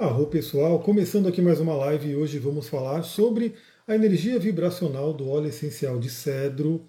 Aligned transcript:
Arro 0.00 0.28
pessoal, 0.28 0.78
começando 0.78 1.26
aqui 1.26 1.42
mais 1.42 1.58
uma 1.58 1.74
live 1.74 2.10
e 2.10 2.14
hoje 2.14 2.38
vamos 2.38 2.68
falar 2.68 3.02
sobre 3.02 3.54
a 3.84 3.96
energia 3.96 4.38
vibracional 4.38 5.12
do 5.12 5.28
óleo 5.28 5.48
essencial 5.48 5.98
de 5.98 6.08
cedro. 6.08 6.86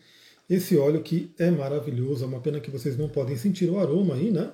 Esse 0.47 0.77
óleo 0.77 1.01
que 1.01 1.33
é 1.39 1.49
maravilhoso, 1.49 2.23
é 2.23 2.27
uma 2.27 2.39
pena 2.39 2.59
que 2.59 2.69
vocês 2.69 2.95
não 2.95 3.09
podem 3.09 3.35
sentir 3.35 3.67
o 3.67 3.79
aroma 3.79 4.13
aí, 4.13 4.29
né? 4.29 4.51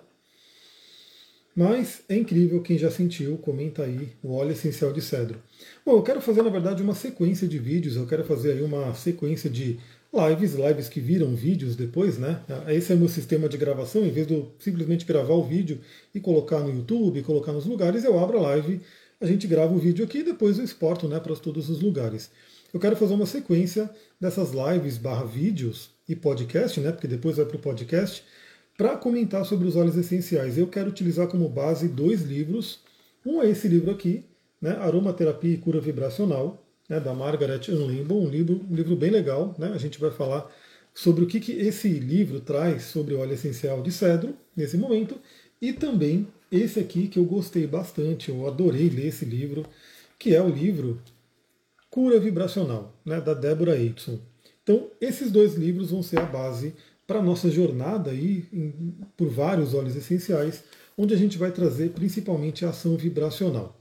Mas 1.54 2.04
é 2.08 2.16
incrível, 2.16 2.62
quem 2.62 2.78
já 2.78 2.90
sentiu, 2.90 3.38
comenta 3.40 3.84
aí 3.84 4.14
o 4.24 4.34
óleo 4.34 4.54
essencial 4.54 4.94
de 4.94 5.02
cedro. 5.02 5.38
Bom, 5.86 5.98
eu 5.98 6.04
quero 6.04 6.22
fazer 6.22 6.42
na 6.42 6.50
verdade 6.50 6.82
uma 6.82 6.96
sequência 6.96 7.50
de 7.50 7.60
vídeos, 7.60 7.98
eu 7.98 8.08
quero 8.08 8.24
fazer 8.24 8.54
aí 8.54 8.62
uma 8.62 8.94
sequência 8.94 9.50
de 9.50 9.82
lives, 10.16 10.54
lives 10.54 10.90
que 10.90 11.00
viram 11.00 11.36
vídeos 11.36 11.76
depois, 11.76 12.18
né? 12.18 12.42
Esse 12.70 12.94
é 12.94 12.96
o 12.96 13.00
meu 13.00 13.10
sistema 13.10 13.50
de 13.50 13.58
gravação, 13.58 14.06
em 14.06 14.12
vez 14.12 14.26
de 14.26 14.34
eu 14.34 14.52
simplesmente 14.60 15.06
gravar 15.06 15.34
o 15.34 15.44
vídeo 15.44 15.80
e 16.14 16.20
colocar 16.20 16.60
no 16.60 16.74
YouTube, 16.74 17.22
colocar 17.24 17.52
nos 17.52 17.66
lugares, 17.66 18.04
eu 18.04 18.18
abro 18.18 18.38
a 18.40 18.42
live, 18.42 18.82
a 19.20 19.26
gente 19.26 19.48
grava 19.48 19.74
o 19.74 19.78
vídeo 19.78 20.06
aqui 20.06 20.20
e 20.20 20.24
depois 20.24 20.58
eu 20.58 20.64
exporto 20.64 21.08
né, 21.08 21.20
para 21.20 21.36
todos 21.36 21.70
os 21.70 21.82
lugares. 21.82 22.30
Eu 22.74 22.80
quero 22.80 22.98
fazer 22.98 23.14
uma 23.14 23.26
sequência 23.26 23.90
dessas 24.20 24.52
lives 24.52 24.98
barra 24.98 25.24
vídeos 25.24 25.92
e 26.10 26.16
podcast, 26.16 26.80
né? 26.80 26.92
Porque 26.92 27.08
depois 27.08 27.38
vai 27.38 27.46
para 27.46 27.56
o 27.56 27.60
podcast, 27.60 28.24
para 28.78 28.98
comentar 28.98 29.46
sobre 29.46 29.68
os 29.68 29.76
óleos 29.76 29.96
essenciais. 29.96 30.58
Eu 30.58 30.68
quero 30.68 30.90
utilizar 30.90 31.28
como 31.28 31.48
base 31.48 31.88
dois 31.88 32.24
livros. 32.24 32.80
Um 33.26 33.42
é 33.42 33.50
esse 33.50 33.68
livro 33.68 33.92
aqui, 33.92 34.26
né? 34.62 34.72
Aromaterapia 34.72 35.54
e 35.54 35.58
Cura 35.58 35.80
Vibracional, 35.80 36.65
né, 36.90 37.00
da 37.00 37.14
Margaret 37.14 37.62
Unlimbo, 37.70 38.16
um 38.16 38.30
livro, 38.30 38.66
um 38.70 38.76
livro 38.76 38.96
bem 38.96 39.10
legal. 39.10 39.56
Né? 39.58 39.72
A 39.74 39.78
gente 39.78 40.00
vai 40.00 40.12
falar 40.12 40.50
sobre 40.94 41.24
o 41.24 41.28
que, 41.28 41.40
que 41.40 41.52
esse 41.54 41.90
livro 41.90 42.40
traz 42.40 42.84
sobre 42.84 43.14
o 43.14 43.20
óleo 43.20 43.34
essencial 43.34 43.82
de 43.82 43.92
cedro 43.92 44.36
nesse 44.56 44.78
momento. 44.78 45.20
E 45.62 45.74
também 45.74 46.28
esse 46.52 46.80
aqui 46.80 47.08
que 47.08 47.20
eu 47.20 47.26
gostei 47.26 47.68
bastante, 47.68 48.30
eu 48.30 48.48
adorei 48.48 48.90
ler 48.90 49.08
esse 49.08 49.26
livro, 49.26 49.66
que 50.18 50.34
é 50.34 50.42
o 50.42 50.50
livro 50.50 51.02
Cura 51.90 52.20
Vibracional, 52.20 52.94
né, 53.06 53.20
da 53.20 53.34
Deborah 53.34 53.74
Aitson. 53.74 54.20
Então, 54.64 54.90
esses 55.00 55.32
dois 55.32 55.56
livros 55.56 55.92
vão 55.92 56.02
ser 56.02 56.20
a 56.20 56.26
base 56.26 56.74
para 57.06 57.20
a 57.20 57.24
nossa 57.24 57.50
jornada 57.52 58.12
aí 58.12 58.46
em, 58.52 58.96
por 59.16 59.30
vários 59.30 59.74
óleos 59.74 59.96
essenciais, 59.96 60.64
onde 60.98 61.14
a 61.14 61.18
gente 61.18 61.38
vai 61.38 61.52
trazer 61.52 61.92
principalmente 61.92 62.66
a 62.66 62.70
ação 62.70 62.96
vibracional. 62.96 63.80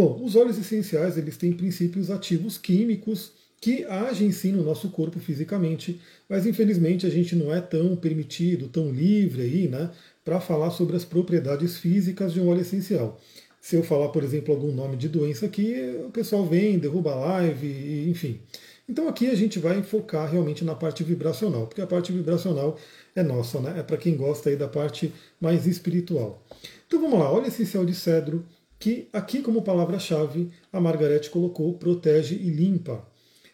Bom, 0.00 0.18
os 0.24 0.34
óleos 0.34 0.56
essenciais 0.56 1.18
eles 1.18 1.36
têm 1.36 1.52
princípios 1.52 2.10
ativos 2.10 2.56
químicos 2.56 3.32
que 3.60 3.84
agem 3.84 4.32
sim 4.32 4.50
no 4.50 4.62
nosso 4.62 4.88
corpo 4.88 5.20
fisicamente, 5.20 6.00
mas 6.26 6.46
infelizmente 6.46 7.06
a 7.06 7.10
gente 7.10 7.36
não 7.36 7.52
é 7.54 7.60
tão 7.60 7.94
permitido, 7.94 8.66
tão 8.66 8.90
livre 8.90 9.42
aí, 9.42 9.68
né, 9.68 9.90
para 10.24 10.40
falar 10.40 10.70
sobre 10.70 10.96
as 10.96 11.04
propriedades 11.04 11.76
físicas 11.76 12.32
de 12.32 12.40
um 12.40 12.48
óleo 12.48 12.62
essencial. 12.62 13.20
Se 13.60 13.76
eu 13.76 13.82
falar, 13.82 14.08
por 14.08 14.24
exemplo, 14.24 14.54
algum 14.54 14.72
nome 14.72 14.96
de 14.96 15.06
doença 15.06 15.44
aqui, 15.44 15.74
o 16.06 16.10
pessoal 16.10 16.46
vem, 16.46 16.78
derruba 16.78 17.12
a 17.12 17.16
live, 17.16 18.08
enfim. 18.08 18.40
Então 18.88 19.06
aqui 19.06 19.28
a 19.28 19.34
gente 19.34 19.58
vai 19.58 19.82
focar 19.82 20.30
realmente 20.30 20.64
na 20.64 20.74
parte 20.74 21.04
vibracional, 21.04 21.66
porque 21.66 21.82
a 21.82 21.86
parte 21.86 22.10
vibracional 22.10 22.78
é 23.14 23.22
nossa, 23.22 23.60
né? 23.60 23.74
É 23.78 23.82
para 23.82 23.98
quem 23.98 24.16
gosta 24.16 24.48
aí 24.48 24.56
da 24.56 24.66
parte 24.66 25.12
mais 25.38 25.66
espiritual. 25.66 26.42
Então 26.86 26.98
vamos 27.02 27.18
lá, 27.18 27.30
óleo 27.30 27.48
essencial 27.48 27.84
de 27.84 27.94
cedro, 27.94 28.42
que 28.80 29.08
aqui 29.12 29.42
como 29.42 29.60
palavra-chave 29.60 30.50
a 30.72 30.80
Margarete 30.80 31.28
colocou 31.28 31.74
protege 31.74 32.34
e 32.34 32.48
limpa. 32.48 33.06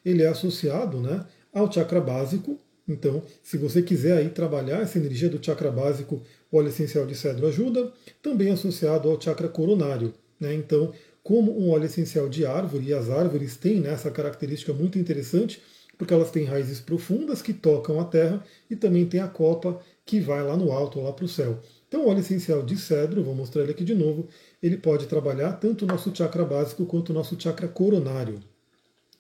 Ele 0.05 0.23
é 0.23 0.29
associado 0.29 1.01
né, 1.01 1.27
ao 1.53 1.71
chakra 1.71 2.01
básico, 2.01 2.57
então 2.89 3.21
se 3.43 3.59
você 3.59 3.83
quiser 3.83 4.19
aí 4.19 4.31
trabalhar 4.31 4.81
essa 4.81 4.99
energia 4.99 5.29
do 5.29 5.45
chakra 5.45 5.73
básico, 5.73 6.23
o 6.51 6.57
óleo 6.57 6.69
essencial 6.69 7.05
de 7.05 7.17
cedro 7.17 7.49
ajuda, 7.49 7.93
também 8.23 8.53
associado 8.53 9.11
ao 9.11 9.21
chakra 9.21 9.49
coronário. 9.49 10.15
Né, 10.39 10.55
então, 10.55 10.93
como 11.25 11.59
um 11.59 11.71
óleo 11.71 11.87
essencial 11.87 12.29
de 12.29 12.47
árvore, 12.47 12.87
e 12.87 12.95
as 12.95 13.11
árvores 13.11 13.57
têm 13.57 13.81
né, 13.81 13.91
essa 13.91 14.13
característica 14.13 14.73
muito 14.73 14.97
interessante, 14.97 15.61
porque 15.99 16.15
elas 16.15 16.31
têm 16.31 16.45
raízes 16.45 16.81
profundas 16.81 17.43
que 17.43 17.53
tocam 17.53 17.99
a 17.99 18.05
terra 18.05 18.45
e 18.71 18.77
também 18.77 19.07
tem 19.07 19.19
a 19.19 19.27
copa 19.27 19.81
que 20.05 20.21
vai 20.21 20.43
lá 20.45 20.57
no 20.57 20.71
alto, 20.71 21.01
lá 21.01 21.13
para 21.13 21.25
o 21.25 21.29
céu. 21.29 21.59
Então, 21.89 22.05
o 22.05 22.09
óleo 22.09 22.21
essencial 22.21 22.63
de 22.63 22.77
cedro, 22.77 23.23
vou 23.23 23.35
mostrar 23.35 23.63
ele 23.63 23.71
aqui 23.71 23.85
de 23.85 23.95
novo, 23.95 24.29
ele 24.63 24.77
pode 24.77 25.07
trabalhar 25.07 25.53
tanto 25.53 25.85
o 25.85 25.89
nosso 25.89 26.15
chakra 26.15 26.45
básico 26.45 26.85
quanto 26.85 27.11
o 27.11 27.13
nosso 27.13 27.41
chakra 27.41 27.69
coronário. 27.69 28.41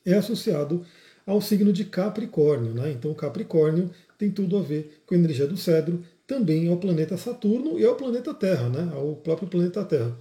É 0.04 0.14
associado 0.14 0.84
ao 1.24 1.40
signo 1.40 1.72
de 1.72 1.84
Capricórnio, 1.84 2.72
né? 2.72 2.92
Então, 2.92 3.12
Capricórnio 3.14 3.90
tem 4.18 4.30
tudo 4.30 4.56
a 4.56 4.62
ver 4.62 5.02
com 5.06 5.14
a 5.14 5.18
energia 5.18 5.46
do 5.46 5.56
cedro, 5.56 6.02
também 6.26 6.68
ao 6.68 6.76
planeta 6.76 7.16
Saturno 7.16 7.78
e 7.78 7.84
ao 7.84 7.94
planeta 7.94 8.34
Terra, 8.34 8.68
né? 8.68 8.90
Ao 8.92 9.14
próprio 9.16 9.48
planeta 9.48 9.84
Terra. 9.84 10.16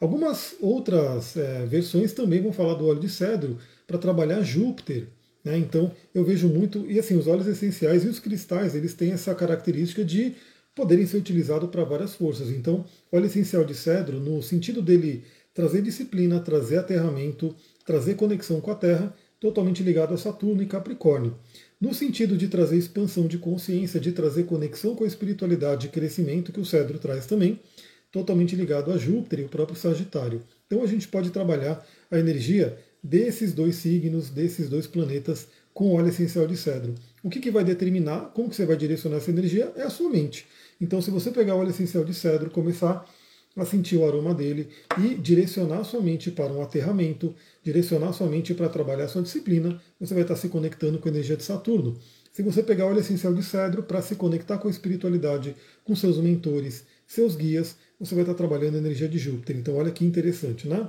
Algumas 0.00 0.54
outras 0.60 1.36
é, 1.36 1.66
versões 1.66 2.12
também 2.14 2.40
vão 2.40 2.52
falar 2.52 2.74
do 2.74 2.86
óleo 2.86 3.00
de 3.00 3.08
cedro 3.08 3.58
para 3.86 3.98
trabalhar 3.98 4.40
Júpiter. 4.40 5.08
Né? 5.44 5.58
Então 5.58 5.92
eu 6.14 6.24
vejo 6.24 6.48
muito, 6.48 6.90
e 6.90 6.98
assim, 6.98 7.16
os 7.16 7.26
óleos 7.26 7.46
essenciais 7.46 8.04
e 8.04 8.08
os 8.08 8.18
cristais, 8.18 8.74
eles 8.74 8.94
têm 8.94 9.12
essa 9.12 9.34
característica 9.34 10.02
de 10.02 10.34
poderem 10.74 11.06
ser 11.06 11.18
utilizados 11.18 11.70
para 11.70 11.84
várias 11.84 12.14
forças. 12.14 12.50
Então, 12.50 12.84
óleo 13.10 13.26
essencial 13.26 13.64
de 13.64 13.74
cedro, 13.74 14.18
no 14.18 14.42
sentido 14.42 14.80
dele 14.80 15.24
trazer 15.52 15.82
disciplina, 15.82 16.40
trazer 16.40 16.78
aterramento, 16.78 17.54
trazer 17.84 18.14
conexão 18.14 18.60
com 18.60 18.70
a 18.70 18.74
Terra, 18.74 19.14
totalmente 19.38 19.82
ligado 19.82 20.14
a 20.14 20.18
Saturno 20.18 20.62
e 20.62 20.66
Capricórnio. 20.66 21.36
No 21.80 21.94
sentido 21.94 22.36
de 22.36 22.48
trazer 22.48 22.76
expansão 22.76 23.26
de 23.26 23.38
consciência, 23.38 23.98
de 23.98 24.12
trazer 24.12 24.44
conexão 24.44 24.94
com 24.94 25.04
a 25.04 25.06
espiritualidade 25.06 25.86
e 25.86 25.90
crescimento 25.90 26.52
que 26.52 26.60
o 26.60 26.64
cedro 26.64 26.98
traz 26.98 27.26
também, 27.26 27.58
totalmente 28.12 28.54
ligado 28.54 28.92
a 28.92 28.98
Júpiter 28.98 29.40
e 29.40 29.44
o 29.44 29.48
próprio 29.48 29.78
Sagitário. 29.78 30.42
Então 30.66 30.82
a 30.82 30.86
gente 30.86 31.08
pode 31.08 31.30
trabalhar 31.30 31.84
a 32.10 32.18
energia 32.18 32.76
desses 33.02 33.54
dois 33.54 33.76
signos, 33.76 34.28
desses 34.28 34.68
dois 34.68 34.86
planetas 34.86 35.48
com 35.72 35.94
óleo 35.94 36.08
essencial 36.08 36.46
de 36.46 36.56
cedro. 36.56 36.94
O 37.22 37.28
que, 37.28 37.40
que 37.40 37.50
vai 37.50 37.64
determinar 37.64 38.30
como 38.34 38.48
que 38.48 38.56
você 38.56 38.64
vai 38.64 38.76
direcionar 38.76 39.18
essa 39.18 39.30
energia 39.30 39.72
é 39.76 39.82
a 39.82 39.90
sua 39.90 40.08
mente. 40.08 40.46
Então, 40.80 41.02
se 41.02 41.10
você 41.10 41.30
pegar 41.30 41.54
o 41.54 41.58
óleo 41.58 41.70
essencial 41.70 42.04
de 42.04 42.14
cedro, 42.14 42.50
começar 42.50 43.06
a 43.56 43.64
sentir 43.64 43.96
o 43.96 44.06
aroma 44.06 44.34
dele 44.34 44.68
e 44.98 45.14
direcionar 45.14 45.84
sua 45.84 46.00
mente 46.00 46.30
para 46.30 46.52
um 46.52 46.62
aterramento, 46.62 47.34
direcionar 47.62 48.12
sua 48.12 48.28
mente 48.28 48.54
para 48.54 48.68
trabalhar 48.68 49.08
sua 49.08 49.22
disciplina, 49.22 49.80
você 49.98 50.14
vai 50.14 50.22
estar 50.22 50.36
se 50.36 50.48
conectando 50.48 50.98
com 50.98 51.08
a 51.08 51.10
energia 51.12 51.36
de 51.36 51.42
Saturno. 51.42 51.98
Se 52.32 52.42
você 52.42 52.62
pegar 52.62 52.86
o 52.86 52.90
óleo 52.90 53.00
essencial 53.00 53.34
de 53.34 53.42
cedro 53.42 53.82
para 53.82 54.00
se 54.00 54.14
conectar 54.14 54.56
com 54.58 54.68
a 54.68 54.70
espiritualidade, 54.70 55.56
com 55.84 55.96
seus 55.96 56.16
mentores, 56.18 56.84
seus 57.06 57.34
guias, 57.34 57.76
você 57.98 58.14
vai 58.14 58.22
estar 58.22 58.34
trabalhando 58.34 58.76
a 58.76 58.78
energia 58.78 59.08
de 59.08 59.18
Júpiter. 59.18 59.56
Então, 59.56 59.76
olha 59.76 59.90
que 59.90 60.04
interessante, 60.04 60.68
né? 60.68 60.88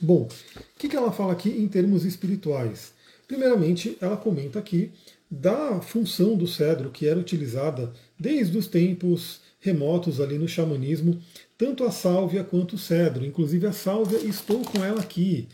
Bom, 0.00 0.28
o 0.56 0.78
que 0.78 0.94
ela 0.94 1.10
fala 1.10 1.32
aqui 1.32 1.48
em 1.48 1.66
termos 1.66 2.04
espirituais? 2.04 2.92
Primeiramente, 3.26 3.96
ela 4.00 4.16
comenta 4.16 4.58
aqui 4.58 4.92
da 5.32 5.80
função 5.80 6.36
do 6.36 6.46
cedro 6.46 6.90
que 6.90 7.06
era 7.06 7.18
utilizada 7.18 7.90
desde 8.20 8.58
os 8.58 8.66
tempos 8.66 9.40
remotos 9.60 10.20
ali 10.20 10.36
no 10.36 10.46
xamanismo, 10.46 11.18
tanto 11.56 11.84
a 11.84 11.90
sálvia 11.90 12.44
quanto 12.44 12.74
o 12.74 12.78
cedro. 12.78 13.24
Inclusive 13.24 13.66
a 13.66 13.72
sálvia, 13.72 14.18
estou 14.18 14.60
com 14.60 14.84
ela 14.84 15.00
aqui. 15.00 15.48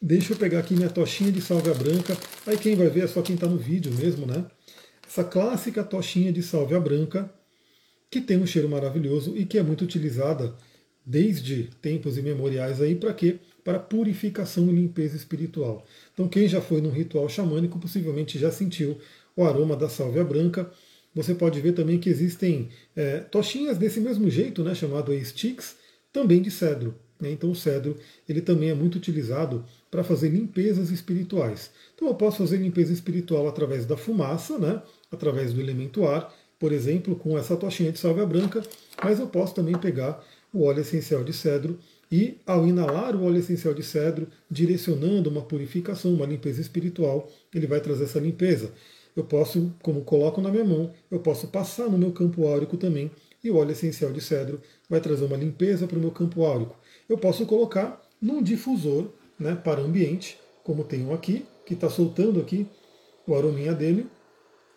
Deixa 0.00 0.32
eu 0.32 0.36
pegar 0.36 0.60
aqui 0.60 0.74
minha 0.74 0.88
tochinha 0.88 1.32
de 1.32 1.40
sálvia 1.40 1.74
branca. 1.74 2.16
Aí 2.46 2.56
quem 2.56 2.76
vai 2.76 2.88
ver 2.88 3.02
é 3.02 3.06
só 3.08 3.20
quem 3.20 3.34
está 3.34 3.48
no 3.48 3.58
vídeo 3.58 3.92
mesmo, 3.92 4.24
né? 4.26 4.46
Essa 5.04 5.24
clássica 5.24 5.82
tochinha 5.82 6.32
de 6.32 6.40
sálvia 6.40 6.78
branca, 6.78 7.28
que 8.08 8.20
tem 8.20 8.38
um 8.38 8.46
cheiro 8.46 8.68
maravilhoso 8.68 9.36
e 9.36 9.44
que 9.44 9.58
é 9.58 9.62
muito 9.62 9.82
utilizada 9.82 10.54
desde 11.04 11.64
tempos 11.82 12.16
imemoriais 12.16 12.80
aí 12.80 12.94
para 12.94 13.12
quê? 13.12 13.40
Para 13.68 13.78
purificação 13.78 14.66
e 14.70 14.72
limpeza 14.72 15.14
espiritual. 15.14 15.84
Então, 16.14 16.26
quem 16.26 16.48
já 16.48 16.58
foi 16.58 16.80
num 16.80 16.88
ritual 16.88 17.28
xamânico 17.28 17.78
possivelmente 17.78 18.38
já 18.38 18.50
sentiu 18.50 18.96
o 19.36 19.44
aroma 19.44 19.76
da 19.76 19.90
sálvia 19.90 20.24
branca. 20.24 20.72
Você 21.14 21.34
pode 21.34 21.60
ver 21.60 21.72
também 21.72 21.98
que 21.98 22.08
existem 22.08 22.70
é, 22.96 23.18
tochinhas 23.18 23.76
desse 23.76 24.00
mesmo 24.00 24.30
jeito, 24.30 24.64
né, 24.64 24.74
chamado 24.74 25.12
sticks, 25.22 25.76
também 26.10 26.40
de 26.40 26.50
cedro. 26.50 26.94
Né? 27.20 27.30
Então, 27.30 27.50
o 27.50 27.54
cedro 27.54 27.94
ele 28.26 28.40
também 28.40 28.70
é 28.70 28.74
muito 28.74 28.96
utilizado 28.96 29.62
para 29.90 30.02
fazer 30.02 30.30
limpezas 30.30 30.90
espirituais. 30.90 31.70
Então, 31.94 32.08
eu 32.08 32.14
posso 32.14 32.38
fazer 32.38 32.56
limpeza 32.56 32.90
espiritual 32.90 33.46
através 33.46 33.84
da 33.84 33.98
fumaça, 33.98 34.58
né, 34.58 34.80
através 35.12 35.52
do 35.52 35.60
elemento 35.60 36.06
ar, 36.06 36.34
por 36.58 36.72
exemplo, 36.72 37.14
com 37.16 37.38
essa 37.38 37.54
tochinha 37.54 37.92
de 37.92 37.98
sálvia 37.98 38.24
branca, 38.24 38.62
mas 39.04 39.20
eu 39.20 39.26
posso 39.26 39.54
também 39.54 39.76
pegar 39.76 40.24
o 40.54 40.64
óleo 40.64 40.80
essencial 40.80 41.22
de 41.22 41.34
cedro 41.34 41.78
e 42.10 42.38
ao 42.46 42.66
inalar 42.66 43.14
o 43.14 43.24
óleo 43.24 43.38
essencial 43.38 43.74
de 43.74 43.82
cedro, 43.82 44.28
direcionando 44.50 45.28
uma 45.28 45.42
purificação, 45.42 46.14
uma 46.14 46.26
limpeza 46.26 46.60
espiritual, 46.60 47.28
ele 47.54 47.66
vai 47.66 47.80
trazer 47.80 48.04
essa 48.04 48.18
limpeza. 48.18 48.72
Eu 49.14 49.24
posso, 49.24 49.72
como 49.82 50.02
coloco 50.02 50.40
na 50.40 50.50
minha 50.50 50.64
mão, 50.64 50.92
eu 51.10 51.18
posso 51.20 51.48
passar 51.48 51.90
no 51.90 51.98
meu 51.98 52.12
campo 52.12 52.46
áurico 52.46 52.76
também, 52.76 53.10
e 53.42 53.50
o 53.50 53.56
óleo 53.56 53.72
essencial 53.72 54.12
de 54.12 54.20
cedro 54.20 54.60
vai 54.88 55.00
trazer 55.00 55.24
uma 55.24 55.36
limpeza 55.36 55.86
para 55.86 55.98
o 55.98 56.00
meu 56.00 56.10
campo 56.10 56.44
áurico. 56.44 56.76
Eu 57.08 57.18
posso 57.18 57.46
colocar 57.46 58.02
num 58.20 58.42
difusor 58.42 59.08
né, 59.38 59.54
para 59.54 59.80
ambiente, 59.80 60.38
como 60.64 60.86
um 60.92 61.14
aqui, 61.14 61.46
que 61.64 61.74
está 61.74 61.88
soltando 61.88 62.40
aqui 62.40 62.66
o 63.26 63.34
arominha 63.34 63.74
dele. 63.74 64.06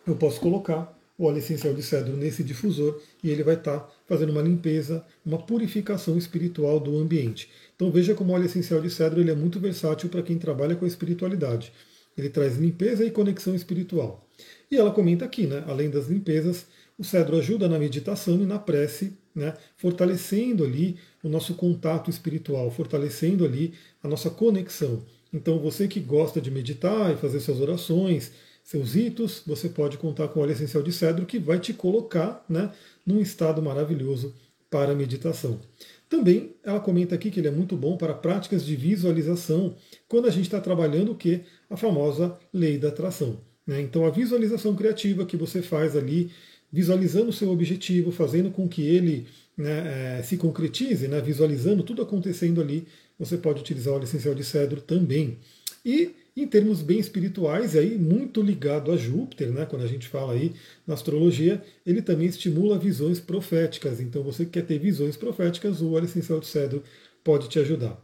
Eu 0.06 0.16
posso 0.16 0.40
colocar 0.40 0.96
o 1.22 1.26
óleo 1.28 1.38
essencial 1.38 1.72
de 1.72 1.82
cedro 1.82 2.16
nesse 2.16 2.42
difusor 2.42 3.00
e 3.22 3.30
ele 3.30 3.44
vai 3.44 3.54
estar 3.54 3.78
tá 3.78 3.88
fazendo 4.06 4.30
uma 4.30 4.42
limpeza, 4.42 5.04
uma 5.24 5.38
purificação 5.38 6.18
espiritual 6.18 6.80
do 6.80 6.98
ambiente. 6.98 7.48
Então 7.76 7.92
veja 7.92 8.12
como 8.12 8.32
o 8.32 8.34
óleo 8.34 8.46
essencial 8.46 8.80
de 8.80 8.90
cedro 8.90 9.20
ele 9.20 9.30
é 9.30 9.34
muito 9.34 9.60
versátil 9.60 10.08
para 10.08 10.22
quem 10.22 10.36
trabalha 10.36 10.74
com 10.74 10.84
a 10.84 10.88
espiritualidade. 10.88 11.72
Ele 12.18 12.28
traz 12.28 12.56
limpeza 12.56 13.04
e 13.04 13.10
conexão 13.10 13.54
espiritual. 13.54 14.26
E 14.68 14.76
ela 14.76 14.90
comenta 14.90 15.24
aqui, 15.24 15.46
né, 15.46 15.62
além 15.68 15.88
das 15.88 16.08
limpezas, 16.08 16.66
o 16.98 17.04
cedro 17.04 17.36
ajuda 17.36 17.68
na 17.68 17.78
meditação 17.78 18.40
e 18.42 18.46
na 18.46 18.58
prece, 18.58 19.16
né, 19.34 19.54
fortalecendo 19.76 20.64
ali 20.64 20.96
o 21.22 21.28
nosso 21.28 21.54
contato 21.54 22.10
espiritual, 22.10 22.70
fortalecendo 22.70 23.44
ali 23.44 23.74
a 24.02 24.08
nossa 24.08 24.28
conexão. 24.28 25.04
Então, 25.32 25.58
você 25.58 25.88
que 25.88 26.00
gosta 26.00 26.40
de 26.40 26.50
meditar 26.50 27.12
e 27.12 27.16
fazer 27.16 27.40
suas 27.40 27.60
orações, 27.60 28.32
seus 28.62 28.94
ritos, 28.94 29.42
você 29.46 29.68
pode 29.68 29.98
contar 29.98 30.28
com 30.28 30.40
o 30.40 30.42
óleo 30.42 30.52
essencial 30.52 30.82
de 30.82 30.92
cedro 30.92 31.26
que 31.26 31.38
vai 31.38 31.58
te 31.58 31.72
colocar 31.72 32.44
né, 32.48 32.70
num 33.04 33.20
estado 33.20 33.60
maravilhoso 33.60 34.34
para 34.70 34.92
a 34.92 34.94
meditação. 34.94 35.60
Também 36.08 36.54
ela 36.62 36.80
comenta 36.80 37.14
aqui 37.14 37.30
que 37.30 37.40
ele 37.40 37.48
é 37.48 37.50
muito 37.50 37.76
bom 37.76 37.96
para 37.96 38.14
práticas 38.14 38.64
de 38.64 38.76
visualização, 38.76 39.76
quando 40.08 40.26
a 40.26 40.30
gente 40.30 40.44
está 40.44 40.60
trabalhando 40.60 41.12
o 41.12 41.14
que? 41.14 41.40
A 41.68 41.76
famosa 41.76 42.38
lei 42.52 42.78
da 42.78 42.88
atração. 42.88 43.40
Né? 43.66 43.80
Então 43.82 44.06
a 44.06 44.10
visualização 44.10 44.74
criativa 44.74 45.26
que 45.26 45.36
você 45.36 45.60
faz 45.60 45.96
ali, 45.96 46.30
visualizando 46.70 47.30
o 47.30 47.32
seu 47.32 47.50
objetivo, 47.50 48.10
fazendo 48.10 48.50
com 48.50 48.68
que 48.68 48.82
ele 48.82 49.26
né, 49.56 50.18
é, 50.18 50.22
se 50.22 50.36
concretize, 50.36 51.06
né, 51.08 51.20
visualizando 51.20 51.82
tudo 51.82 52.02
acontecendo 52.02 52.60
ali, 52.60 52.86
você 53.18 53.36
pode 53.36 53.60
utilizar 53.60 53.92
o 53.92 53.96
óleo 53.96 54.04
essencial 54.04 54.34
de 54.34 54.44
cedro 54.44 54.80
também. 54.80 55.38
E 55.84 56.12
em 56.36 56.46
termos 56.46 56.80
bem 56.80 56.98
espirituais, 56.98 57.76
aí 57.76 57.98
muito 57.98 58.40
ligado 58.40 58.90
a 58.90 58.96
Júpiter, 58.96 59.52
né, 59.52 59.66
quando 59.66 59.82
a 59.82 59.86
gente 59.86 60.08
fala 60.08 60.32
aí 60.32 60.54
na 60.86 60.94
astrologia, 60.94 61.62
ele 61.84 62.00
também 62.00 62.26
estimula 62.26 62.78
visões 62.78 63.20
proféticas. 63.20 64.00
Então, 64.00 64.22
você 64.22 64.44
que 64.44 64.52
quer 64.52 64.66
ter 64.66 64.78
visões 64.78 65.16
proféticas, 65.16 65.82
o 65.82 65.92
óleo 65.92 66.06
essencial 66.06 66.40
de 66.40 66.46
cedro 66.46 66.82
pode 67.22 67.48
te 67.48 67.58
ajudar. 67.58 68.02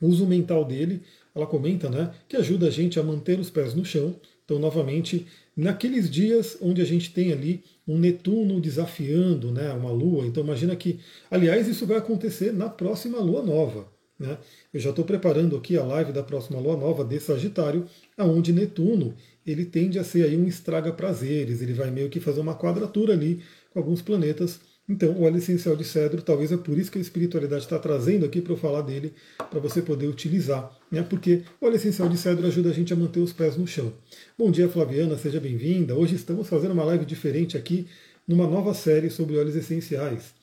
O 0.00 0.06
uso 0.06 0.26
mental 0.26 0.64
dele, 0.64 1.02
ela 1.34 1.46
comenta, 1.46 1.90
né, 1.90 2.14
que 2.28 2.36
ajuda 2.36 2.68
a 2.68 2.70
gente 2.70 3.00
a 3.00 3.02
manter 3.02 3.38
os 3.40 3.50
pés 3.50 3.74
no 3.74 3.84
chão. 3.84 4.14
Então, 4.44 4.58
novamente, 4.58 5.26
naqueles 5.56 6.08
dias 6.10 6.56
onde 6.60 6.80
a 6.80 6.84
gente 6.84 7.12
tem 7.12 7.32
ali 7.32 7.62
um 7.86 7.98
Netuno 7.98 8.60
desafiando, 8.60 9.50
né, 9.50 9.72
uma 9.72 9.90
Lua. 9.90 10.24
Então, 10.26 10.42
imagina 10.42 10.74
que, 10.76 11.00
aliás, 11.30 11.66
isso 11.66 11.86
vai 11.86 11.98
acontecer 11.98 12.52
na 12.52 12.68
próxima 12.68 13.18
Lua 13.18 13.42
nova. 13.42 13.88
Né? 14.20 14.36
Eu 14.72 14.78
já 14.78 14.90
estou 14.90 15.02
preparando 15.02 15.56
aqui 15.56 15.78
a 15.78 15.82
live 15.82 16.12
da 16.12 16.22
próxima 16.22 16.60
lua 16.60 16.76
nova 16.76 17.02
de 17.02 17.18
Sagitário, 17.18 17.86
aonde 18.18 18.52
Netuno 18.52 19.14
ele 19.46 19.64
tende 19.64 19.98
a 19.98 20.04
ser 20.04 20.24
aí 20.24 20.36
um 20.36 20.46
estraga 20.46 20.92
prazeres, 20.92 21.62
ele 21.62 21.72
vai 21.72 21.90
meio 21.90 22.10
que 22.10 22.20
fazer 22.20 22.40
uma 22.40 22.54
quadratura 22.54 23.14
ali 23.14 23.40
com 23.72 23.78
alguns 23.78 24.02
planetas. 24.02 24.60
Então, 24.86 25.12
o 25.12 25.22
óleo 25.22 25.38
essencial 25.38 25.74
de 25.74 25.84
cedro, 25.84 26.20
talvez 26.20 26.52
é 26.52 26.56
por 26.56 26.76
isso 26.76 26.90
que 26.90 26.98
a 26.98 27.00
espiritualidade 27.00 27.62
está 27.62 27.78
trazendo 27.78 28.26
aqui 28.26 28.42
para 28.42 28.52
eu 28.52 28.56
falar 28.56 28.82
dele, 28.82 29.14
para 29.48 29.60
você 29.60 29.80
poder 29.80 30.06
utilizar, 30.06 30.70
né? 30.90 31.02
porque 31.02 31.42
o 31.60 31.66
óleo 31.66 31.76
essencial 31.76 32.08
de 32.08 32.18
cedro 32.18 32.46
ajuda 32.46 32.70
a 32.70 32.72
gente 32.72 32.92
a 32.92 32.96
manter 32.96 33.20
os 33.20 33.32
pés 33.32 33.56
no 33.56 33.66
chão. 33.66 33.92
Bom 34.36 34.50
dia, 34.50 34.68
Flaviana, 34.68 35.16
seja 35.16 35.40
bem-vinda. 35.40 35.94
Hoje 35.94 36.16
estamos 36.16 36.46
fazendo 36.48 36.72
uma 36.72 36.84
live 36.84 37.06
diferente 37.06 37.56
aqui, 37.56 37.86
numa 38.28 38.46
nova 38.46 38.74
série 38.74 39.08
sobre 39.08 39.38
óleos 39.38 39.56
essenciais. 39.56 40.34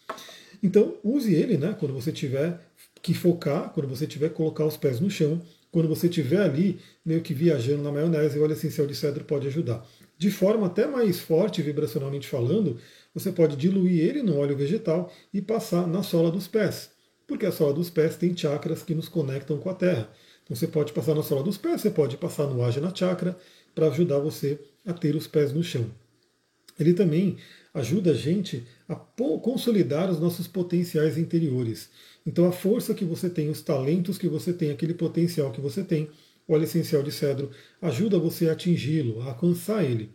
Então, 0.63 0.95
use 1.03 1.33
ele 1.35 1.57
né, 1.57 1.75
quando 1.77 1.93
você 1.93 2.11
tiver 2.11 2.66
que 3.07 3.13
focar 3.13 3.71
quando 3.73 3.87
você 3.87 4.05
tiver 4.05 4.27
colocar 4.31 4.65
os 4.65 4.75
pés 4.75 4.99
no 4.99 5.09
chão, 5.09 5.41
quando 5.71 5.87
você 5.87 6.07
estiver 6.07 6.41
ali 6.41 6.77
meio 7.05 7.21
que 7.21 7.33
viajando 7.33 7.81
na 7.81 7.89
maionese, 7.89 8.37
o 8.37 8.43
óleo 8.43 8.51
essencial 8.51 8.85
de 8.85 8.93
cedro 8.93 9.23
pode 9.23 9.47
ajudar. 9.47 9.87
De 10.17 10.29
forma 10.29 10.67
até 10.67 10.85
mais 10.85 11.17
forte, 11.17 11.61
vibracionalmente 11.61 12.27
falando, 12.27 12.77
você 13.13 13.31
pode 13.31 13.55
diluir 13.55 14.03
ele 14.03 14.21
no 14.21 14.37
óleo 14.37 14.57
vegetal 14.57 15.09
e 15.33 15.41
passar 15.41 15.87
na 15.87 16.03
sola 16.03 16.29
dos 16.29 16.49
pés, 16.49 16.89
porque 17.25 17.45
a 17.45 17.51
sola 17.51 17.73
dos 17.73 17.89
pés 17.89 18.17
tem 18.17 18.35
chakras 18.35 18.83
que 18.83 18.93
nos 18.93 19.07
conectam 19.07 19.57
com 19.57 19.69
a 19.69 19.73
terra. 19.73 20.09
Então 20.43 20.53
você 20.53 20.67
pode 20.67 20.91
passar 20.91 21.15
na 21.15 21.23
sola 21.23 21.43
dos 21.43 21.57
pés, 21.57 21.79
você 21.79 21.89
pode 21.89 22.17
passar 22.17 22.45
no 22.47 22.61
Ajna 22.61 22.93
Chakra 22.93 23.37
para 23.73 23.87
ajudar 23.87 24.19
você 24.19 24.59
a 24.85 24.91
ter 24.91 25.15
os 25.15 25.27
pés 25.27 25.53
no 25.53 25.63
chão. 25.63 25.89
Ele 26.77 26.93
também 26.93 27.37
ajuda 27.77 28.11
a 28.11 28.13
gente 28.13 28.65
a 28.87 28.95
consolidar 28.95 30.09
os 30.09 30.19
nossos 30.19 30.47
potenciais 30.47 31.17
interiores. 31.17 31.89
Então 32.25 32.45
a 32.47 32.51
força 32.51 32.93
que 32.93 33.05
você 33.05 33.29
tem, 33.29 33.49
os 33.49 33.61
talentos 33.61 34.17
que 34.17 34.27
você 34.27 34.51
tem, 34.51 34.71
aquele 34.71 34.93
potencial 34.93 35.51
que 35.51 35.61
você 35.61 35.83
tem, 35.83 36.09
óleo 36.47 36.63
essencial 36.63 37.03
de 37.03 37.11
cedro 37.11 37.51
ajuda 37.81 38.17
você 38.17 38.49
a 38.49 38.53
atingi-lo, 38.53 39.21
a 39.21 39.25
alcançar 39.25 39.83
ele. 39.83 40.11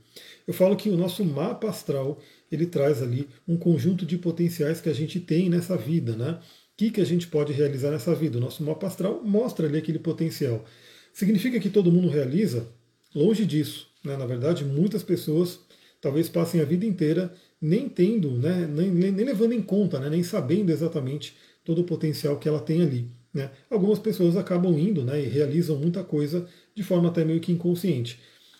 Eu 0.47 0.55
falo 0.55 0.77
que 0.77 0.89
o 0.89 0.97
nosso 0.97 1.25
mapa 1.25 1.69
astral 1.69 2.19
ele 2.51 2.67
traz 2.67 3.03
ali 3.03 3.29
um 3.47 3.57
conjunto 3.57 4.05
de 4.05 4.19
potenciais 4.19 4.81
que 4.81 4.89
a 4.89 4.95
gente 4.95 5.21
tem 5.21 5.49
nessa 5.49 5.77
vida, 5.77 6.17
né? 6.17 6.39
O 6.73 6.77
que, 6.77 6.91
que 6.91 7.01
a 7.01 7.05
gente 7.05 7.29
pode 7.29 7.53
realizar 7.53 7.91
nessa 7.91 8.15
vida? 8.15 8.39
O 8.39 8.41
nosso 8.41 8.63
mapa 8.65 8.87
astral 8.87 9.23
mostra 9.23 9.67
ali 9.67 9.79
aquele 9.79 9.99
potencial. 9.99 10.65
Significa 11.13 11.61
que 11.61 11.71
todo 11.71 11.93
mundo 11.93 12.09
realiza? 12.09 12.67
Longe 13.15 13.45
disso. 13.45 13.89
Né? 14.03 14.17
Na 14.17 14.27
verdade, 14.27 14.65
muitas 14.65 15.03
pessoas 15.03 15.61
talvez 16.01 16.29
passem 16.29 16.61
a 16.61 16.65
vida 16.65 16.85
inteira 16.85 17.33
nem 17.63 17.89
tendo, 17.89 18.33
né? 18.33 18.67
nem, 18.67 18.91
nem, 18.91 19.25
levando 19.25 19.53
em 19.53 19.63
conta, 19.63 20.01
né? 20.01 20.11
nem 20.11 20.25
sabendo 20.25 20.73
exatamente 20.73 21.37
todo 21.65 21.83
o 21.83 21.85
potencial 21.85 22.37
que 22.37 22.49
ela 22.49 22.61
tem 22.61 22.83
ali. 22.83 23.09
Né? 23.33 23.51
Algumas 23.71 24.01
pessoas 24.01 24.37
acabam 24.37 24.77
indo 24.77 25.05
né, 25.05 25.23
e 25.23 25.29
realizam 25.29 25.77
muita 25.77 26.03
coisa 26.03 26.47
de 26.75 26.83
forma 26.83 27.09
até 27.09 27.25
meio 27.25 27.41
que 27.41 27.53
inconsciente. 27.53 28.19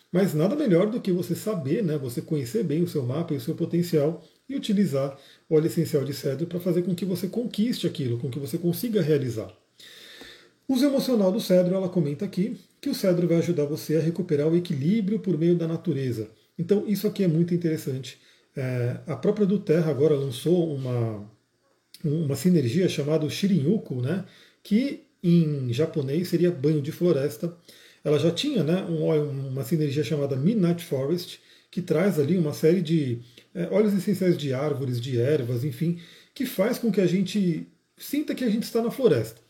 Mas 0.09 0.33
nada 0.33 0.55
melhor 0.55 0.89
do 0.89 1.01
que 1.01 1.11
você 1.11 1.35
saber, 1.35 1.83
né, 1.83 1.97
você 1.97 2.21
conhecer 2.21 2.63
bem 2.63 2.81
o 2.81 2.87
seu 2.87 3.03
mapa 3.03 3.33
e 3.33 3.37
o 3.37 3.41
seu 3.41 3.55
potencial 3.55 4.23
e 4.47 4.55
utilizar 4.55 5.17
o 5.49 5.55
óleo 5.55 5.67
essencial 5.67 6.05
de 6.05 6.13
cedro 6.13 6.47
para 6.47 6.59
fazer 6.59 6.83
com 6.83 6.95
que 6.95 7.03
você 7.03 7.27
conquiste 7.27 7.85
aquilo, 7.85 8.17
com 8.17 8.29
que 8.29 8.39
você 8.39 8.57
consiga 8.57 9.01
realizar. 9.01 9.51
Uso 10.67 10.85
emocional 10.85 11.31
do 11.31 11.41
cedro, 11.41 11.75
ela 11.75 11.89
comenta 11.89 12.23
aqui 12.23 12.57
que 12.79 12.89
o 12.89 12.95
cedro 12.95 13.27
vai 13.27 13.37
ajudar 13.37 13.65
você 13.65 13.97
a 13.97 13.99
recuperar 13.99 14.47
o 14.47 14.55
equilíbrio 14.55 15.19
por 15.19 15.37
meio 15.37 15.55
da 15.55 15.67
natureza. 15.67 16.29
Então, 16.57 16.85
isso 16.87 17.05
aqui 17.05 17.23
é 17.23 17.27
muito 17.27 17.53
interessante. 17.53 18.17
É, 18.55 18.97
a 19.07 19.15
própria 19.15 19.45
do 19.45 19.59
Terra 19.59 19.89
agora 19.89 20.15
lançou 20.15 20.75
uma, 20.75 21.29
uma 22.03 22.35
sinergia 22.35 22.87
chamada 22.87 23.29
Shirinyuku, 23.29 24.01
né, 24.01 24.25
que 24.61 25.03
em 25.23 25.71
japonês 25.73 26.27
seria 26.27 26.51
banho 26.51 26.81
de 26.81 26.91
floresta. 26.91 27.55
Ela 28.03 28.19
já 28.19 28.31
tinha 28.31 28.63
né, 28.63 28.83
um, 28.83 29.49
uma 29.49 29.63
sinergia 29.63 30.03
chamada 30.03 30.35
Midnight 30.35 30.83
Forest, 30.83 31.39
que 31.71 31.81
traz 31.81 32.19
ali 32.19 32.37
uma 32.37 32.53
série 32.53 32.81
de 32.81 33.19
é, 33.55 33.67
óleos 33.71 33.93
essenciais 33.93 34.37
de 34.37 34.53
árvores, 34.53 35.01
de 35.01 35.19
ervas, 35.19 35.63
enfim, 35.63 35.99
que 36.33 36.45
faz 36.45 36.77
com 36.77 36.91
que 36.91 37.01
a 37.01 37.07
gente 37.07 37.67
sinta 37.97 38.35
que 38.35 38.43
a 38.43 38.49
gente 38.49 38.63
está 38.63 38.81
na 38.81 38.91
floresta. 38.91 39.41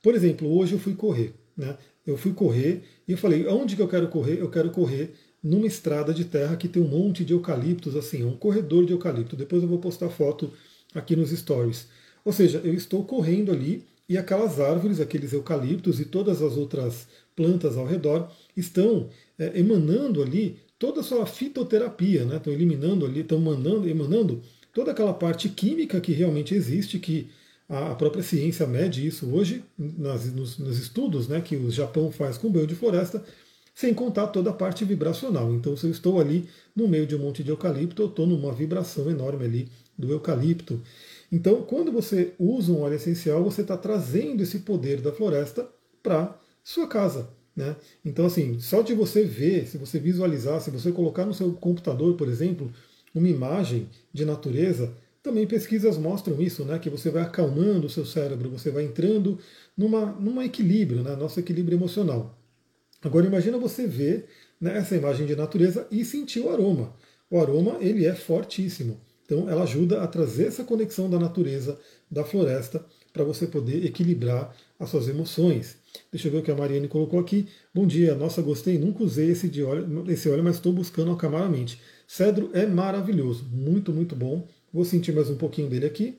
Por 0.00 0.14
exemplo, 0.14 0.48
hoje 0.56 0.72
eu 0.72 0.78
fui 0.78 0.94
correr. 0.94 1.34
Né? 1.56 1.76
Eu 2.06 2.16
fui 2.16 2.32
correr 2.32 2.82
e 3.08 3.12
eu 3.12 3.18
falei, 3.18 3.46
aonde 3.48 3.74
que 3.74 3.82
eu 3.82 3.88
quero 3.88 4.08
correr? 4.08 4.38
Eu 4.38 4.48
quero 4.48 4.70
correr 4.70 5.14
numa 5.46 5.66
estrada 5.66 6.12
de 6.12 6.24
terra 6.24 6.56
que 6.56 6.68
tem 6.68 6.82
um 6.82 6.88
monte 6.88 7.24
de 7.24 7.32
eucaliptos, 7.32 7.94
assim, 7.94 8.24
um 8.24 8.36
corredor 8.36 8.84
de 8.84 8.92
eucalipto. 8.92 9.36
Depois 9.36 9.62
eu 9.62 9.68
vou 9.68 9.78
postar 9.78 10.08
foto 10.08 10.52
aqui 10.94 11.14
nos 11.14 11.30
stories. 11.30 11.86
Ou 12.24 12.32
seja, 12.32 12.60
eu 12.64 12.74
estou 12.74 13.04
correndo 13.04 13.52
ali 13.52 13.84
e 14.08 14.18
aquelas 14.18 14.58
árvores, 14.58 15.00
aqueles 15.00 15.32
eucaliptos 15.32 16.00
e 16.00 16.04
todas 16.04 16.42
as 16.42 16.56
outras 16.56 17.06
plantas 17.34 17.76
ao 17.76 17.86
redor 17.86 18.30
estão 18.56 19.08
é, 19.38 19.58
emanando 19.58 20.22
ali 20.22 20.58
toda 20.78 21.00
a 21.00 21.04
sua 21.04 21.26
fitoterapia, 21.26 22.24
né? 22.24 22.36
estão 22.36 22.52
eliminando 22.52 23.06
ali, 23.06 23.20
estão 23.20 23.38
emanando, 23.38 23.88
emanando 23.88 24.42
toda 24.72 24.90
aquela 24.90 25.14
parte 25.14 25.48
química 25.48 26.00
que 26.00 26.12
realmente 26.12 26.54
existe, 26.54 26.98
que 26.98 27.28
a 27.68 27.94
própria 27.94 28.22
ciência 28.22 28.66
mede 28.66 29.06
isso 29.06 29.28
hoje 29.32 29.64
nas, 29.76 30.32
nos, 30.32 30.58
nos, 30.58 30.78
estudos 30.78 31.26
né, 31.26 31.40
que 31.40 31.56
o 31.56 31.70
Japão 31.70 32.12
faz 32.12 32.38
com 32.38 32.50
banho 32.50 32.66
de 32.66 32.76
floresta, 32.76 33.24
sem 33.76 33.92
contar 33.92 34.28
toda 34.28 34.48
a 34.48 34.54
parte 34.54 34.86
vibracional. 34.86 35.52
Então, 35.52 35.76
se 35.76 35.84
eu 35.84 35.90
estou 35.90 36.18
ali 36.18 36.48
no 36.74 36.88
meio 36.88 37.06
de 37.06 37.14
um 37.14 37.18
monte 37.18 37.44
de 37.44 37.50
eucalipto, 37.50 38.00
eu 38.00 38.08
estou 38.08 38.26
numa 38.26 38.50
vibração 38.50 39.10
enorme 39.10 39.44
ali 39.44 39.68
do 39.98 40.10
eucalipto. 40.10 40.80
Então, 41.30 41.60
quando 41.60 41.92
você 41.92 42.32
usa 42.38 42.72
um 42.72 42.80
óleo 42.80 42.94
essencial, 42.94 43.44
você 43.44 43.60
está 43.60 43.76
trazendo 43.76 44.42
esse 44.42 44.60
poder 44.60 45.02
da 45.02 45.12
floresta 45.12 45.68
para 46.02 46.40
sua 46.64 46.88
casa. 46.88 47.28
Né? 47.54 47.76
Então, 48.02 48.24
assim, 48.24 48.58
só 48.60 48.80
de 48.80 48.94
você 48.94 49.24
ver, 49.24 49.66
se 49.66 49.76
você 49.76 49.98
visualizar, 49.98 50.58
se 50.62 50.70
você 50.70 50.90
colocar 50.90 51.26
no 51.26 51.34
seu 51.34 51.52
computador, 51.52 52.16
por 52.16 52.28
exemplo, 52.28 52.72
uma 53.14 53.28
imagem 53.28 53.90
de 54.10 54.24
natureza, 54.24 54.90
também 55.22 55.46
pesquisas 55.46 55.98
mostram 55.98 56.40
isso, 56.40 56.64
né? 56.64 56.78
Que 56.78 56.88
você 56.88 57.10
vai 57.10 57.24
acalmando 57.24 57.88
o 57.88 57.90
seu 57.90 58.06
cérebro, 58.06 58.48
você 58.48 58.70
vai 58.70 58.84
entrando 58.84 59.38
numa, 59.76 60.06
numa 60.12 60.44
equilíbrio, 60.46 61.02
né? 61.02 61.14
Nosso 61.16 61.40
equilíbrio 61.40 61.76
emocional. 61.76 62.38
Agora 63.06 63.24
imagina 63.24 63.56
você 63.56 63.86
ver 63.86 64.26
né, 64.60 64.78
essa 64.78 64.96
imagem 64.96 65.28
de 65.28 65.36
natureza 65.36 65.86
e 65.92 66.04
sentir 66.04 66.40
o 66.40 66.50
aroma. 66.50 66.92
O 67.30 67.38
aroma 67.38 67.76
ele 67.80 68.04
é 68.04 68.12
fortíssimo. 68.12 69.00
Então 69.24 69.48
ela 69.48 69.62
ajuda 69.62 70.02
a 70.02 70.08
trazer 70.08 70.48
essa 70.48 70.64
conexão 70.64 71.08
da 71.08 71.16
natureza, 71.16 71.78
da 72.10 72.24
floresta, 72.24 72.84
para 73.12 73.22
você 73.22 73.46
poder 73.46 73.86
equilibrar 73.86 74.52
as 74.76 74.90
suas 74.90 75.06
emoções. 75.06 75.76
Deixa 76.10 76.26
eu 76.26 76.32
ver 76.32 76.38
o 76.38 76.42
que 76.42 76.50
a 76.50 76.56
Mariane 76.56 76.88
colocou 76.88 77.20
aqui. 77.20 77.46
Bom 77.72 77.86
dia, 77.86 78.12
nossa, 78.16 78.42
gostei, 78.42 78.76
nunca 78.76 79.04
usei 79.04 79.30
esse, 79.30 79.48
de 79.48 79.62
óleo, 79.62 80.04
esse 80.10 80.28
óleo, 80.28 80.42
mas 80.42 80.56
estou 80.56 80.72
buscando 80.72 81.12
acalmar 81.12 81.42
a 81.42 81.48
mente. 81.48 81.80
Cedro 82.08 82.50
é 82.52 82.66
maravilhoso, 82.66 83.44
muito, 83.52 83.92
muito 83.92 84.16
bom. 84.16 84.48
Vou 84.72 84.84
sentir 84.84 85.12
mais 85.12 85.30
um 85.30 85.36
pouquinho 85.36 85.70
dele 85.70 85.86
aqui. 85.86 86.18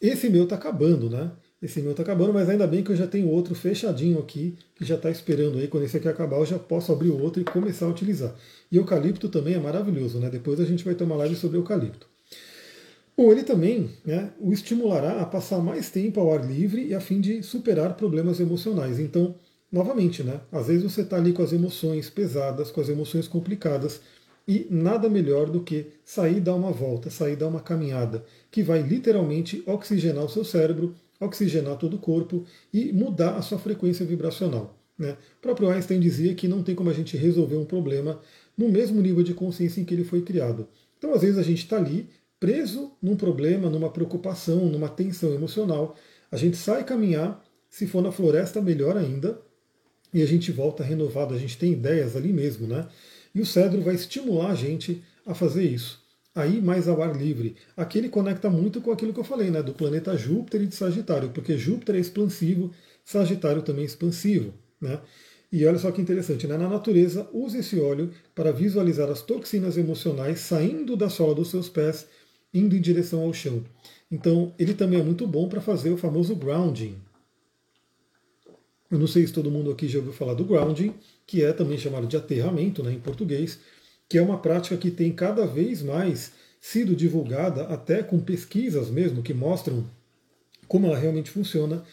Esse 0.00 0.30
meu 0.30 0.44
está 0.44 0.56
acabando, 0.56 1.10
né? 1.10 1.32
Esse 1.66 1.82
meu 1.82 1.90
está 1.90 2.04
acabando, 2.04 2.32
mas 2.32 2.48
ainda 2.48 2.64
bem 2.64 2.84
que 2.84 2.92
eu 2.92 2.96
já 2.96 3.08
tenho 3.08 3.28
outro 3.28 3.52
fechadinho 3.52 4.20
aqui, 4.20 4.56
que 4.76 4.84
já 4.84 4.94
está 4.94 5.10
esperando 5.10 5.58
aí. 5.58 5.66
Quando 5.66 5.82
esse 5.82 5.96
aqui 5.96 6.06
acabar, 6.06 6.36
eu 6.36 6.46
já 6.46 6.60
posso 6.60 6.92
abrir 6.92 7.10
o 7.10 7.20
outro 7.20 7.42
e 7.42 7.44
começar 7.44 7.86
a 7.86 7.88
utilizar. 7.88 8.32
E 8.70 8.76
eucalipto 8.76 9.28
também 9.28 9.54
é 9.54 9.58
maravilhoso, 9.58 10.20
né? 10.20 10.30
Depois 10.30 10.60
a 10.60 10.64
gente 10.64 10.84
vai 10.84 10.94
ter 10.94 11.02
uma 11.02 11.16
live 11.16 11.34
sobre 11.34 11.58
eucalipto. 11.58 12.06
Bom, 13.16 13.32
ele 13.32 13.42
também 13.42 13.90
né, 14.04 14.30
o 14.38 14.52
estimulará 14.52 15.20
a 15.20 15.26
passar 15.26 15.58
mais 15.58 15.90
tempo 15.90 16.20
ao 16.20 16.32
ar 16.32 16.48
livre 16.48 16.86
e 16.86 16.94
a 16.94 17.00
fim 17.00 17.20
de 17.20 17.42
superar 17.42 17.96
problemas 17.96 18.38
emocionais. 18.38 19.00
Então, 19.00 19.34
novamente, 19.72 20.22
né? 20.22 20.42
Às 20.52 20.68
vezes 20.68 20.84
você 20.84 21.00
está 21.00 21.16
ali 21.16 21.32
com 21.32 21.42
as 21.42 21.52
emoções 21.52 22.08
pesadas, 22.08 22.70
com 22.70 22.80
as 22.80 22.88
emoções 22.88 23.26
complicadas, 23.26 24.00
e 24.46 24.68
nada 24.70 25.08
melhor 25.08 25.50
do 25.50 25.64
que 25.64 25.86
sair 26.04 26.38
dar 26.38 26.54
uma 26.54 26.70
volta, 26.70 27.10
sair 27.10 27.34
dar 27.34 27.48
uma 27.48 27.58
caminhada, 27.58 28.24
que 28.52 28.62
vai 28.62 28.82
literalmente 28.82 29.64
oxigenar 29.66 30.24
o 30.24 30.28
seu 30.28 30.44
cérebro, 30.44 30.94
oxigenar 31.20 31.76
todo 31.76 31.94
o 31.94 31.98
corpo 31.98 32.44
e 32.72 32.92
mudar 32.92 33.36
a 33.36 33.42
sua 33.42 33.58
frequência 33.58 34.04
vibracional. 34.04 34.78
Né? 34.98 35.16
O 35.38 35.42
próprio 35.42 35.68
Einstein 35.68 36.00
dizia 36.00 36.34
que 36.34 36.48
não 36.48 36.62
tem 36.62 36.74
como 36.74 36.90
a 36.90 36.92
gente 36.92 37.16
resolver 37.16 37.56
um 37.56 37.64
problema 37.64 38.20
no 38.56 38.68
mesmo 38.68 39.00
nível 39.00 39.22
de 39.22 39.34
consciência 39.34 39.80
em 39.80 39.84
que 39.84 39.94
ele 39.94 40.04
foi 40.04 40.22
criado. 40.22 40.68
Então, 40.98 41.12
às 41.12 41.22
vezes, 41.22 41.38
a 41.38 41.42
gente 41.42 41.58
está 41.58 41.76
ali 41.76 42.08
preso 42.40 42.92
num 43.02 43.16
problema, 43.16 43.68
numa 43.68 43.90
preocupação, 43.90 44.66
numa 44.66 44.88
tensão 44.88 45.34
emocional. 45.34 45.94
A 46.30 46.36
gente 46.36 46.56
sai 46.56 46.84
caminhar, 46.84 47.44
se 47.68 47.86
for 47.86 48.02
na 48.02 48.12
floresta, 48.12 48.62
melhor 48.62 48.96
ainda, 48.96 49.40
e 50.12 50.22
a 50.22 50.26
gente 50.26 50.50
volta 50.50 50.82
renovado, 50.82 51.34
a 51.34 51.38
gente 51.38 51.58
tem 51.58 51.72
ideias 51.72 52.16
ali 52.16 52.32
mesmo, 52.32 52.66
né? 52.66 52.88
E 53.34 53.40
o 53.40 53.46
cedro 53.46 53.82
vai 53.82 53.94
estimular 53.94 54.50
a 54.52 54.54
gente 54.54 55.02
a 55.26 55.34
fazer 55.34 55.64
isso. 55.64 56.02
Aí 56.36 56.60
mais 56.60 56.86
ao 56.86 57.02
ar 57.02 57.16
livre. 57.16 57.56
Aqui 57.74 57.96
ele 57.96 58.10
conecta 58.10 58.50
muito 58.50 58.82
com 58.82 58.92
aquilo 58.92 59.14
que 59.14 59.18
eu 59.18 59.24
falei, 59.24 59.50
né? 59.50 59.62
Do 59.62 59.72
planeta 59.72 60.14
Júpiter 60.18 60.60
e 60.60 60.66
de 60.66 60.76
Sagitário, 60.76 61.30
porque 61.30 61.56
Júpiter 61.56 61.96
é 61.96 61.98
expansivo, 61.98 62.70
Sagitário 63.02 63.62
também 63.62 63.84
é 63.84 63.86
expansivo, 63.86 64.52
né? 64.78 65.00
E 65.50 65.64
olha 65.64 65.78
só 65.78 65.90
que 65.90 66.02
interessante, 66.02 66.46
né? 66.46 66.58
na 66.58 66.68
natureza, 66.68 67.26
use 67.32 67.56
esse 67.56 67.80
óleo 67.80 68.10
para 68.34 68.52
visualizar 68.52 69.08
as 69.08 69.22
toxinas 69.22 69.78
emocionais 69.78 70.40
saindo 70.40 70.94
da 70.94 71.08
sola 71.08 71.34
dos 71.34 71.48
seus 71.48 71.70
pés, 71.70 72.06
indo 72.52 72.76
em 72.76 72.80
direção 72.80 73.22
ao 73.22 73.32
chão. 73.32 73.64
Então, 74.10 74.52
ele 74.58 74.74
também 74.74 75.00
é 75.00 75.02
muito 75.02 75.26
bom 75.26 75.48
para 75.48 75.62
fazer 75.62 75.90
o 75.90 75.96
famoso 75.96 76.36
grounding. 76.36 76.96
Eu 78.90 78.98
não 78.98 79.06
sei 79.06 79.26
se 79.26 79.32
todo 79.32 79.50
mundo 79.50 79.70
aqui 79.70 79.88
já 79.88 79.98
ouviu 79.98 80.12
falar 80.12 80.34
do 80.34 80.44
grounding, 80.44 80.92
que 81.26 81.42
é 81.42 81.52
também 81.52 81.78
chamado 81.78 82.06
de 82.06 82.16
aterramento 82.16 82.82
né, 82.82 82.92
em 82.92 83.00
português, 83.00 83.58
que 84.08 84.18
é 84.18 84.22
uma 84.22 84.38
prática 84.38 84.76
que 84.76 84.90
tem 84.90 85.12
cada 85.12 85.46
vez 85.46 85.82
mais 85.82 86.32
sido 86.60 86.96
divulgada, 86.96 87.62
até 87.68 88.02
com 88.02 88.18
pesquisas 88.18 88.90
mesmo, 88.90 89.22
que 89.22 89.34
mostram 89.34 89.84
como 90.66 90.86
ela 90.86 90.98
realmente 90.98 91.30
funciona. 91.30 91.84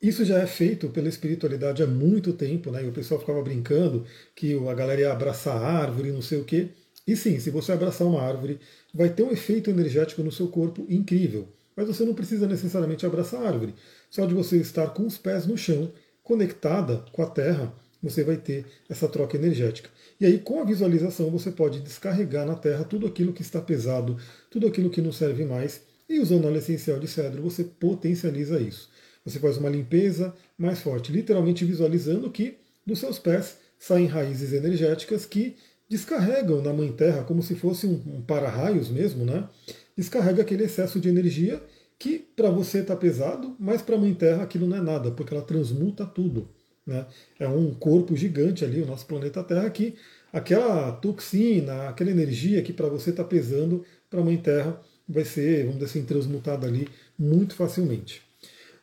Isso 0.00 0.24
já 0.24 0.38
é 0.38 0.46
feito 0.46 0.88
pela 0.88 1.08
espiritualidade 1.08 1.82
há 1.82 1.86
muito 1.86 2.32
tempo, 2.32 2.70
né? 2.70 2.84
E 2.84 2.88
o 2.88 2.92
pessoal 2.92 3.18
ficava 3.18 3.42
brincando 3.42 4.04
que 4.36 4.56
a 4.68 4.74
galera 4.74 5.00
ia 5.00 5.12
abraçar 5.12 5.56
a 5.56 5.66
árvore, 5.66 6.12
não 6.12 6.22
sei 6.22 6.38
o 6.38 6.44
quê. 6.44 6.68
E 7.06 7.16
sim, 7.16 7.40
se 7.40 7.50
você 7.50 7.72
abraçar 7.72 8.06
uma 8.06 8.22
árvore, 8.22 8.60
vai 8.94 9.08
ter 9.08 9.22
um 9.22 9.32
efeito 9.32 9.70
energético 9.70 10.22
no 10.22 10.30
seu 10.30 10.46
corpo 10.48 10.86
incrível. 10.88 11.48
Mas 11.74 11.88
você 11.88 12.04
não 12.04 12.14
precisa 12.14 12.46
necessariamente 12.46 13.06
abraçar 13.06 13.42
a 13.42 13.48
árvore. 13.48 13.74
Só 14.10 14.26
de 14.26 14.34
você 14.34 14.58
estar 14.58 14.88
com 14.88 15.06
os 15.06 15.18
pés 15.18 15.46
no 15.46 15.56
chão, 15.56 15.90
conectada 16.22 17.04
com 17.12 17.22
a 17.22 17.26
terra, 17.26 17.72
você 18.02 18.22
vai 18.22 18.36
ter 18.36 18.64
essa 18.88 19.08
troca 19.08 19.36
energética. 19.36 19.90
E 20.20 20.26
aí, 20.26 20.38
com 20.38 20.60
a 20.60 20.64
visualização, 20.64 21.30
você 21.30 21.50
pode 21.50 21.80
descarregar 21.80 22.46
na 22.46 22.54
Terra 22.54 22.84
tudo 22.84 23.06
aquilo 23.06 23.32
que 23.32 23.42
está 23.42 23.60
pesado, 23.60 24.16
tudo 24.50 24.66
aquilo 24.66 24.90
que 24.90 25.02
não 25.02 25.12
serve 25.12 25.44
mais, 25.44 25.82
e 26.08 26.18
usando 26.18 26.46
óleo 26.46 26.58
essencial 26.58 26.98
de 26.98 27.06
cedro, 27.06 27.42
você 27.42 27.64
potencializa 27.64 28.60
isso. 28.60 28.88
Você 29.24 29.38
faz 29.38 29.58
uma 29.58 29.68
limpeza 29.68 30.34
mais 30.56 30.80
forte, 30.80 31.12
literalmente 31.12 31.64
visualizando 31.64 32.30
que 32.30 32.56
dos 32.86 32.98
seus 32.98 33.18
pés 33.18 33.58
saem 33.78 34.06
raízes 34.06 34.52
energéticas 34.52 35.26
que 35.26 35.56
descarregam 35.88 36.62
na 36.62 36.72
Mãe 36.72 36.90
Terra 36.92 37.24
como 37.24 37.42
se 37.42 37.54
fosse 37.54 37.86
um, 37.86 38.22
para-raios 38.22 38.88
mesmo, 38.88 39.24
né? 39.24 39.48
Descarrega 39.96 40.42
aquele 40.42 40.64
excesso 40.64 40.98
de 40.98 41.08
energia 41.08 41.62
que 41.98 42.18
para 42.18 42.50
você 42.50 42.78
está 42.78 42.94
pesado, 42.96 43.56
mas 43.58 43.82
para 43.82 43.96
a 43.96 43.98
Mãe 43.98 44.14
Terra 44.14 44.44
aquilo 44.44 44.66
não 44.66 44.76
é 44.76 44.80
nada, 44.80 45.10
porque 45.10 45.34
ela 45.34 45.42
transmuta 45.42 46.06
tudo. 46.06 46.48
Né? 46.88 47.04
É 47.38 47.46
um 47.46 47.74
corpo 47.74 48.16
gigante 48.16 48.64
ali, 48.64 48.80
o 48.80 48.86
nosso 48.86 49.04
planeta 49.04 49.44
Terra, 49.44 49.68
que 49.68 49.94
aquela 50.32 50.90
toxina, 50.90 51.86
aquela 51.90 52.10
energia 52.10 52.62
que 52.62 52.72
para 52.72 52.88
você 52.88 53.10
está 53.10 53.22
pesando, 53.22 53.84
para 54.08 54.20
a 54.20 54.24
Mãe 54.24 54.38
Terra 54.38 54.80
vai 55.06 55.22
ser, 55.22 55.66
vamos 55.66 55.74
dizer 55.74 55.84
assim, 55.84 56.06
transmutada 56.06 56.66
ali 56.66 56.88
muito 57.18 57.54
facilmente. 57.54 58.22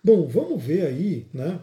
Bom, 0.03 0.27
vamos 0.27 0.63
ver 0.63 0.85
aí, 0.85 1.25
né? 1.33 1.59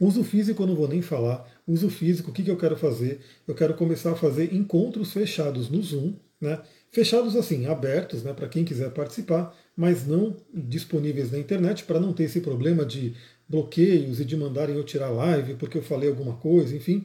Uso 0.00 0.24
físico 0.24 0.64
eu 0.64 0.66
não 0.66 0.74
vou 0.74 0.88
nem 0.88 1.00
falar. 1.00 1.48
Uso 1.64 1.88
físico, 1.88 2.30
o 2.30 2.34
que, 2.34 2.42
que 2.42 2.50
eu 2.50 2.56
quero 2.56 2.76
fazer? 2.76 3.20
Eu 3.46 3.54
quero 3.54 3.74
começar 3.74 4.10
a 4.10 4.16
fazer 4.16 4.52
encontros 4.52 5.12
fechados 5.12 5.70
no 5.70 5.80
Zoom, 5.80 6.14
né? 6.40 6.60
Fechados 6.90 7.36
assim, 7.36 7.66
abertos, 7.66 8.22
né, 8.22 8.34
para 8.34 8.48
quem 8.48 8.64
quiser 8.64 8.90
participar, 8.90 9.56
mas 9.74 10.06
não 10.06 10.36
disponíveis 10.52 11.30
na 11.30 11.38
internet 11.38 11.84
para 11.84 11.98
não 11.98 12.12
ter 12.12 12.24
esse 12.24 12.40
problema 12.40 12.84
de 12.84 13.14
bloqueios 13.48 14.20
e 14.20 14.24
de 14.24 14.36
mandarem 14.36 14.76
eu 14.76 14.84
tirar 14.84 15.10
live 15.10 15.54
porque 15.54 15.78
eu 15.78 15.82
falei 15.82 16.08
alguma 16.08 16.34
coisa, 16.34 16.74
enfim. 16.74 17.04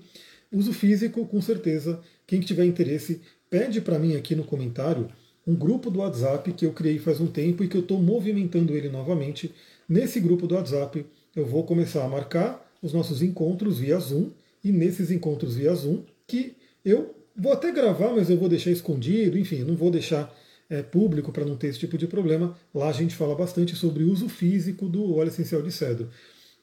Uso 0.51 0.73
físico, 0.73 1.25
com 1.25 1.41
certeza. 1.41 1.99
Quem 2.25 2.39
tiver 2.39 2.65
interesse, 2.65 3.21
pede 3.49 3.81
para 3.81 3.99
mim 3.99 4.15
aqui 4.15 4.35
no 4.35 4.43
comentário 4.43 5.09
um 5.45 5.55
grupo 5.55 5.89
do 5.89 5.99
WhatsApp 5.99 6.51
que 6.53 6.65
eu 6.65 6.73
criei 6.73 6.99
faz 6.99 7.21
um 7.21 7.27
tempo 7.27 7.63
e 7.63 7.67
que 7.67 7.77
eu 7.77 7.81
estou 7.81 8.01
movimentando 8.01 8.75
ele 8.75 8.89
novamente. 8.89 9.53
Nesse 9.87 10.19
grupo 10.19 10.45
do 10.45 10.55
WhatsApp, 10.55 11.05
eu 11.35 11.45
vou 11.45 11.63
começar 11.63 12.03
a 12.03 12.09
marcar 12.09 12.69
os 12.81 12.91
nossos 12.91 13.21
encontros 13.21 13.79
via 13.79 13.97
Zoom 13.97 14.31
e 14.63 14.71
nesses 14.71 15.09
encontros 15.09 15.55
via 15.55 15.73
Zoom 15.73 16.03
que 16.27 16.53
eu 16.83 17.15
vou 17.35 17.53
até 17.53 17.71
gravar, 17.71 18.13
mas 18.13 18.29
eu 18.29 18.37
vou 18.37 18.49
deixar 18.49 18.71
escondido, 18.71 19.37
enfim, 19.37 19.63
não 19.63 19.75
vou 19.75 19.89
deixar 19.89 20.33
é, 20.69 20.81
público 20.81 21.31
para 21.31 21.45
não 21.45 21.55
ter 21.55 21.67
esse 21.67 21.79
tipo 21.79 21.97
de 21.97 22.07
problema. 22.07 22.57
Lá 22.73 22.89
a 22.89 22.93
gente 22.93 23.15
fala 23.15 23.35
bastante 23.35 23.75
sobre 23.75 24.03
o 24.03 24.11
uso 24.11 24.27
físico 24.29 24.87
do 24.87 25.15
óleo 25.15 25.29
essencial 25.29 25.61
de 25.61 25.71
cedro. 25.71 26.09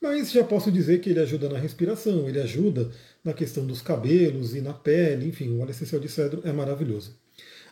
Mas 0.00 0.30
já 0.30 0.44
posso 0.44 0.70
dizer 0.70 1.00
que 1.00 1.11
ele 1.11 1.20
ajuda 1.20 1.49
na 1.49 1.58
respiração, 1.58 2.28
ele 2.28 2.38
ajuda 2.40 2.90
na 3.25 3.32
questão 3.32 3.66
dos 3.66 3.80
cabelos 3.80 4.54
e 4.54 4.61
na 4.61 4.75
pele, 4.75 5.28
enfim, 5.28 5.49
o 5.50 5.61
óleo 5.61 5.70
essencial 5.70 6.00
de 6.00 6.08
cedro 6.08 6.42
é 6.44 6.52
maravilhoso. 6.52 7.16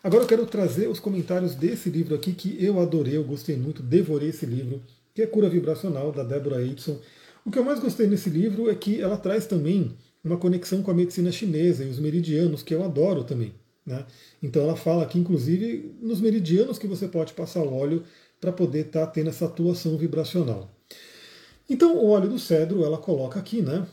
Agora 0.02 0.24
eu 0.24 0.26
quero 0.26 0.46
trazer 0.46 0.88
os 0.88 0.98
comentários 0.98 1.54
desse 1.54 1.90
livro 1.90 2.14
aqui 2.14 2.32
que 2.32 2.56
eu 2.58 2.80
adorei, 2.80 3.16
eu 3.16 3.24
gostei 3.24 3.56
muito, 3.56 3.82
devorei 3.82 4.30
esse 4.30 4.46
livro, 4.46 4.82
que 5.14 5.22
é 5.22 5.26
Cura 5.26 5.48
Vibracional, 5.48 6.10
da 6.10 6.24
Deborah 6.24 6.62
Edson. 6.62 6.98
O 7.44 7.50
que 7.50 7.58
eu 7.58 7.64
mais 7.64 7.78
gostei 7.78 8.06
nesse 8.06 8.30
livro 8.30 8.70
é 8.70 8.74
que 8.74 9.00
ela 9.00 9.16
traz 9.16 9.46
também 9.46 9.94
uma 10.24 10.36
conexão 10.36 10.82
com 10.82 10.90
a 10.90 10.94
medicina 10.94 11.30
chinesa 11.30 11.84
e 11.84 11.88
os 11.88 11.98
meridianos, 11.98 12.62
que 12.62 12.74
eu 12.74 12.82
adoro 12.82 13.24
também. 13.24 13.52
Né? 13.84 14.04
Então 14.42 14.62
ela 14.62 14.76
fala 14.76 15.02
aqui, 15.02 15.18
inclusive, 15.18 15.94
nos 16.00 16.20
meridianos 16.20 16.78
que 16.78 16.86
você 16.86 17.08
pode 17.08 17.32
passar 17.32 17.62
o 17.62 17.74
óleo 17.74 18.04
para 18.40 18.52
poder 18.52 18.86
estar 18.86 19.06
tá 19.06 19.12
tendo 19.12 19.30
essa 19.30 19.46
atuação 19.46 19.96
vibracional. 19.96 20.70
Então, 21.68 21.96
o 21.96 22.10
óleo 22.10 22.28
do 22.28 22.38
cedro, 22.38 22.84
ela 22.84 22.98
coloca 22.98 23.38
aqui, 23.38 23.62
né, 23.62 23.86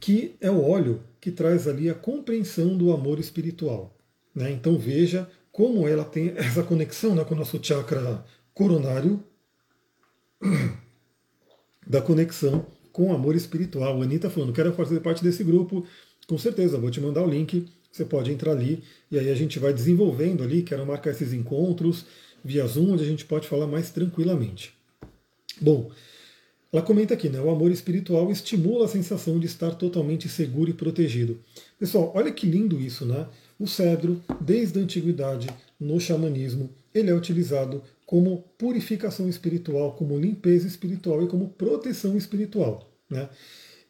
que 0.00 0.34
é 0.40 0.50
o 0.50 0.62
óleo 0.62 1.02
que 1.20 1.30
traz 1.30 1.68
ali 1.68 1.88
a 1.88 1.94
compreensão 1.94 2.76
do 2.76 2.92
amor 2.92 3.18
espiritual. 3.18 3.96
Né? 4.34 4.50
Então, 4.50 4.78
veja 4.78 5.28
como 5.50 5.86
ela 5.86 6.04
tem 6.04 6.32
essa 6.36 6.62
conexão 6.62 7.14
né, 7.14 7.24
com 7.24 7.34
o 7.34 7.38
nosso 7.38 7.62
chakra 7.62 8.24
coronário, 8.52 9.22
da 11.86 12.02
conexão 12.02 12.66
com 12.92 13.10
o 13.10 13.14
amor 13.14 13.36
espiritual. 13.36 14.00
A 14.00 14.04
Anitta 14.04 14.30
falando, 14.30 14.52
quero 14.52 14.72
fazer 14.72 15.00
parte 15.00 15.22
desse 15.22 15.44
grupo, 15.44 15.86
com 16.26 16.38
certeza, 16.38 16.78
vou 16.78 16.90
te 16.90 17.00
mandar 17.00 17.22
o 17.22 17.28
link, 17.28 17.66
você 17.92 18.04
pode 18.04 18.32
entrar 18.32 18.52
ali, 18.52 18.82
e 19.10 19.18
aí 19.18 19.30
a 19.30 19.34
gente 19.34 19.58
vai 19.58 19.72
desenvolvendo 19.72 20.42
ali, 20.42 20.62
quero 20.62 20.86
marcar 20.86 21.10
esses 21.10 21.32
encontros 21.32 22.06
via 22.44 22.66
Zoom, 22.66 22.92
onde 22.92 23.04
a 23.04 23.06
gente 23.06 23.24
pode 23.24 23.46
falar 23.46 23.66
mais 23.66 23.90
tranquilamente. 23.90 24.74
Bom, 25.60 25.90
ela 26.72 26.82
comenta 26.82 27.12
aqui, 27.12 27.28
né? 27.28 27.38
O 27.38 27.50
amor 27.50 27.70
espiritual 27.70 28.32
estimula 28.32 28.86
a 28.86 28.88
sensação 28.88 29.38
de 29.38 29.46
estar 29.46 29.72
totalmente 29.72 30.28
seguro 30.28 30.70
e 30.70 30.74
protegido. 30.74 31.38
Pessoal, 31.78 32.10
olha 32.14 32.32
que 32.32 32.46
lindo 32.46 32.80
isso, 32.80 33.04
né? 33.04 33.28
O 33.60 33.66
cedro, 33.66 34.20
desde 34.40 34.78
a 34.78 34.82
antiguidade, 34.82 35.48
no 35.78 36.00
xamanismo, 36.00 36.70
ele 36.94 37.10
é 37.10 37.14
utilizado 37.14 37.82
como 38.06 38.44
purificação 38.58 39.28
espiritual, 39.28 39.92
como 39.92 40.18
limpeza 40.18 40.66
espiritual 40.66 41.22
e 41.22 41.28
como 41.28 41.50
proteção 41.50 42.16
espiritual. 42.16 42.90
Né? 43.08 43.28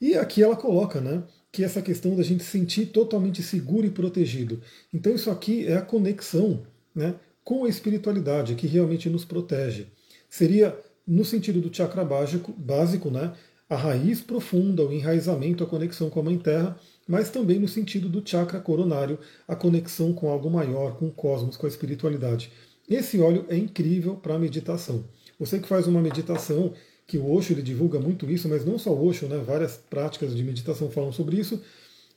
E 0.01 0.15
aqui 0.15 0.43
ela 0.43 0.57
coloca 0.57 1.01
né, 1.01 1.23
que 1.53 1.63
essa 1.63 1.83
questão 1.83 2.17
da 2.17 2.23
gente 2.23 2.43
sentir 2.43 2.87
totalmente 2.87 3.43
seguro 3.43 3.87
e 3.87 3.91
protegido. 3.91 4.61
Então, 4.93 5.15
isso 5.15 5.31
aqui 5.31 5.67
é 5.67 5.77
a 5.77 5.83
conexão 5.83 6.63
né, 6.95 7.15
com 7.45 7.65
a 7.65 7.69
espiritualidade 7.69 8.55
que 8.55 8.67
realmente 8.67 9.11
nos 9.11 9.25
protege. 9.25 9.87
Seria 10.31 10.75
no 11.07 11.25
sentido 11.25 11.61
do 11.61 11.75
chakra 11.75 12.05
básico, 12.05 12.53
básico 12.53 13.11
né, 13.11 13.35
a 13.69 13.77
raiz 13.77 14.21
profunda, 14.21 14.83
o 14.83 14.93
enraizamento, 14.93 15.63
a 15.63 15.67
conexão 15.67 16.09
com 16.09 16.21
a 16.21 16.23
Mãe 16.23 16.39
Terra, 16.39 16.79
mas 17.07 17.31
também 17.31 17.59
no 17.59 17.69
sentido 17.69 18.09
do 18.09 18.27
chakra 18.27 18.61
coronário, 18.61 19.19
a 19.47 19.55
conexão 19.55 20.13
com 20.13 20.31
algo 20.31 20.51
maior, 20.51 20.97
com 20.97 21.09
o 21.09 21.13
cosmos, 21.13 21.57
com 21.57 21.67
a 21.67 21.69
espiritualidade. 21.69 22.51
Esse 22.89 23.21
óleo 23.21 23.45
é 23.49 23.57
incrível 23.57 24.17
para 24.17 24.39
meditação. 24.39 25.05
Você 25.39 25.59
que 25.59 25.69
faz 25.69 25.87
uma 25.87 26.01
meditação, 26.01 26.73
que 27.07 27.19
o 27.19 27.31
Osho 27.31 27.53
ele 27.53 27.63
divulga 27.63 27.99
muito 27.99 28.31
isso, 28.31 28.49
mas 28.49 28.65
não 28.65 28.79
só 28.79 28.91
o 28.91 29.07
Osho, 29.07 29.27
né, 29.27 29.43
várias 29.45 29.77
práticas 29.77 30.35
de 30.35 30.43
meditação 30.43 30.91
falam 30.91 31.13
sobre 31.13 31.37
isso, 31.37 31.61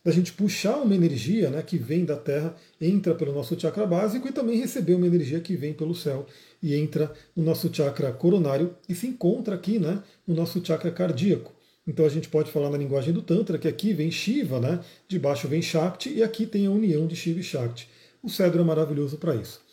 da 0.06 0.12
gente 0.12 0.34
puxar 0.34 0.78
uma 0.78 0.94
energia 0.94 1.50
né, 1.50 1.64
que 1.64 1.80
vem 1.80 2.06
da 2.06 2.16
Terra, 2.16 2.56
entra 2.80 3.16
pelo 3.16 3.34
nosso 3.34 3.60
chakra 3.60 3.88
básico 3.88 4.28
e 4.28 4.32
também 4.32 4.60
receber 4.60 4.94
uma 4.94 5.08
energia 5.08 5.40
que 5.40 5.56
vem 5.56 5.74
pelo 5.74 5.96
céu 5.96 6.28
e 6.62 6.76
entra 6.76 7.12
no 7.36 7.44
nosso 7.44 7.74
chakra 7.74 8.12
coronário 8.12 8.76
e 8.88 8.94
se 8.94 9.08
encontra 9.08 9.56
aqui 9.56 9.80
né, 9.80 10.04
no 10.28 10.36
nosso 10.36 10.64
chakra 10.64 10.92
cardíaco. 10.92 11.52
Então 11.88 12.06
a 12.06 12.10
gente 12.10 12.30
pode 12.30 12.52
falar 12.52 12.70
na 12.70 12.78
linguagem 12.78 13.12
do 13.12 13.22
Tantra 13.24 13.58
que 13.58 13.68
aqui 13.68 13.94
vem 13.94 14.12
Shiva, 14.12 14.60
né, 14.60 14.80
de 15.08 15.18
baixo 15.18 15.48
vem 15.48 15.62
Shakti 15.62 16.14
e 16.14 16.22
aqui 16.22 16.46
tem 16.46 16.68
a 16.68 16.72
união 16.72 17.08
de 17.08 17.16
Shiva 17.16 17.40
e 17.40 17.44
Shakti. 17.44 17.90
O 18.22 18.30
cedro 18.30 18.62
é 18.62 18.64
maravilhoso 18.64 19.18
para 19.18 19.36
isso. 19.36 19.65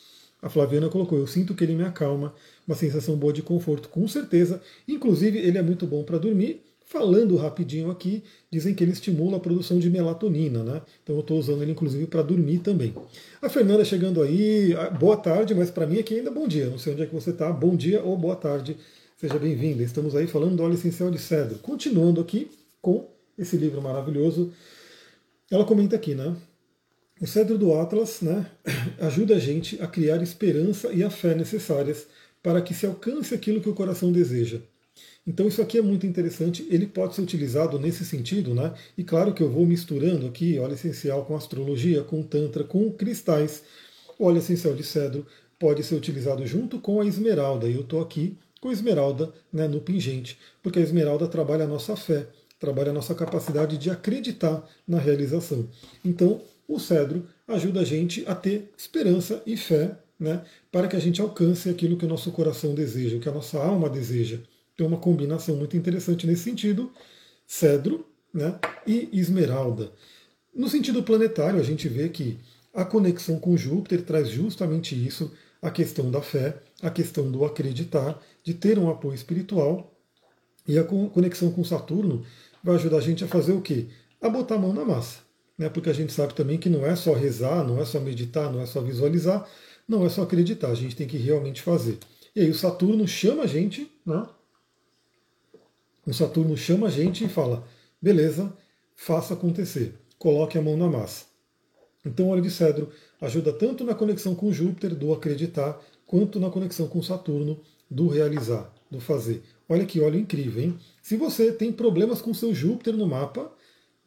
A 0.43 0.49
Flaviana 0.49 0.89
colocou: 0.89 1.17
Eu 1.17 1.27
sinto 1.27 1.55
que 1.55 1.63
ele 1.63 1.77
me 1.77 1.85
acalma, 1.85 2.35
uma 2.67 2.77
sensação 2.77 3.17
boa 3.17 3.33
de 3.33 3.43
conforto, 3.43 3.89
com 3.89 4.07
certeza. 4.09 4.61
Inclusive, 4.89 5.39
ele 5.39 5.57
é 5.57 5.63
muito 5.63 5.87
bom 5.87 6.03
para 6.03 6.19
dormir. 6.19 6.61
Falando 6.85 7.37
rapidinho 7.37 7.91
aqui, 7.91 8.23
dizem 8.51 8.75
que 8.75 8.85
ele 8.85 8.93
estimula 8.93 9.39
a 9.39 9.41
produção 9.41 9.79
de 9.79 9.89
melatonina, 9.89 10.63
né? 10.63 10.83
Então 11.03 11.15
eu 11.17 11.23
estou 11.23 11.39
usando 11.39 11.63
ele 11.63 11.73
inclusive 11.73 12.07
para 12.07 12.21
dormir 12.21 12.59
também. 12.59 12.93
A 13.41 13.49
Fernanda 13.49 13.83
chegando 13.83 14.21
aí, 14.21 14.75
ah, 14.77 14.91
boa 14.91 15.17
tarde, 15.17 15.55
mas 15.55 15.71
para 15.71 15.87
mim 15.87 15.99
aqui 15.99 16.19
ainda 16.19 16.31
bom 16.31 16.47
dia. 16.47 16.67
Não 16.67 16.77
sei 16.77 16.93
onde 16.93 17.03
é 17.03 17.07
que 17.07 17.15
você 17.15 17.31
está, 17.31 17.51
bom 17.51 17.75
dia 17.75 18.03
ou 18.03 18.15
boa 18.19 18.37
tarde. 18.37 18.77
Seja 19.17 19.39
bem-vinda. 19.39 19.83
Estamos 19.83 20.15
aí 20.15 20.27
falando 20.27 20.57
do 20.57 20.63
óleo 20.63 20.75
essencial 20.75 21.11
de 21.11 21.19
cedro. 21.19 21.59
Continuando 21.61 22.21
aqui 22.21 22.51
com 22.83 23.09
esse 23.39 23.57
livro 23.57 23.81
maravilhoso. 23.81 24.53
Ela 25.51 25.65
comenta 25.65 25.97
aqui, 25.97 26.15
né? 26.15 26.37
O 27.23 27.26
cedro 27.29 27.57
do 27.57 27.73
Atlas 27.73 28.21
né, 28.21 28.50
ajuda 28.99 29.37
a 29.37 29.38
gente 29.38 29.81
a 29.81 29.87
criar 29.87 30.21
esperança 30.21 30.93
e 30.93 31.05
a 31.05 31.09
fé 31.09 31.37
necessárias 31.37 32.09
para 32.43 32.61
que 32.61 32.75
se 32.75 32.85
alcance 32.85 33.33
aquilo 33.33 33.61
que 33.61 33.69
o 33.69 33.75
coração 33.75 34.11
deseja. 34.11 34.59
Então 35.25 35.47
isso 35.47 35.62
aqui 35.62 35.79
é 35.79 35.83
muito 35.83 36.05
interessante, 36.05 36.67
ele 36.69 36.85
pode 36.85 37.14
ser 37.14 37.21
utilizado 37.21 37.79
nesse 37.79 38.05
sentido, 38.05 38.57
né? 38.57 38.75
E 38.99 39.05
claro 39.05 39.33
que 39.33 39.41
eu 39.41 39.49
vou 39.49 39.64
misturando 39.64 40.26
aqui 40.26 40.59
óleo 40.59 40.75
essencial 40.75 41.25
com 41.25 41.37
astrologia, 41.37 42.02
com 42.02 42.25
tantra, 42.25 42.64
com 42.64 42.91
cristais. 42.91 43.62
O 44.19 44.25
óleo 44.25 44.38
essencial 44.38 44.75
de 44.75 44.83
cedro 44.83 45.25
pode 45.61 45.85
ser 45.85 45.95
utilizado 45.95 46.45
junto 46.45 46.81
com 46.81 47.00
a 47.00 47.07
esmeralda. 47.07 47.69
E 47.69 47.75
eu 47.75 47.83
estou 47.83 48.00
aqui 48.00 48.37
com 48.61 48.69
a 48.69 48.73
esmeralda 48.73 49.33
né, 49.52 49.69
no 49.69 49.81
pingente, 49.81 50.37
porque 50.61 50.81
a 50.81 50.83
esmeralda 50.83 51.29
trabalha 51.29 51.67
a 51.67 51.69
nossa 51.69 51.95
fé, 51.95 52.26
trabalha 52.59 52.91
a 52.91 52.95
nossa 52.95 53.14
capacidade 53.14 53.79
de 53.79 53.91
acreditar 53.91 54.69
na 54.88 54.99
realização. 54.99 55.69
Então, 56.05 56.43
o 56.66 56.78
cedro 56.78 57.26
ajuda 57.47 57.81
a 57.81 57.85
gente 57.85 58.25
a 58.26 58.35
ter 58.35 58.71
esperança 58.76 59.42
e 59.47 59.57
fé 59.57 59.97
né, 60.19 60.45
para 60.71 60.87
que 60.87 60.97
a 60.97 61.00
gente 61.00 61.21
alcance 61.21 61.69
aquilo 61.69 61.97
que 61.97 62.04
o 62.04 62.09
nosso 62.09 62.31
coração 62.31 62.75
deseja, 62.75 63.16
o 63.16 63.21
que 63.21 63.28
a 63.28 63.33
nossa 63.33 63.59
alma 63.59 63.90
deseja. 63.90 64.38
Tem 64.76 64.87
uma 64.87 64.97
combinação 64.97 65.57
muito 65.57 65.76
interessante 65.76 66.26
nesse 66.26 66.45
sentido, 66.45 66.92
cedro 67.47 68.07
né, 68.33 68.59
e 68.87 69.09
esmeralda. 69.12 69.92
No 70.54 70.69
sentido 70.69 71.02
planetário, 71.02 71.59
a 71.59 71.62
gente 71.62 71.88
vê 71.88 72.09
que 72.09 72.38
a 72.73 72.85
conexão 72.85 73.38
com 73.38 73.57
Júpiter 73.57 74.02
traz 74.02 74.28
justamente 74.28 74.95
isso, 74.95 75.33
a 75.61 75.71
questão 75.71 76.11
da 76.11 76.23
fé, 76.23 76.57
a 76.81 76.90
questão 76.90 77.31
do 77.31 77.45
acreditar, 77.45 78.21
de 78.42 78.54
ter 78.54 78.78
um 78.78 78.88
apoio 78.88 79.14
espiritual. 79.14 79.92
E 80.66 80.78
a 80.78 80.85
conexão 80.85 81.50
com 81.50 81.64
Saturno 81.64 82.25
vai 82.62 82.76
ajudar 82.76 82.99
a 82.99 83.00
gente 83.00 83.25
a 83.25 83.28
fazer 83.28 83.52
o 83.52 83.61
quê? 83.61 83.87
A 84.21 84.28
botar 84.28 84.54
a 84.54 84.59
mão 84.59 84.73
na 84.73 84.85
massa 84.85 85.32
né? 85.59 85.68
porque 85.68 85.90
a 85.90 85.92
gente 85.92 86.12
sabe 86.12 86.35
também 86.35 86.59
que 86.59 86.68
não 86.68 86.87
é 86.87 86.97
só 86.97 87.12
rezar, 87.12 87.66
não 87.66 87.80
é 87.80 87.85
só 87.85 88.00
meditar, 88.00 88.52
não 88.52 88.61
é 88.61 88.66
só 88.66 88.80
visualizar, 88.80 89.49
não 89.88 90.04
é 90.04 90.09
só 90.09 90.23
acreditar, 90.23 90.68
a 90.68 90.75
gente 90.75 90.97
tem 90.97 91.06
que 91.06 91.16
realmente 91.16 91.62
fazer. 91.62 91.99
E 92.35 92.40
aí 92.40 92.50
o 92.50 92.54
Saturno 92.54 93.06
chama 93.06 93.42
a 93.42 93.47
gente, 93.47 93.90
né? 94.06 94.26
o 96.06 96.12
Saturno 96.12 96.56
chama 96.56 96.87
a 96.87 96.90
gente 96.90 97.25
e 97.25 97.28
fala: 97.28 97.66
beleza, 98.00 98.52
faça 98.97 99.34
acontecer, 99.34 99.95
coloque 100.19 100.56
a 100.56 100.62
mão 100.62 100.76
na 100.76 100.88
massa. 100.88 101.26
Então 102.04 102.26
o 102.26 102.30
óleo 102.30 102.43
de 102.43 102.50
cedro 102.50 102.91
ajuda 103.21 103.52
tanto 103.52 103.84
na 103.84 103.95
conexão 103.95 104.34
com 104.34 104.52
Júpiter, 104.52 104.95
do 104.95 105.12
acreditar, 105.12 105.80
quanto 106.06 106.41
na 106.41 106.50
conexão 106.50 106.88
com 106.88 107.02
Saturno, 107.02 107.60
do 107.88 108.08
realizar, 108.08 108.73
do 108.91 109.00
fazer. 109.00 109.43
Olha 109.69 109.86
que 109.86 110.00
óleo 110.00 110.19
incrível, 110.19 110.62
hein? 110.62 110.78
Se 111.00 111.17
você 111.17 111.52
tem 111.52 111.73
problemas 111.73 112.21
com 112.21 112.34
seu 112.34 112.54
Júpiter 112.54 112.97
no 112.97 113.06
mapa, 113.06 113.52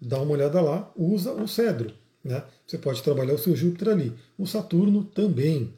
dá 0.01 0.21
uma 0.21 0.33
olhada 0.33 0.61
lá, 0.61 0.91
usa 0.95 1.31
o 1.33 1.47
cedro. 1.47 1.93
Né? 2.23 2.43
Você 2.65 2.77
pode 2.77 3.03
trabalhar 3.03 3.33
o 3.33 3.37
seu 3.37 3.55
Júpiter 3.55 3.89
ali. 3.89 4.13
O 4.37 4.45
Saturno 4.45 5.03
também. 5.03 5.73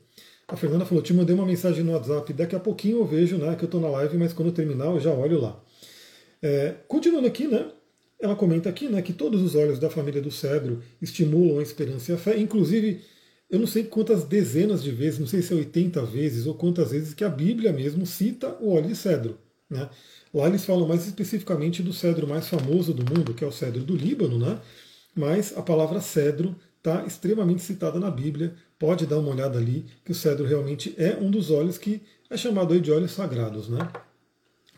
A 0.48 0.56
Fernanda 0.56 0.86
falou: 0.86 1.04
te 1.04 1.14
mandei 1.14 1.36
uma 1.36 1.46
mensagem 1.46 1.84
no 1.84 1.92
WhatsApp, 1.92 2.32
daqui 2.34 2.56
a 2.56 2.60
pouquinho 2.60 3.00
eu 3.00 3.06
vejo 3.06 3.38
né, 3.38 3.56
que 3.56 3.64
eu 3.64 3.68
estou 3.68 3.82
na 3.82 3.90
live, 3.90 4.18
mas 4.18 4.32
quando 4.32 4.50
eu 4.50 4.54
terminar 4.54 4.86
eu 4.86 5.00
já 5.00 5.12
olho 5.12 5.42
lá. 5.42 5.62
É, 6.42 6.76
continuando 6.88 7.28
aqui, 7.28 7.48
né, 7.48 7.70
ela 8.20 8.36
comenta 8.36 8.70
aqui 8.70 8.88
né, 8.88 9.02
que 9.02 9.12
todos 9.12 9.42
os 9.42 9.56
olhos 9.56 9.78
da 9.78 9.90
família 9.90 10.22
do 10.22 10.32
cedro 10.32 10.82
estimulam 11.02 11.60
a 11.60 11.64
esperança 11.64 12.12
e 12.12 12.16
a 12.16 12.18
fé. 12.18 12.38
Inclusive, 12.38 13.02
eu 13.50 13.60
não 13.60 13.68
sei 13.68 13.84
quantas 13.84 14.24
dezenas 14.24 14.82
de 14.82 14.92
vezes, 14.92 15.20
não 15.20 15.28
sei 15.28 15.42
se 15.42 15.54
é 15.54 15.58
80 15.58 16.02
vezes 16.04 16.48
ou 16.48 16.54
quantas 16.54 16.92
vezes 16.92 17.14
que 17.14 17.24
a 17.24 17.30
Bíblia 17.30 17.74
mesmo 17.74 18.06
cita 18.06 18.58
o 18.62 18.72
óleo 18.72 18.88
de 18.88 18.96
cedro. 18.96 19.38
Né? 19.70 19.90
Lá 20.34 20.48
eles 20.48 20.66
falam 20.66 20.88
mais 20.88 21.06
especificamente 21.06 21.84
do 21.84 21.94
cedro 21.94 22.28
mais 22.28 22.48
famoso 22.48 22.94
do 22.94 23.04
mundo, 23.04 23.34
que 23.34 23.44
é 23.44 23.48
o 23.48 23.52
cedro 23.52 23.84
do 23.84 23.96
Líbano, 23.96 24.38
né? 24.38 24.60
mas 25.16 25.58
a 25.58 25.62
palavra 25.62 26.00
cedro 26.00 26.56
está 26.78 27.06
extremamente 27.06 27.62
citada 27.62 28.00
na 28.00 28.10
Bíblia. 28.10 28.56
Pode 28.80 29.06
dar 29.06 29.18
uma 29.18 29.32
olhada 29.32 29.58
ali, 29.58 29.86
que 30.06 30.12
o 30.12 30.16
cedro 30.16 30.46
realmente 30.46 30.94
é 30.98 31.18
um 31.20 31.30
dos 31.30 31.52
óleos 31.52 31.78
que 31.78 32.02
é 32.30 32.38
chamado 32.38 32.80
de 32.80 32.92
óleos 32.92 33.12
sagrados. 33.12 33.68
Né? 33.68 33.80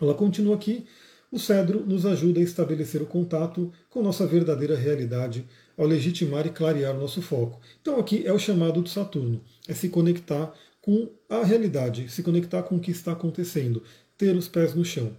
Ela 0.01 0.13
continua 0.13 0.55
aqui. 0.55 0.85
O 1.31 1.37
cedro 1.37 1.85
nos 1.85 2.07
ajuda 2.07 2.39
a 2.39 2.43
estabelecer 2.43 3.01
o 3.01 3.05
contato 3.05 3.71
com 3.89 4.01
nossa 4.01 4.25
verdadeira 4.25 4.75
realidade, 4.75 5.45
ao 5.77 5.85
legitimar 5.85 6.47
e 6.47 6.49
clarear 6.49 6.95
o 6.95 6.99
nosso 6.99 7.21
foco. 7.21 7.61
Então, 7.79 7.99
aqui 7.99 8.25
é 8.25 8.33
o 8.33 8.39
chamado 8.39 8.81
de 8.81 8.89
Saturno: 8.89 9.39
é 9.67 9.73
se 9.75 9.89
conectar 9.89 10.51
com 10.81 11.07
a 11.29 11.43
realidade, 11.43 12.09
se 12.09 12.23
conectar 12.23 12.63
com 12.63 12.77
o 12.77 12.79
que 12.79 12.89
está 12.89 13.11
acontecendo, 13.11 13.83
ter 14.19 14.35
os 14.35 14.47
pés 14.47 14.75
no 14.75 14.85
chão. 14.85 15.13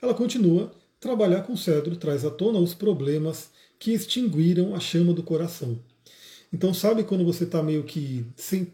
Ela 0.00 0.14
continua: 0.14 0.70
trabalhar 1.00 1.42
com 1.42 1.56
cedro 1.56 1.96
traz 1.96 2.24
à 2.24 2.30
tona 2.30 2.60
os 2.60 2.74
problemas 2.74 3.50
que 3.80 3.92
extinguiram 3.92 4.76
a 4.76 4.78
chama 4.78 5.12
do 5.12 5.24
coração. 5.24 5.80
Então, 6.52 6.74
sabe 6.74 7.02
quando 7.02 7.24
você 7.24 7.44
está 7.44 7.62
meio 7.62 7.82
que 7.82 8.26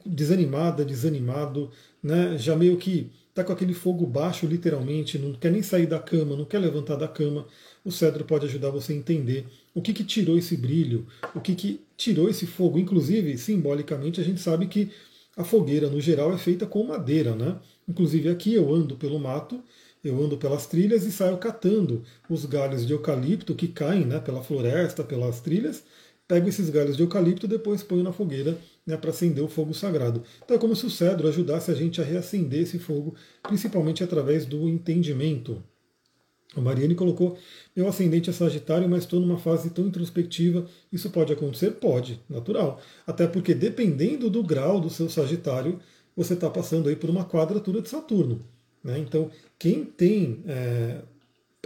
desanimada, 0.05 0.85
desanimado, 0.85 1.71
né? 2.03 2.37
já 2.37 2.57
meio 2.57 2.77
que 2.77 3.11
está 3.31 3.45
com 3.45 3.53
aquele 3.53 3.73
fogo 3.73 4.05
baixo, 4.05 4.47
literalmente, 4.47 5.17
não 5.17 5.33
quer 5.33 5.53
nem 5.53 5.63
sair 5.63 5.87
da 5.87 6.01
cama, 6.01 6.35
não 6.35 6.45
quer 6.45 6.59
levantar 6.59 6.97
da 6.97 7.07
cama, 7.07 7.47
o 7.85 7.93
cedro 7.93 8.25
pode 8.25 8.47
ajudar 8.47 8.71
você 8.71 8.93
a 8.93 8.97
entender 8.97 9.47
o 9.73 9.81
que, 9.81 9.93
que 9.93 10.03
tirou 10.03 10.37
esse 10.37 10.57
brilho, 10.57 11.07
o 11.37 11.41
que, 11.41 11.55
que 11.55 11.81
tirou 11.97 12.29
esse 12.29 12.47
fogo. 12.47 12.81
Inclusive, 12.81 13.39
simbolicamente, 13.39 14.21
a 14.21 14.25
gente 14.25 14.41
sabe 14.41 14.67
que 14.67 14.91
a 15.39 15.45
fogueira, 15.45 15.89
no 15.89 16.01
geral, 16.01 16.33
é 16.33 16.39
feita 16.39 16.67
com 16.67 16.85
madeira. 16.85 17.35
Né? 17.35 17.57
Inclusive, 17.89 18.29
aqui 18.29 18.55
eu 18.55 18.75
ando 18.75 18.97
pelo 18.97 19.19
mato 19.19 19.63
eu 20.03 20.23
ando 20.23 20.37
pelas 20.37 20.67
trilhas 20.67 21.05
e 21.05 21.13
saio 21.13 21.37
catando 21.39 22.03
os 22.29 22.45
galhos 22.45 22.87
de 22.87 22.93
eucalipto 22.93 23.55
que 23.55 23.69
caem 23.69 24.05
né, 24.05 24.21
pela 24.21 24.43
floresta, 24.43 25.03
pelas 25.03 25.41
trilhas, 25.41 25.83
pego 26.27 26.49
esses 26.49 26.71
galhos 26.71 26.97
de 26.97 27.03
eucalipto 27.03 27.47
e 27.47 27.49
depois 27.49 27.83
ponho 27.83 28.05
na 28.05 28.13
fogueira 28.13 28.57
né, 28.87 28.97
para 28.97 29.11
acender 29.11 29.43
o 29.43 29.49
fogo 29.49 29.75
sagrado. 29.75 30.23
Então 30.45 30.57
é 30.57 30.61
como 30.61 30.77
se 30.77 30.87
o 30.87 30.91
cedro 30.91 31.29
ajudasse 31.29 31.71
a 31.71 31.75
gente 31.75 32.01
a 32.01 32.05
reacender 32.05 32.63
esse 32.63 32.79
fogo, 32.79 33.15
principalmente 33.43 34.05
através 34.05 34.47
do 34.47 34.69
entendimento. 34.69 35.63
A 36.59 36.63
Mariane 36.63 36.95
colocou: 36.95 37.39
meu 37.75 37.89
ascendente 37.89 38.31
é 38.31 38.33
Sagitário, 38.33 38.89
mas 38.89 39.05
estou 39.05 39.21
numa 39.21 39.39
fase 39.39 39.71
tão 39.71 39.87
introspectiva. 39.87 40.67
Isso 40.93 41.11
pode 41.11 41.33
acontecer? 41.33 41.73
Pode, 41.73 42.21
natural. 42.29 42.81
Até 43.07 43.27
porque, 43.27 43.55
dependendo 43.55 44.29
do 44.29 44.43
grau 44.43 44.81
do 44.81 44.91
seu 44.91 45.09
Sagitário, 45.09 45.79
você 46.17 46.35
está 46.35 46.51
passando 46.51 46.89
aí 46.89 46.97
por 46.97 47.09
uma 47.09 47.25
quadratura 47.25 47.81
de 47.81 47.89
Saturno. 47.89 48.45
Né? 48.83 48.99
Então, 48.99 49.31
quem 49.59 49.85
tem 49.85 50.43
é, 50.47 51.03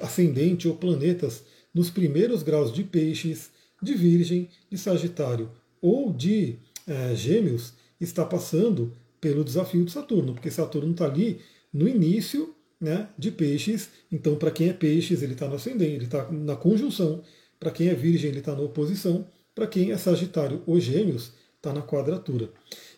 ascendente 0.01 0.69
ou 0.69 0.77
planetas 0.77 1.45
nos 1.75 1.91
primeiros 1.91 2.43
graus 2.43 2.73
de 2.73 2.85
peixes, 2.85 3.51
de 3.83 3.95
virgem, 3.95 4.49
de 4.71 4.79
sagitário 4.79 5.51
ou 5.81 6.13
de 6.13 6.57
é, 6.87 7.15
gêmeos, 7.15 7.75
está 8.01 8.25
passando 8.25 8.93
pelo 9.21 9.45
desafio 9.45 9.85
de 9.85 9.93
Saturno, 9.93 10.35
porque 10.35 10.51
Saturno 10.51 10.93
está 10.93 11.07
ali 11.07 11.41
no 11.73 11.89
início 11.89 12.55
né, 12.83 13.09
de 13.17 13.31
peixes, 13.31 13.91
então 14.11 14.35
para 14.35 14.51
quem 14.51 14.69
é 14.69 14.73
peixes 14.73 15.23
ele 15.23 15.35
está 15.35 15.47
no 15.47 15.55
ascendente, 15.55 15.95
ele 15.95 16.05
está 16.07 16.29
na 16.33 16.57
conjunção, 16.57 17.23
para 17.61 17.71
quem 17.71 17.87
é 17.87 17.95
virgem 17.95 18.29
ele 18.29 18.41
está 18.41 18.57
na 18.57 18.63
oposição, 18.63 19.25
para 19.55 19.69
quem 19.69 19.93
é 19.93 19.97
sagitário 19.97 20.65
ou 20.67 20.81
gêmeos 20.81 21.31
está 21.57 21.73
na 21.73 21.81
quadratura. 21.81 22.51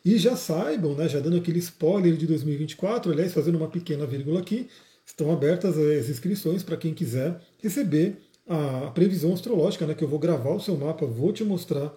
E 0.03 0.17
já 0.17 0.37
saibam, 0.37 0.95
né, 0.95 1.07
já 1.07 1.21
dando 1.21 1.37
aquele 1.37 1.59
spoiler 1.59 2.17
de 2.17 2.27
2024, 2.27 3.13
aliás, 3.13 3.35
fazendo 3.35 3.59
uma 3.59 3.69
pequena 3.69 4.07
vírgula 4.07 4.41
aqui, 4.41 4.69
estão 5.05 5.31
abertas 5.31 5.77
as 5.77 6.09
inscrições 6.09 6.63
para 6.63 6.79
quem 6.79 6.95
quiser 6.95 7.39
receber 7.63 8.17
a 8.49 8.91
previsão 8.91 9.35
astrológica, 9.35 9.87
né, 9.87 9.95
que 9.95 10.03
eu 10.03 10.09
vou 10.09 10.19
gravar 10.19 10.55
o 10.55 10.61
seu 10.61 10.79
mapa, 10.79 11.05
vou 11.05 11.31
te 11.31 11.45
mostrar 11.45 11.95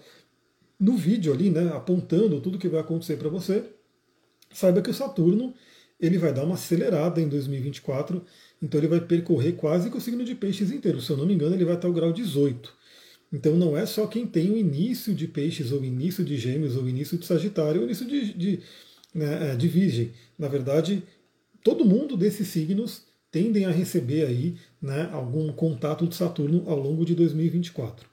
no 0.77 0.97
vídeo 0.97 1.31
ali, 1.31 1.49
né, 1.49 1.71
apontando 1.73 2.41
tudo 2.41 2.59
que 2.59 2.67
vai 2.67 2.81
acontecer 2.81 3.15
para 3.15 3.29
você. 3.29 3.63
Saiba 4.51 4.81
que 4.81 4.89
o 4.89 4.93
Saturno 4.93 5.53
ele 5.99 6.17
vai 6.17 6.31
dar 6.33 6.43
uma 6.43 6.55
acelerada 6.55 7.19
em 7.19 7.27
2024, 7.27 8.23
então 8.61 8.79
ele 8.79 8.87
vai 8.87 9.01
percorrer 9.01 9.53
quase 9.53 9.89
que 9.89 9.97
o 9.97 10.01
signo 10.01 10.23
de 10.23 10.35
peixes 10.35 10.71
inteiro. 10.71 11.01
Se 11.01 11.09
eu 11.09 11.17
não 11.17 11.25
me 11.25 11.33
engano, 11.33 11.55
ele 11.55 11.65
vai 11.65 11.73
até 11.73 11.87
o 11.87 11.93
grau 11.93 12.13
18. 12.13 12.73
Então 13.33 13.55
não 13.55 13.75
é 13.75 13.85
só 13.85 14.07
quem 14.07 14.25
tem 14.25 14.51
o 14.51 14.57
início 14.57 15.13
de 15.13 15.27
peixes, 15.27 15.71
ou 15.71 15.83
início 15.83 16.23
de 16.23 16.37
gêmeos, 16.37 16.75
ou 16.75 16.87
início 16.87 17.17
de 17.17 17.25
sagitário, 17.25 17.81
ou 17.81 17.85
início 17.85 18.05
de, 18.05 18.33
de, 18.33 18.59
né, 19.13 19.51
é, 19.51 19.55
de 19.55 19.67
virgem. 19.67 20.11
Na 20.37 20.47
verdade, 20.47 21.03
todo 21.63 21.83
mundo 21.83 22.15
desses 22.15 22.47
signos 22.47 23.03
tendem 23.31 23.65
a 23.65 23.71
receber 23.71 24.25
aí 24.25 24.55
né, 24.81 25.09
algum 25.11 25.51
contato 25.51 26.07
de 26.07 26.15
Saturno 26.15 26.63
ao 26.67 26.79
longo 26.79 27.03
de 27.03 27.13
2024. 27.15 28.07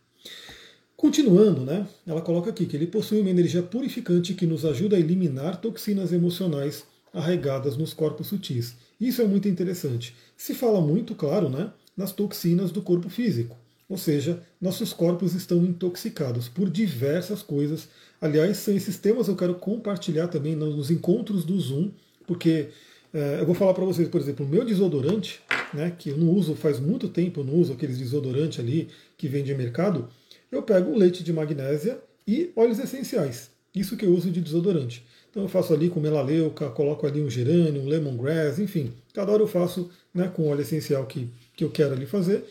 Continuando, 0.97 1.61
né, 1.64 1.87
ela 2.07 2.23
coloca 2.23 2.51
aqui 2.51 2.66
que 2.66 2.77
ele 2.77 2.87
possui 2.87 3.20
uma 3.20 3.31
energia 3.31 3.62
purificante 3.62 4.35
que 4.35 4.47
nos 4.47 4.64
ajuda 4.64 4.97
a 4.97 4.99
eliminar 4.99 5.61
toxinas 5.61 6.12
emocionais 6.12 6.85
arraigadas 7.14 7.77
nos 7.77 7.94
corpos 7.94 8.27
sutis. 8.27 8.74
Isso 9.00 9.22
é 9.22 9.27
muito 9.27 9.48
interessante. 9.48 10.14
Se 10.37 10.55
fala 10.55 10.81
muito, 10.81 11.14
claro, 11.14 11.48
né, 11.48 11.70
nas 11.96 12.12
toxinas 12.12 12.70
do 12.70 12.83
corpo 12.83 13.09
físico. 13.09 13.57
Ou 13.88 13.96
seja, 13.96 14.42
nossos 14.61 14.92
corpos 14.92 15.35
estão 15.35 15.59
intoxicados 15.64 16.48
por 16.48 16.68
diversas 16.68 17.42
coisas. 17.42 17.88
Aliás, 18.20 18.57
são 18.57 18.74
esses 18.74 18.98
temas 18.98 19.27
que 19.27 19.33
eu 19.33 19.37
quero 19.37 19.55
compartilhar 19.55 20.29
também 20.29 20.57
nos 20.57 20.90
encontros 20.90 21.44
do 21.44 21.59
Zoom, 21.61 21.90
porque 22.27 22.70
é, 23.12 23.38
eu 23.40 23.46
vou 23.46 23.55
falar 23.55 23.74
para 23.74 23.85
vocês, 23.85 24.09
por 24.09 24.20
exemplo, 24.20 24.44
o 24.44 24.48
meu 24.48 24.64
desodorante, 24.64 25.40
né, 25.72 25.94
que 25.96 26.11
eu 26.11 26.16
não 26.16 26.31
uso 26.31 26.55
faz 26.55 26.81
muito 26.81 27.09
tempo, 27.09 27.40
eu 27.40 27.44
não 27.44 27.55
uso 27.55 27.72
aqueles 27.72 27.98
desodorante 27.98 28.61
ali 28.61 28.88
que 29.16 29.29
vende 29.29 29.53
em 29.53 29.57
mercado, 29.57 30.09
eu 30.50 30.62
pego 30.62 30.96
leite 30.96 31.22
de 31.22 31.33
magnésia 31.33 31.98
e 32.27 32.50
óleos 32.57 32.79
essenciais. 32.79 33.50
Isso 33.74 33.96
que 33.96 34.07
eu 34.07 34.14
uso 34.14 34.31
de 34.31 34.40
desodorante. 34.40 35.05
Então 35.35 35.42
eu 35.42 35.49
faço 35.49 35.75
ali 35.75 35.90
com 35.90 35.99
melaleuca, 35.99 36.70
coloco 36.70 37.05
ali 37.09 37.20
um 37.20 37.29
gerânio, 37.29 37.83
um 37.83 37.88
lemongrass, 37.88 38.61
enfim. 38.61 38.92
Cada 39.12 39.33
hora 39.33 39.42
eu 39.42 39.49
faço 39.49 39.90
né, 40.14 40.29
com 40.29 40.47
óleo 40.47 40.61
essencial 40.61 41.05
que, 41.07 41.29
que 41.57 41.64
eu 41.64 41.70
quero 41.70 41.92
ali 41.92 42.07
fazer. 42.07 42.44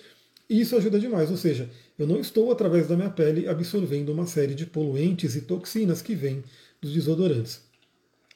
E 0.49 0.59
isso 0.59 0.75
ajuda 0.75 0.99
demais, 0.99 1.31
ou 1.31 1.37
seja, 1.37 1.69
eu 1.97 2.05
não 2.05 2.19
estou 2.19 2.51
através 2.51 2.85
da 2.85 2.97
minha 2.97 3.09
pele 3.09 3.47
absorvendo 3.47 4.09
uma 4.11 4.25
série 4.25 4.53
de 4.53 4.65
poluentes 4.65 5.33
e 5.37 5.41
toxinas 5.41 6.01
que 6.01 6.13
vêm 6.13 6.43
dos 6.81 6.91
desodorantes. 6.91 7.61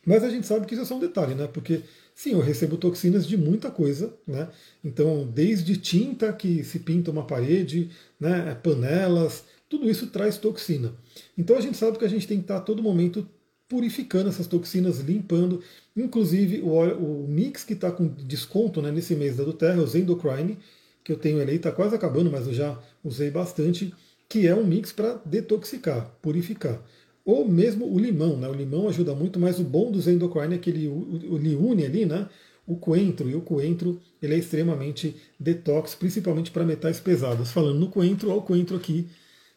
Mas 0.06 0.24
a 0.24 0.30
gente 0.30 0.48
sabe 0.48 0.66
que 0.66 0.76
isso 0.76 0.84
é 0.84 0.86
só 0.86 0.96
um 0.96 1.02
detalhe, 1.02 1.36
né? 1.36 1.48
Porque 1.48 1.82
sim, 2.16 2.32
eu 2.32 2.40
recebo 2.40 2.78
toxinas 2.78 3.28
de 3.28 3.36
muita 3.36 3.70
coisa, 3.70 4.14
né? 4.26 4.48
Então, 4.82 5.28
desde 5.28 5.76
tinta 5.76 6.32
que 6.32 6.64
se 6.64 6.80
pinta 6.80 7.12
uma 7.12 7.26
parede, 7.26 7.90
né, 8.18 8.56
panelas, 8.64 9.44
tudo 9.68 9.90
isso 9.90 10.08
traz 10.08 10.38
toxina. 10.38 10.94
Então 11.38 11.58
a 11.58 11.62
gente 11.62 11.76
sabe 11.76 11.98
que 11.98 12.06
a 12.06 12.10
gente 12.10 12.26
tem 12.26 12.38
que 12.38 12.46
estar 12.46 12.58
a 12.58 12.62
todo 12.62 12.82
momento 12.82 13.28
purificando 13.68 14.30
essas 14.30 14.48
toxinas, 14.48 15.00
limpando. 15.00 15.62
Inclusive 15.96 16.62
o, 16.62 16.80
o 16.80 17.28
mix 17.28 17.64
que 17.64 17.74
está 17.74 17.92
com 17.92 18.08
desconto 18.08 18.82
né, 18.82 18.92
nesse 18.92 19.16
mês 19.16 19.38
da 19.38 19.44
do 19.44 19.54
Terra, 19.54 19.82
o 19.82 19.88
Zendocrine, 19.88 20.58
que 21.04 21.12
eu 21.12 21.18
tenho 21.18 21.42
ele 21.42 21.54
está 21.54 21.72
quase 21.72 21.96
acabando, 21.96 22.32
mas 22.32 22.48
eu 22.48 22.54
já 22.54 22.80
usei 23.04 23.30
bastante, 23.30 23.94
que 24.28 24.48
é 24.48 24.56
um 24.56 24.66
mix 24.66 24.92
para 24.92 25.22
detoxicar, 25.26 26.12
purificar. 26.22 26.82
Ou 27.26 27.48
mesmo 27.48 27.94
o 27.94 28.00
limão, 28.00 28.38
né? 28.38 28.48
O 28.48 28.54
limão 28.54 28.88
ajuda 28.88 29.14
muito, 29.14 29.38
mas 29.38 29.60
o 29.60 29.64
bom 29.64 29.92
do 29.92 30.00
Zendocrine 30.00 30.56
é 30.56 30.58
que 30.58 30.70
ele, 30.70 30.86
ele 30.86 31.56
une 31.56 31.86
ali, 31.86 32.06
né? 32.06 32.30
O 32.66 32.78
coentro, 32.78 33.30
e 33.30 33.36
o 33.36 33.42
coentro 33.42 34.02
ele 34.22 34.36
é 34.36 34.38
extremamente 34.38 35.16
detox, 35.40 35.96
principalmente 35.96 36.52
para 36.52 36.66
metais 36.66 37.00
pesados. 37.00 37.52
Falando 37.52 37.80
no 37.80 37.90
coentro, 37.90 38.30
olha 38.30 38.40
o 38.40 38.44
coentro 38.44 38.76
aqui, 38.76 39.08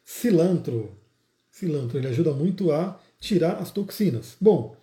cilantro. 0.05 0.91
Cilantro, 1.51 1.99
ele 1.99 2.07
ajuda 2.09 2.33
muito 2.33 2.71
a 2.73 3.01
tirar 3.21 3.53
as 3.57 3.71
toxinas. 3.71 4.37
Bom, 4.41 4.75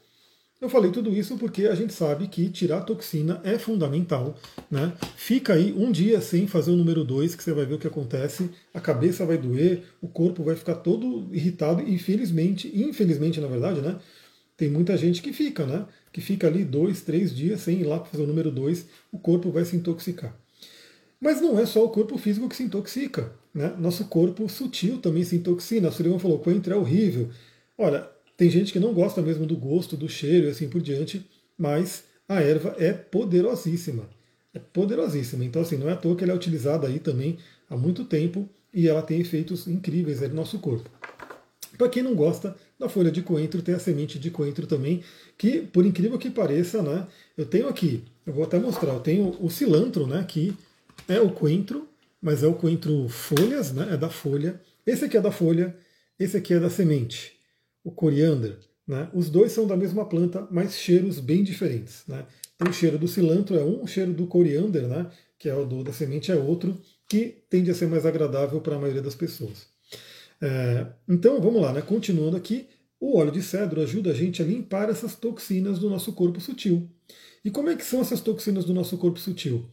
eu 0.60 0.70
falei 0.70 0.92
tudo 0.92 1.16
isso 1.16 1.38
porque 1.38 1.68
a 1.68 1.76
gente 1.76 1.94
sabe 1.94 2.28
que 2.28 2.50
tirar 2.50 2.82
toxina 2.82 3.42
é 3.44 3.60
fundamental. 3.60 4.36
Né? 4.72 4.94
Fica 5.16 5.54
aí 5.54 5.74
um 5.74 5.92
dia 5.92 6.22
sem 6.22 6.48
fazer 6.48 6.72
o 6.72 6.76
número 6.76 7.04
2, 7.04 7.36
que 7.36 7.44
você 7.44 7.52
vai 7.52 7.66
ver 7.66 7.76
o 7.76 7.80
que 7.80 7.88
acontece. 7.88 8.50
A 8.74 8.80
cabeça 8.80 9.26
vai 9.26 9.38
doer, 9.38 9.84
o 10.02 10.08
corpo 10.08 10.44
vai 10.44 10.56
ficar 10.56 10.76
todo 10.76 11.28
irritado. 11.32 11.82
Infelizmente, 11.82 12.72
infelizmente, 12.74 13.40
na 13.40 13.48
verdade, 13.48 13.82
né? 13.82 14.00
Tem 14.56 14.68
muita 14.68 14.98
gente 14.98 15.22
que 15.22 15.32
fica, 15.32 15.66
né? 15.66 15.86
Que 16.12 16.22
fica 16.22 16.48
ali 16.48 16.66
dois, 16.66 17.02
três 17.02 17.36
dias 17.36 17.62
sem 17.62 17.82
ir 17.82 17.84
lá 17.84 18.04
fazer 18.04 18.24
o 18.24 18.28
número 18.28 18.50
2, 18.50 18.88
o 19.12 19.20
corpo 19.20 19.52
vai 19.52 19.64
se 19.64 19.76
intoxicar. 19.76 20.36
Mas 21.20 21.40
não 21.40 21.60
é 21.60 21.66
só 21.66 21.86
o 21.86 21.90
corpo 21.90 22.18
físico 22.18 22.50
que 22.50 22.56
se 22.56 22.64
intoxica. 22.64 23.32
Né? 23.54 23.76
Nosso 23.78 24.06
corpo 24.06 24.48
sutil 24.50 25.00
também 25.00 25.24
se 25.24 25.36
intoxina. 25.36 25.90
A 25.90 25.92
Sullivan 25.92 26.18
falou: 26.18 26.40
coentro 26.40 26.74
é 26.74 26.76
horrível. 26.76 27.30
Olha, 27.78 28.10
tem 28.38 28.52
gente 28.52 28.72
que 28.72 28.80
não 28.80 28.94
gosta 28.94 29.20
mesmo 29.20 29.48
do 29.48 29.58
gosto, 29.58 29.98
do 29.98 30.08
cheiro 30.08 30.46
e 30.46 30.52
assim 30.52 30.70
por 30.70 30.80
diante, 30.80 31.26
mas 31.58 32.04
a 32.30 32.40
erva 32.40 32.76
é 32.78 32.94
poderosíssima. 32.94 34.08
É 34.54 34.60
poderosíssima. 34.60 35.44
Então, 35.44 35.64
assim, 35.64 35.76
não 35.76 35.90
é 35.90 35.94
à 35.94 35.96
toa 35.96 36.16
que 36.16 36.24
ela 36.24 36.34
é 36.34 36.36
utilizada 36.36 36.88
aí 36.88 37.00
também 37.00 37.40
há 37.68 37.76
muito 37.76 38.06
tempo 38.06 38.48
e 38.72 38.88
ela 38.88 39.02
tem 39.02 39.20
efeitos 39.20 39.68
incríveis 39.68 40.22
no 40.22 40.36
nosso 40.36 40.60
corpo. 40.60 40.88
Para 41.80 41.90
quem 41.90 42.04
não 42.04 42.14
gosta 42.14 42.56
da 42.80 42.88
folha 42.88 43.12
de 43.12 43.24
coentro, 43.24 43.62
tem 43.62 43.74
a 43.74 43.80
semente 43.80 44.20
de 44.20 44.30
coentro 44.30 44.68
também, 44.68 45.04
que, 45.36 45.62
por 45.62 45.84
incrível 45.86 46.18
que 46.18 46.30
pareça, 46.30 46.82
né, 46.82 47.08
eu 47.36 47.46
tenho 47.46 47.68
aqui, 47.68 48.04
eu 48.26 48.34
vou 48.34 48.44
até 48.44 48.60
mostrar, 48.60 48.94
eu 48.94 49.00
tenho 49.00 49.36
o 49.40 49.50
cilantro, 49.50 50.06
né, 50.06 50.24
que 50.28 50.56
é 51.08 51.20
o 51.20 51.32
coentro, 51.32 51.88
mas 52.22 52.44
é 52.44 52.48
o 52.48 52.54
coentro 52.54 53.08
folhas, 53.10 53.72
né, 53.72 53.90
é 53.92 53.98
da 53.98 54.10
folha. 54.10 54.60
Esse 54.86 55.06
aqui 55.06 55.18
é 55.18 55.22
da 55.22 55.32
folha, 55.32 55.76
esse 56.20 56.38
aqui 56.38 56.54
é 56.54 56.60
da 56.60 56.70
semente 56.70 57.37
o 57.88 57.92
coriander. 57.92 58.60
Né? 58.86 59.10
Os 59.14 59.30
dois 59.30 59.54
são 59.54 59.66
da 59.66 59.78
mesma 59.78 60.04
planta, 60.04 60.46
mas 60.52 60.76
cheiros 60.76 61.22
bem 61.22 61.42
diferentes. 61.42 62.04
Né? 62.06 62.26
Então, 62.56 62.70
o 62.70 62.74
cheiro 62.74 62.98
do 62.98 63.08
cilantro 63.08 63.58
é 63.58 63.64
um, 63.64 63.82
o 63.82 63.88
cheiro 63.88 64.14
do 64.14 64.28
coriander, 64.28 64.86
né? 64.88 65.10
que 65.40 65.48
é 65.48 65.56
o 65.56 65.66
do, 65.66 65.86
da 65.86 65.94
semente, 65.94 66.30
é 66.30 66.36
outro, 66.36 66.78
que 67.08 67.44
tende 67.50 67.72
a 67.72 67.74
ser 67.74 67.88
mais 67.88 68.06
agradável 68.06 68.60
para 68.60 68.76
a 68.76 68.80
maioria 68.80 69.02
das 69.02 69.16
pessoas. 69.16 69.68
É, 70.42 70.86
então, 71.08 71.42
vamos 71.42 71.62
lá, 71.62 71.72
né? 71.72 71.82
continuando 71.82 72.36
aqui, 72.36 72.68
o 73.00 73.18
óleo 73.18 73.32
de 73.32 73.42
cedro 73.42 73.82
ajuda 73.82 74.12
a 74.12 74.14
gente 74.14 74.42
a 74.42 74.46
limpar 74.46 74.90
essas 74.90 75.16
toxinas 75.16 75.80
do 75.80 75.90
nosso 75.90 76.12
corpo 76.12 76.42
sutil. 76.42 76.90
E 77.46 77.50
como 77.50 77.70
é 77.70 77.76
que 77.76 77.86
são 77.86 78.02
essas 78.02 78.20
toxinas 78.20 78.66
do 78.66 78.74
nosso 78.74 78.98
corpo 78.98 79.18
sutil? 79.18 79.66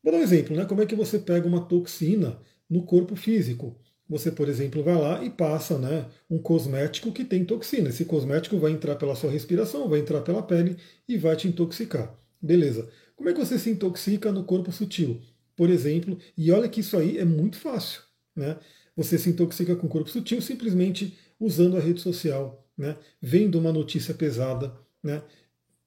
Vou 0.00 0.12
dar 0.12 0.18
um 0.18 0.22
exemplo, 0.22 0.54
né? 0.56 0.64
Como 0.64 0.80
é 0.80 0.86
que 0.86 0.94
você 0.94 1.18
pega 1.18 1.48
uma 1.48 1.62
toxina 1.62 2.38
no 2.70 2.84
corpo 2.84 3.16
físico? 3.16 3.76
Você, 4.08 4.32
por 4.32 4.48
exemplo, 4.48 4.82
vai 4.82 4.94
lá 4.94 5.22
e 5.22 5.28
passa 5.28 5.78
né, 5.78 6.06
um 6.30 6.38
cosmético 6.38 7.12
que 7.12 7.24
tem 7.24 7.44
toxina. 7.44 7.90
Esse 7.90 8.06
cosmético 8.06 8.58
vai 8.58 8.72
entrar 8.72 8.96
pela 8.96 9.14
sua 9.14 9.30
respiração, 9.30 9.88
vai 9.88 10.00
entrar 10.00 10.22
pela 10.22 10.42
pele 10.42 10.76
e 11.06 11.18
vai 11.18 11.36
te 11.36 11.46
intoxicar. 11.46 12.18
Beleza. 12.40 12.88
Como 13.14 13.28
é 13.28 13.32
que 13.34 13.38
você 13.38 13.58
se 13.58 13.68
intoxica 13.68 14.32
no 14.32 14.44
corpo 14.44 14.72
sutil? 14.72 15.20
Por 15.54 15.68
exemplo, 15.68 16.16
e 16.36 16.50
olha 16.50 16.68
que 16.68 16.80
isso 16.80 16.96
aí 16.96 17.18
é 17.18 17.24
muito 17.24 17.58
fácil. 17.58 18.00
Né? 18.34 18.56
Você 18.96 19.18
se 19.18 19.28
intoxica 19.28 19.76
com 19.76 19.86
o 19.86 19.90
corpo 19.90 20.08
sutil 20.08 20.40
simplesmente 20.40 21.18
usando 21.38 21.76
a 21.76 21.80
rede 21.80 22.00
social, 22.00 22.66
né? 22.76 22.96
vendo 23.20 23.58
uma 23.58 23.72
notícia 23.72 24.14
pesada, 24.14 24.72
né? 25.02 25.22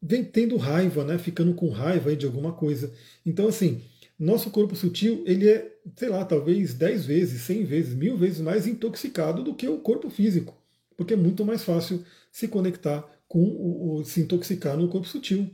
Vem 0.04 0.24
tendo 0.24 0.58
raiva, 0.58 1.04
né? 1.04 1.18
ficando 1.18 1.54
com 1.54 1.70
raiva 1.70 2.16
de 2.16 2.26
alguma 2.26 2.54
coisa. 2.54 2.92
Então, 3.26 3.48
assim, 3.48 3.82
nosso 4.22 4.52
corpo 4.52 4.76
sutil, 4.76 5.24
ele 5.26 5.50
é, 5.50 5.76
sei 5.98 6.08
lá, 6.08 6.24
talvez 6.24 6.76
10 6.76 7.06
vezes, 7.08 7.42
100 7.42 7.66
vezes, 7.66 7.96
mil 7.96 8.16
vezes 8.16 8.40
mais 8.40 8.68
intoxicado 8.68 9.44
do 9.44 9.56
que 9.56 9.68
o 9.68 9.80
corpo 9.80 10.12
físico, 10.12 10.56
porque 10.96 11.16
é 11.16 11.18
muito 11.18 11.44
mais 11.44 11.64
fácil 11.64 12.06
se 12.32 12.48
conectar 12.48 13.04
com 13.28 13.40
o, 13.40 13.96
o 13.96 14.06
se 14.06 14.22
intoxicar 14.22 14.78
no 14.78 14.88
corpo 14.88 15.08
sutil. 15.08 15.50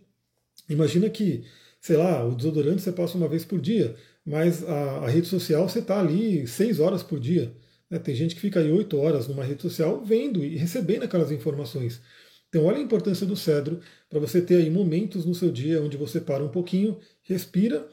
Imagina 0.68 1.10
que, 1.10 1.46
sei 1.80 1.96
lá, 1.96 2.26
o 2.28 2.36
desodorante 2.36 2.82
você 2.82 2.92
passa 2.92 3.18
uma 3.18 3.30
vez 3.30 3.46
por 3.46 3.62
dia, 3.62 3.96
mas 4.26 4.62
a, 4.68 4.98
a 4.98 5.08
rede 5.08 5.28
social 5.28 5.70
você 5.70 5.80
está 5.80 5.98
ali 5.98 6.46
6 6.46 6.82
horas 6.82 7.02
por 7.02 7.22
dia. 7.22 7.56
Né? 7.90 7.98
Tem 8.00 8.14
gente 8.14 8.36
que 8.36 8.42
fica 8.42 8.60
aí 8.60 8.70
8 8.70 8.98
horas 8.98 9.30
numa 9.30 9.46
rede 9.46 9.62
social 9.62 10.04
vendo 10.04 10.44
e 10.44 10.58
recebendo 10.58 11.04
aquelas 11.04 11.32
informações. 11.32 12.02
Então, 12.50 12.66
olha 12.66 12.80
a 12.80 12.82
importância 12.82 13.26
do 13.26 13.36
cedro 13.38 13.80
para 14.10 14.20
você 14.20 14.42
ter 14.42 14.56
aí 14.56 14.70
momentos 14.70 15.26
no 15.26 15.34
seu 15.34 15.52
dia 15.52 15.82
onde 15.82 15.96
você 15.96 16.20
para 16.20 16.44
um 16.44 16.50
pouquinho, 16.50 16.98
respira 17.24 17.88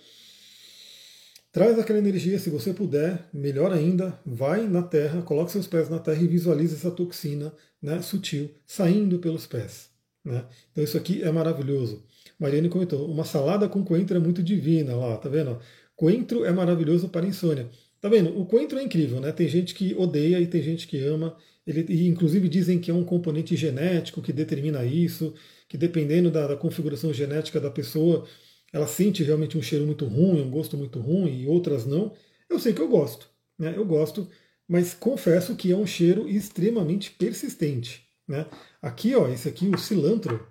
Traz 1.55 1.79
aquela 1.79 2.01
energia, 2.01 2.37
se 2.37 2.51
você 2.51 2.75
puder, 2.75 3.29
melhor 3.33 3.73
ainda, 3.73 4.19
vai 4.27 4.67
na 4.67 4.83
terra, 4.83 5.23
coloque 5.23 5.53
seus 5.53 5.69
pés 5.69 5.89
na 5.89 6.01
terra 6.01 6.21
e 6.21 6.27
visualize 6.27 6.75
essa 6.75 6.91
toxina 6.91 7.55
né, 7.81 8.03
sutil 8.03 8.51
saindo 8.67 9.21
pelos 9.21 9.47
pés. 9.47 9.89
Né? 10.25 10.45
Então 10.73 10.83
isso 10.83 10.97
aqui 10.97 11.23
é 11.23 11.31
maravilhoso. 11.31 12.03
Mariane 12.41 12.69
comentou, 12.69 13.09
uma 13.09 13.25
salada 13.25 13.69
com 13.69 13.85
coentro 13.85 14.17
é 14.17 14.19
muito 14.19 14.43
divina 14.43 14.97
lá, 14.97 15.17
tá 15.17 15.29
vendo? 15.29 15.61
Coentro 15.95 16.45
é 16.45 16.51
maravilhoso 16.51 17.09
para 17.09 17.25
insônia. 17.25 17.69
Tá 18.01 18.09
vendo? 18.09 18.37
O 18.37 18.47
coentro 18.47 18.77
é 18.77 18.83
incrível, 18.83 19.21
né? 19.21 19.31
Tem 19.31 19.47
gente 19.47 19.77
que 19.77 19.95
odeia 19.95 20.41
e 20.41 20.49
tem 20.49 20.61
gente 20.61 20.89
que 20.89 20.99
ama. 21.05 21.37
Ele, 21.65 21.87
e 21.89 22.09
inclusive 22.09 22.49
dizem 22.49 22.81
que 22.81 22.91
é 22.91 22.95
um 22.95 23.05
componente 23.05 23.55
genético 23.55 24.21
que 24.21 24.33
determina 24.33 24.85
isso, 24.85 25.33
que 25.69 25.79
dependendo 25.79 26.33
da, 26.33 26.49
da 26.49 26.57
configuração 26.57 27.13
genética 27.15 27.61
da 27.61 27.71
pessoa, 27.71 28.27
ela 28.75 28.89
sente 28.89 29.23
realmente 29.23 29.57
um 29.57 29.63
cheiro 29.63 29.87
muito 29.87 30.05
ruim, 30.05 30.43
um 30.43 30.51
gosto 30.51 30.77
muito 30.77 30.99
ruim 30.99 31.43
e 31.43 31.47
outras 31.47 31.87
não, 31.87 32.13
eu 32.51 32.59
sei 32.59 32.73
que 32.73 32.81
eu 32.81 32.89
gosto. 32.89 33.31
Né? 33.57 33.73
Eu 33.77 33.87
gosto, 33.87 34.29
mas 34.67 34.93
confesso 34.93 35.55
que 35.55 35.71
é 35.71 35.77
um 35.77 35.87
cheiro 35.87 36.29
extremamente 36.29 37.13
persistente. 37.13 38.05
Né? 38.27 38.45
Aqui, 38.83 39.15
ó, 39.15 39.29
esse 39.29 39.49
aqui, 39.49 39.69
o 39.69 39.79
cilantro, 39.79 40.45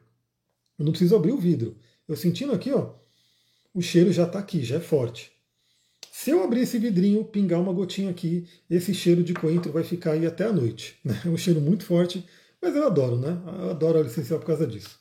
eu 0.79 0.85
não 0.85 0.93
preciso 0.93 1.17
abrir 1.17 1.33
o 1.33 1.37
vidro. 1.37 1.75
Eu 2.07 2.15
sentindo 2.15 2.53
aqui, 2.53 2.71
ó, 2.71 2.93
o 3.73 3.81
cheiro 3.81 4.13
já 4.13 4.23
está 4.23 4.39
aqui, 4.39 4.63
já 4.63 4.77
é 4.77 4.79
forte. 4.79 5.29
Se 6.09 6.29
eu 6.29 6.41
abrir 6.41 6.61
esse 6.61 6.79
vidrinho, 6.79 7.25
pingar 7.25 7.59
uma 7.59 7.73
gotinha 7.73 8.09
aqui, 8.09 8.47
esse 8.69 8.93
cheiro 8.93 9.21
de 9.21 9.33
coentro 9.33 9.69
vai 9.69 9.83
ficar 9.83 10.13
aí 10.13 10.25
até 10.25 10.45
a 10.45 10.53
noite. 10.53 10.97
Né? 11.03 11.21
É 11.25 11.27
um 11.27 11.35
cheiro 11.35 11.59
muito 11.59 11.83
forte, 11.83 12.25
mas 12.61 12.73
eu 12.73 12.87
adoro, 12.87 13.17
né? 13.17 13.37
Eu 13.59 13.71
adoro 13.71 13.99
a 13.99 14.03
licencial 14.03 14.39
por 14.39 14.45
causa 14.45 14.65
disso. 14.65 14.97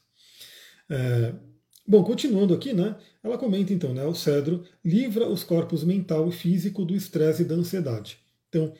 É... 0.90 1.51
Bom, 1.86 2.04
continuando 2.04 2.54
aqui, 2.54 2.72
né? 2.72 2.96
Ela 3.22 3.36
comenta 3.36 3.72
então, 3.72 3.92
né? 3.92 4.04
O 4.04 4.14
cedro 4.14 4.62
livra 4.84 5.28
os 5.28 5.42
corpos 5.42 5.82
mental 5.82 6.28
e 6.28 6.32
físico 6.32 6.84
do 6.84 6.94
estresse 6.94 7.42
e 7.42 7.44
da 7.44 7.56
ansiedade. 7.56 8.18
Então, 8.48 8.72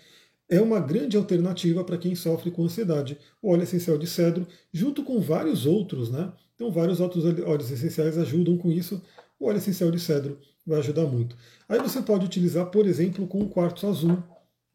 é 0.49 0.61
uma 0.61 0.79
grande 0.79 1.17
alternativa 1.17 1.83
para 1.83 1.99
quem 1.99 2.15
sofre 2.15 2.51
com 2.51 2.65
ansiedade. 2.65 3.19
O 3.41 3.51
óleo 3.51 3.65
essencial 3.65 3.99
de 3.99 4.07
cedro, 4.07 4.47
junto 4.73 5.03
com 5.03 5.21
vários 5.21 5.67
outros, 5.67 6.11
né? 6.11 6.33
Então, 6.55 6.71
vários 6.71 7.01
outros 7.01 7.25
óleos 7.25 7.71
essenciais 7.71 8.17
ajudam 8.19 8.57
com 8.57 8.71
isso. 8.71 9.03
O 9.39 9.47
óleo 9.47 9.59
essencial 9.59 9.91
de 9.91 9.99
cedro 9.99 10.39
vai 10.65 10.79
ajudar 10.79 11.07
muito. 11.07 11.37
Aí 11.69 11.81
você 11.81 12.01
pode 12.01 12.25
utilizar, 12.25 12.67
por 12.67 12.87
exemplo, 12.87 13.27
com 13.27 13.41
o 13.41 13.49
quartzo 13.49 13.89
azul, 13.89 14.23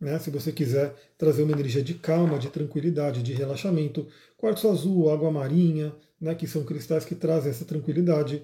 né? 0.02 0.20
Se 0.20 0.30
você 0.30 0.52
quiser 0.52 0.94
trazer 1.18 1.44
uma 1.44 1.54
energia 1.54 1.82
de 1.82 1.94
calma, 1.94 2.38
de 2.38 2.50
tranquilidade, 2.50 3.24
de 3.24 3.32
relaxamento. 3.32 4.06
Quartzo 4.36 4.68
azul, 4.70 5.10
água 5.10 5.32
marinha, 5.32 5.96
né? 6.20 6.36
Que 6.36 6.48
são 6.48 6.64
cristais 6.64 7.06
que 7.06 7.16
trazem 7.16 7.52
essa 7.52 7.66
tranquilidade. 7.66 8.44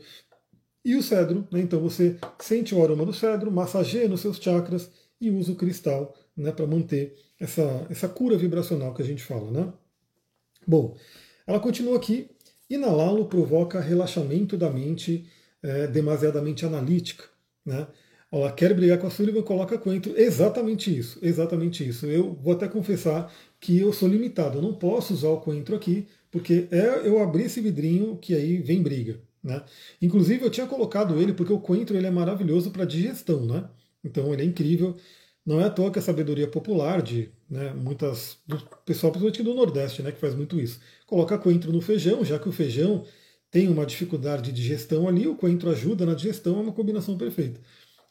E 0.86 0.96
o 0.96 1.04
cedro, 1.04 1.48
né? 1.52 1.62
então 1.62 1.80
você 1.80 2.18
sente 2.40 2.76
o 2.76 2.84
aroma 2.84 3.06
do 3.06 3.14
cedro, 3.14 3.52
massageia 3.52 4.08
nos 4.08 4.20
seus 4.20 4.38
chakras 4.38 4.90
e 5.20 5.30
usa 5.30 5.54
o 5.54 5.56
cristal 5.56 6.14
né, 6.36 6.52
para 6.52 6.68
manter 6.68 7.16
essa, 7.40 7.88
essa 7.90 8.10
cura 8.10 8.38
vibracional 8.38 8.94
que 8.94 9.02
a 9.02 9.06
gente 9.06 9.24
fala. 9.24 9.50
Né? 9.50 9.74
Bom, 10.68 10.98
ela 11.48 11.60
continua 11.60 11.96
aqui 11.96 12.30
Inalá-lo 12.74 13.26
provoca 13.26 13.80
relaxamento 13.80 14.58
da 14.58 14.68
mente 14.68 15.26
é, 15.62 15.86
demasiadamente 15.86 16.66
analítica. 16.66 17.26
Né? 17.64 17.86
Ela 18.32 18.52
quer 18.52 18.74
brigar 18.74 18.98
com 18.98 19.06
a 19.06 19.12
Sullivan, 19.12 19.44
coloca 19.44 19.78
coentro. 19.78 20.18
Exatamente 20.18 20.98
isso, 20.98 21.20
exatamente 21.22 21.88
isso. 21.88 22.08
Eu 22.08 22.34
vou 22.34 22.54
até 22.54 22.68
confessar 22.68 23.32
que 23.63 23.80
eu 23.80 23.93
sou 23.93 24.10
limitado, 24.10 24.58
eu 24.58 24.62
não 24.62 24.73
posso 24.73 25.13
usar 25.13 25.30
o 25.30 25.39
coentro 25.39 25.73
aqui, 25.73 26.06
porque 26.30 26.67
é 26.69 27.08
eu 27.08 27.23
abrir 27.23 27.43
esse 27.43 27.62
vidrinho 27.62 28.17
que 28.17 28.36
aí 28.36 28.58
vem 28.58 28.84
briga. 28.84 29.21
Né? 29.41 29.63
Inclusive 30.02 30.43
eu 30.43 30.49
tinha 30.49 30.67
colocado 30.67 31.17
ele 31.21 31.32
porque 31.32 31.54
o 31.54 31.60
coentro 31.62 31.95
ele 31.95 32.06
é 32.06 32.12
maravilhoso 32.12 32.71
para 32.71 32.84
digestão, 32.84 33.45
né? 33.45 33.69
Então 34.04 34.34
ele 34.34 34.41
é 34.41 34.45
incrível. 34.45 34.97
Não 35.45 35.62
é 35.62 35.65
à 35.65 35.69
toa 35.69 35.91
que 35.91 35.99
a 35.99 36.02
sabedoria 36.02 36.45
popular 36.45 37.02
de 37.02 37.30
né, 37.49 37.73
muitas 37.73 38.38
do 38.45 38.58
pessoal, 38.86 39.13
principalmente 39.13 39.43
do 39.43 39.54
Nordeste, 39.54 40.02
né, 40.02 40.12
que 40.12 40.19
faz 40.19 40.36
muito 40.36 40.60
isso, 40.60 40.80
coloca 41.06 41.38
coentro 41.38 41.71
no 41.71 41.82
feijão, 41.82 42.23
já 42.23 42.38
que 42.39 42.49
o 42.49 42.52
feijão 42.52 43.06
tem 43.52 43.69
uma 43.69 43.86
dificuldade 43.86 44.43
de 44.43 44.52
digestão 44.52 45.08
ali, 45.08 45.28
o 45.28 45.36
coentro 45.36 45.69
ajuda 45.69 46.06
na 46.06 46.15
digestão, 46.15 46.58
é 46.58 46.62
uma 46.62 46.73
combinação 46.73 47.17
perfeita. 47.17 47.62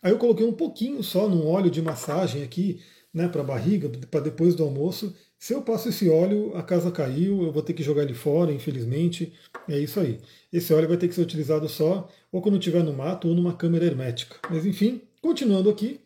Aí 0.02 0.12
eu 0.12 0.18
coloquei 0.18 0.46
um 0.46 0.52
pouquinho 0.52 1.02
só 1.02 1.28
num 1.28 1.46
óleo 1.46 1.70
de 1.70 1.82
massagem 1.82 2.42
aqui, 2.42 2.80
né, 3.12 3.28
para 3.28 3.42
a 3.42 3.44
barriga, 3.44 3.88
para 4.10 4.20
depois 4.20 4.54
do 4.54 4.62
almoço. 4.64 5.14
Se 5.42 5.52
eu 5.54 5.60
passo 5.60 5.88
esse 5.88 6.08
óleo, 6.08 6.56
a 6.56 6.62
casa 6.62 6.88
caiu, 6.92 7.42
eu 7.42 7.50
vou 7.50 7.64
ter 7.64 7.72
que 7.72 7.82
jogar 7.82 8.04
ele 8.04 8.14
fora, 8.14 8.52
infelizmente. 8.52 9.32
É 9.68 9.76
isso 9.76 9.98
aí. 9.98 10.20
Esse 10.52 10.72
óleo 10.72 10.86
vai 10.86 10.96
ter 10.96 11.08
que 11.08 11.14
ser 11.16 11.20
utilizado 11.20 11.68
só 11.68 12.08
ou 12.30 12.40
quando 12.40 12.58
estiver 12.58 12.84
no 12.84 12.92
mato 12.92 13.26
ou 13.26 13.34
numa 13.34 13.52
câmera 13.52 13.84
hermética. 13.84 14.36
Mas 14.48 14.64
enfim, 14.64 15.02
continuando 15.20 15.68
aqui, 15.68 15.98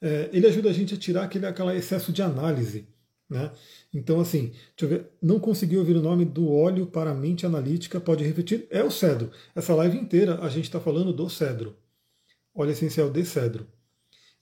é, 0.00 0.30
ele 0.32 0.46
ajuda 0.46 0.70
a 0.70 0.72
gente 0.72 0.94
a 0.94 0.96
tirar 0.96 1.24
aquele 1.24 1.44
aquele 1.44 1.76
excesso 1.76 2.10
de 2.10 2.22
análise. 2.22 2.88
Né? 3.28 3.52
Então, 3.92 4.18
assim, 4.18 4.50
ver, 4.80 5.10
não 5.20 5.38
consegui 5.38 5.76
ouvir 5.76 5.96
o 5.96 6.02
nome 6.02 6.24
do 6.24 6.50
óleo 6.50 6.86
para 6.86 7.10
a 7.10 7.14
mente 7.14 7.44
analítica, 7.44 8.00
pode 8.00 8.24
repetir? 8.24 8.66
É 8.70 8.82
o 8.82 8.90
cedro. 8.90 9.30
Essa 9.54 9.74
live 9.74 9.98
inteira 9.98 10.40
a 10.40 10.48
gente 10.48 10.64
está 10.64 10.80
falando 10.80 11.12
do 11.12 11.28
cedro. 11.28 11.76
Óleo 12.54 12.70
essencial 12.70 13.10
de 13.10 13.26
cedro. 13.26 13.66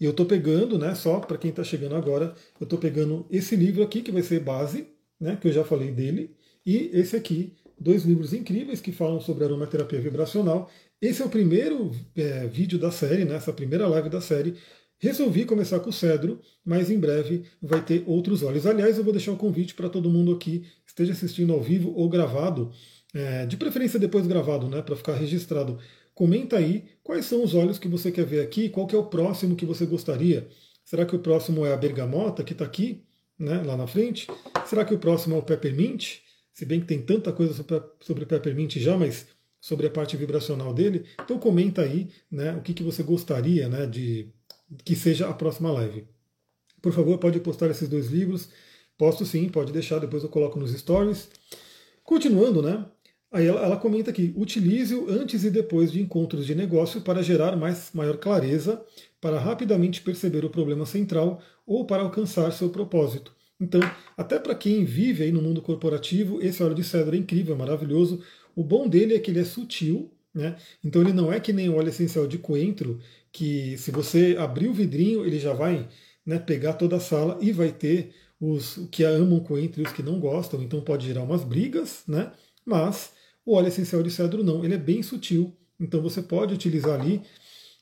E 0.01 0.05
eu 0.05 0.13
estou 0.13 0.27
pegando, 0.27 0.79
né, 0.79 0.95
só 0.95 1.19
para 1.21 1.37
quem 1.37 1.51
está 1.51 1.65
chegando 1.65 1.97
agora, 1.97 2.35
eu 2.61 2.65
estou 2.65 2.79
pegando 2.79 3.27
esse 3.31 3.57
livro 3.57 3.83
aqui, 3.83 4.01
que 4.01 4.13
vai 4.13 4.23
ser 4.23 4.41
base, 4.41 4.87
né, 5.21 5.37
que 5.41 5.49
eu 5.49 5.53
já 5.53 5.65
falei 5.65 5.91
dele, 5.91 6.37
e 6.65 6.91
esse 6.93 7.17
aqui, 7.17 7.55
dois 7.79 8.05
livros 8.05 8.33
incríveis 8.33 8.81
que 8.81 8.93
falam 8.93 9.21
sobre 9.21 9.45
aromaterapia 9.45 10.01
vibracional. 10.01 10.71
Esse 11.01 11.23
é 11.23 11.25
o 11.25 11.29
primeiro 11.29 11.91
é, 12.17 12.47
vídeo 12.47 12.79
da 12.79 12.91
série, 12.91 13.25
né, 13.25 13.37
essa 13.37 13.53
primeira 13.53 13.87
live 13.89 14.09
da 14.09 14.21
série. 14.21 14.55
Resolvi 15.01 15.45
começar 15.45 15.79
com 15.81 15.91
o 15.91 15.93
cedro, 15.93 16.41
mas 16.65 16.91
em 16.91 16.99
breve 16.99 17.45
vai 17.63 17.81
ter 17.85 18.03
outros 18.07 18.43
óleos. 18.43 18.67
Aliás, 18.67 18.99
eu 18.99 19.05
vou 19.05 19.13
deixar 19.13 19.33
o 19.33 19.37
convite 19.37 19.75
para 19.75 19.89
todo 19.89 20.11
mundo 20.11 20.33
aqui, 20.33 20.65
esteja 20.87 21.13
assistindo 21.13 21.53
ao 21.53 21.63
vivo 21.63 21.93
ou 21.95 22.09
gravado, 22.09 22.73
é, 23.15 23.47
de 23.47 23.57
preferência 23.57 23.99
depois 23.99 24.27
gravado, 24.27 24.69
né, 24.69 24.83
para 24.83 24.97
ficar 24.97 25.15
registrado. 25.15 25.79
Comenta 26.19 26.57
aí 26.57 26.85
quais 27.05 27.27
são 27.27 27.45
os 27.45 27.55
óleos 27.55 27.79
que 27.79 27.87
você 27.87 28.11
quer 28.11 28.27
ver 28.27 28.41
aqui, 28.41 28.69
qual 28.69 28.89
que 28.89 28.97
é 28.97 28.99
o 28.99 29.07
próximo 29.07 29.55
que 29.55 29.65
você 29.65 29.87
gostaria. 29.87 30.49
Será 30.85 31.07
que 31.07 31.15
o 31.15 31.21
próximo 31.21 31.65
é 31.65 31.73
a 31.73 31.77
bergamota, 31.77 32.43
que 32.43 32.55
está 32.55 32.65
aqui, 32.65 33.05
né, 33.39 33.63
lá 33.63 33.77
na 33.77 33.87
frente? 33.87 34.27
Será 34.67 34.85
que 34.85 34.93
o 34.93 34.99
próximo 34.99 35.37
é 35.37 35.39
o 35.39 35.43
peppermint? 35.45 36.17
Se 36.53 36.65
bem 36.67 36.81
que 36.81 36.87
tem 36.87 37.01
tanta 37.01 37.33
coisa 37.33 37.55
sobre, 37.55 37.81
sobre 38.01 38.27
peppermint 38.27 38.79
já, 38.79 38.99
mas 38.99 39.29
sobre 39.61 39.87
a 39.87 39.91
parte 39.91 40.17
vibracional 40.17 40.75
dele. 40.75 41.07
Então 41.23 41.39
comenta 41.39 41.83
aí 41.83 42.11
né, 42.29 42.53
o 42.57 42.63
que, 42.63 42.75
que 42.75 42.83
você 42.83 43.05
gostaria 43.05 43.69
né, 43.69 43.87
de 43.87 44.29
que 44.85 44.97
seja 44.97 45.29
a 45.29 45.33
próxima 45.33 45.71
live. 45.71 46.05
Por 46.83 46.93
favor, 46.93 47.17
pode 47.19 47.39
postar 47.39 47.71
esses 47.71 47.89
dois 47.89 48.09
livros. 48.09 48.49
Posto 48.97 49.25
sim, 49.25 49.49
pode 49.49 49.73
deixar, 49.73 50.01
depois 50.01 50.25
eu 50.25 50.29
coloco 50.29 50.59
nos 50.59 50.73
stories. 50.73 51.29
Continuando, 52.03 52.61
né? 52.61 52.87
Aí 53.31 53.47
ela, 53.47 53.61
ela 53.63 53.77
comenta 53.77 54.11
aqui: 54.11 54.33
utilize-o 54.37 55.09
antes 55.11 55.45
e 55.45 55.51
depois 55.51 55.93
de 55.93 56.01
encontros 56.01 56.47
de 56.47 56.55
negócio 56.55 57.01
para 57.03 57.23
gerar 57.23 57.57
mais, 57.57 57.91
maior 57.93 58.17
clareza, 58.17 58.83
para 59.21 59.39
rapidamente 59.39 60.01
perceber 60.01 60.45
o 60.45 60.51
problema 60.51 60.87
central 60.87 61.41
ou 61.67 61.85
para 61.87 62.03
alcançar 62.03 62.51
seu 62.53 62.71
propósito. 62.71 63.35
Então, 63.61 63.81
até 64.17 64.39
para 64.39 64.55
quem 64.55 64.85
vive 64.85 65.25
aí 65.25 65.33
no 65.33 65.43
mundo 65.43 65.61
corporativo, 65.61 66.41
esse 66.41 66.63
óleo 66.63 66.75
de 66.75 66.85
cedro 66.85 67.15
é 67.17 67.19
incrível, 67.19 67.55
é 67.55 67.59
maravilhoso. 67.59 68.23
O 68.55 68.63
bom 68.63 68.89
dele 68.89 69.15
é 69.15 69.19
que 69.19 69.31
ele 69.31 69.41
é 69.41 69.45
sutil, 69.45 70.13
né? 70.33 70.57
Então 70.83 71.03
ele 71.03 71.13
não 71.13 71.33
é 71.33 71.41
que 71.41 71.53
nem 71.53 71.69
o 71.69 71.77
óleo 71.77 71.89
essencial 71.89 72.27
de 72.27 72.39
coentro, 72.39 73.01
que 73.33 73.77
se 73.79 73.91
você 73.91 74.37
abrir 74.39 74.69
o 74.69 74.73
vidrinho, 74.73 75.25
ele 75.27 75.39
já 75.39 75.53
vai 75.53 75.89
né, 76.25 76.39
pegar 76.39 76.75
toda 76.75 76.97
a 76.97 77.01
sala 77.01 77.39
e 77.41 77.53
vai 77.53 77.73
ter 77.73 78.15
os 78.41 78.79
que 78.91 79.03
amam 79.03 79.41
coentro 79.41 79.83
e 79.83 79.85
os 79.85 79.93
que 79.93 80.03
não 80.03 80.21
gostam, 80.21 80.63
então 80.63 80.81
pode 80.81 81.07
gerar 81.07 81.23
umas 81.23 81.43
brigas, 81.43 82.05
né? 82.07 82.33
Mas 82.65 83.13
o 83.49 83.55
óleo 83.55 83.69
essencial 83.69 84.03
de 84.03 84.11
cedro 84.11 84.45
não, 84.45 84.63
ele 84.63 84.75
é 84.75 84.79
bem 84.79 85.03
sutil, 85.03 85.57
então 85.81 86.03
você 86.03 86.21
pode 86.21 86.53
utilizar 86.53 87.01
ali, 87.01 87.23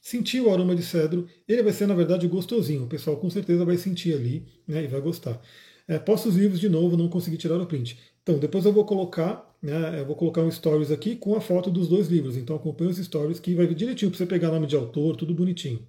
sentir 0.01 0.41
o 0.41 0.53
aroma 0.53 0.77
de 0.77 0.83
cedro, 0.83 1.27
ele 1.49 1.61
vai 1.61 1.73
ser 1.73 1.89
na 1.89 1.95
verdade 1.95 2.29
gostosinho, 2.29 2.85
o 2.85 2.87
pessoal 2.87 3.17
com 3.17 3.29
certeza 3.29 3.65
vai 3.65 3.77
sentir 3.77 4.15
ali 4.15 4.47
né, 4.67 4.85
e 4.85 4.87
vai 4.87 5.01
gostar. 5.01 5.43
É, 5.89 6.01
os 6.09 6.37
livros 6.37 6.61
de 6.61 6.69
novo, 6.69 6.97
não 6.97 7.09
consegui 7.09 7.37
tirar 7.37 7.61
o 7.61 7.67
print. 7.67 7.99
Então, 8.23 8.39
depois 8.39 8.65
eu 8.65 8.73
vou 8.73 8.85
colocar, 8.85 9.57
né, 9.61 10.01
eu 10.01 10.07
vou 10.07 10.15
colocar 10.15 10.43
um 10.43 10.51
stories 10.51 10.93
aqui 10.93 11.17
com 11.17 11.35
a 11.35 11.41
foto 11.41 11.69
dos 11.69 11.89
dois 11.89 12.07
livros. 12.07 12.37
Então 12.37 12.55
acompanhe 12.55 12.91
os 12.91 12.99
stories 12.99 13.41
que 13.41 13.55
vai 13.55 13.67
vir 13.67 13.75
direitinho 13.75 14.11
para 14.11 14.19
você 14.19 14.27
pegar 14.27 14.51
nome 14.53 14.67
de 14.69 14.77
autor, 14.77 15.17
tudo 15.17 15.35
bonitinho. 15.35 15.85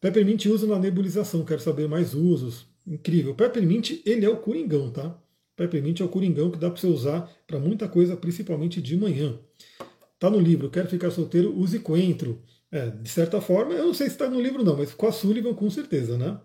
Peppermint 0.00 0.46
usa 0.46 0.66
na 0.66 0.78
nebulização, 0.78 1.44
quero 1.44 1.60
saber 1.60 1.88
mais 1.88 2.14
usos. 2.14 2.66
Incrível. 2.86 3.34
Peppermint, 3.34 4.00
ele 4.06 4.24
é 4.24 4.28
o 4.28 4.36
coringão, 4.36 4.90
tá? 4.90 5.18
Peppermint 5.56 6.00
é 6.00 6.04
o 6.04 6.08
coringão 6.08 6.50
que 6.50 6.58
dá 6.58 6.70
para 6.70 6.80
você 6.80 6.86
usar 6.86 7.30
para 7.46 7.58
muita 7.58 7.88
coisa, 7.88 8.16
principalmente 8.16 8.80
de 8.80 8.96
manhã. 8.96 9.38
Tá 10.18 10.30
no 10.30 10.38
livro, 10.38 10.70
quero 10.70 10.88
ficar 10.88 11.10
solteiro, 11.10 11.56
use 11.56 11.78
coentro. 11.78 12.42
É, 12.70 12.90
de 12.90 13.08
certa 13.08 13.40
forma, 13.40 13.72
eu 13.72 13.86
não 13.86 13.94
sei 13.94 14.06
se 14.06 14.14
está 14.14 14.28
no 14.28 14.40
livro 14.40 14.62
não, 14.62 14.76
mas 14.76 14.92
com 14.92 15.06
a 15.06 15.12
Sullivan 15.12 15.54
com 15.54 15.70
certeza, 15.70 16.18
né? 16.18 16.38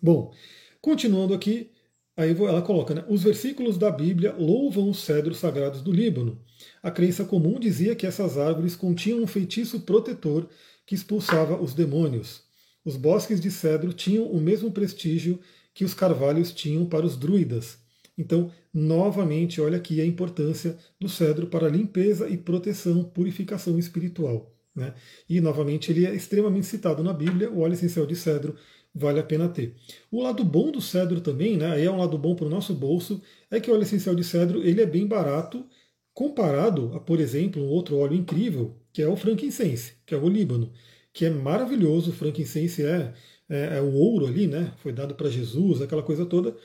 Bom, 0.00 0.32
continuando 0.80 1.34
aqui, 1.34 1.70
Aí 2.16 2.30
ela 2.30 2.62
coloca, 2.62 2.94
né? 2.94 3.04
Os 3.08 3.24
versículos 3.24 3.76
da 3.76 3.90
Bíblia 3.90 4.32
louvam 4.38 4.88
os 4.88 5.00
cedros 5.00 5.38
sagrados 5.38 5.82
do 5.82 5.90
Líbano. 5.90 6.40
A 6.80 6.90
crença 6.90 7.24
comum 7.24 7.58
dizia 7.58 7.96
que 7.96 8.06
essas 8.06 8.38
árvores 8.38 8.76
continham 8.76 9.20
um 9.20 9.26
feitiço 9.26 9.80
protetor 9.80 10.48
que 10.86 10.94
expulsava 10.94 11.60
os 11.60 11.74
demônios. 11.74 12.42
Os 12.84 12.96
bosques 12.96 13.40
de 13.40 13.50
cedro 13.50 13.92
tinham 13.92 14.26
o 14.26 14.40
mesmo 14.40 14.70
prestígio 14.70 15.40
que 15.72 15.84
os 15.84 15.92
carvalhos 15.92 16.52
tinham 16.52 16.86
para 16.86 17.04
os 17.04 17.16
druidas. 17.16 17.78
Então, 18.16 18.50
novamente, 18.72 19.60
olha 19.60 19.76
aqui 19.76 20.00
a 20.00 20.06
importância 20.06 20.76
do 21.00 21.08
cedro 21.08 21.46
para 21.48 21.68
limpeza 21.68 22.28
e 22.28 22.36
proteção, 22.36 23.04
purificação 23.04 23.78
espiritual. 23.78 24.52
Né? 24.74 24.94
E, 25.28 25.40
novamente, 25.40 25.90
ele 25.90 26.06
é 26.06 26.14
extremamente 26.14 26.66
citado 26.66 27.02
na 27.02 27.12
Bíblia, 27.12 27.50
o 27.50 27.60
óleo 27.60 27.74
essencial 27.74 28.06
de 28.06 28.16
cedro 28.16 28.54
vale 28.94 29.18
a 29.18 29.24
pena 29.24 29.48
ter. 29.48 29.74
O 30.10 30.22
lado 30.22 30.44
bom 30.44 30.70
do 30.70 30.80
cedro 30.80 31.20
também, 31.20 31.56
né, 31.56 31.72
aí 31.72 31.84
é 31.84 31.90
um 31.90 31.98
lado 31.98 32.16
bom 32.16 32.34
para 32.36 32.46
o 32.46 32.50
nosso 32.50 32.72
bolso, 32.72 33.20
é 33.50 33.58
que 33.58 33.70
o 33.70 33.74
óleo 33.74 33.82
essencial 33.82 34.14
de 34.14 34.22
cedro 34.22 34.62
ele 34.62 34.80
é 34.80 34.86
bem 34.86 35.06
barato 35.06 35.66
comparado 36.12 36.92
a, 36.94 37.00
por 37.00 37.18
exemplo, 37.18 37.60
um 37.60 37.68
outro 37.68 37.98
óleo 37.98 38.14
incrível, 38.14 38.76
que 38.92 39.02
é 39.02 39.08
o 39.08 39.16
frankincense, 39.16 39.94
que 40.06 40.14
é 40.14 40.16
o 40.16 40.28
Líbano, 40.28 40.72
que 41.12 41.24
é 41.24 41.30
maravilhoso. 41.30 42.10
O 42.10 42.14
frankincense 42.14 42.84
é, 42.84 43.12
é, 43.48 43.78
é 43.78 43.80
o 43.80 43.92
ouro 43.92 44.26
ali, 44.26 44.46
né? 44.46 44.72
Foi 44.78 44.92
dado 44.92 45.14
para 45.16 45.28
Jesus, 45.28 45.82
aquela 45.82 46.02
coisa 46.02 46.24
toda. 46.24 46.56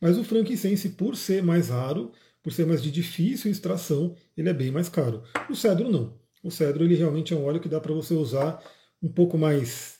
Mas 0.00 0.16
o 0.16 0.24
frankincense, 0.24 0.90
por 0.90 1.16
ser 1.16 1.42
mais 1.42 1.68
raro, 1.68 2.12
por 2.42 2.52
ser 2.52 2.66
mais 2.66 2.82
de 2.82 2.90
difícil 2.90 3.50
extração, 3.50 4.14
ele 4.36 4.48
é 4.48 4.54
bem 4.54 4.70
mais 4.70 4.88
caro. 4.88 5.22
O 5.50 5.54
cedro 5.54 5.90
não. 5.90 6.18
O 6.42 6.50
cedro 6.50 6.84
ele 6.84 6.94
realmente 6.94 7.34
é 7.34 7.36
um 7.36 7.44
óleo 7.44 7.60
que 7.60 7.68
dá 7.68 7.80
para 7.80 7.92
você 7.92 8.14
usar 8.14 8.62
um 9.02 9.08
pouco 9.08 9.36
mais 9.36 9.98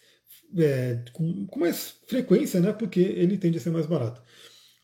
é, 0.57 1.03
com, 1.13 1.47
com, 1.47 1.61
mais 1.61 1.97
frequência, 2.07 2.61
né? 2.61 2.73
Porque 2.73 3.01
ele 3.01 3.37
tende 3.37 3.59
a 3.59 3.61
ser 3.61 3.71
mais 3.71 3.87
barato. 3.87 4.23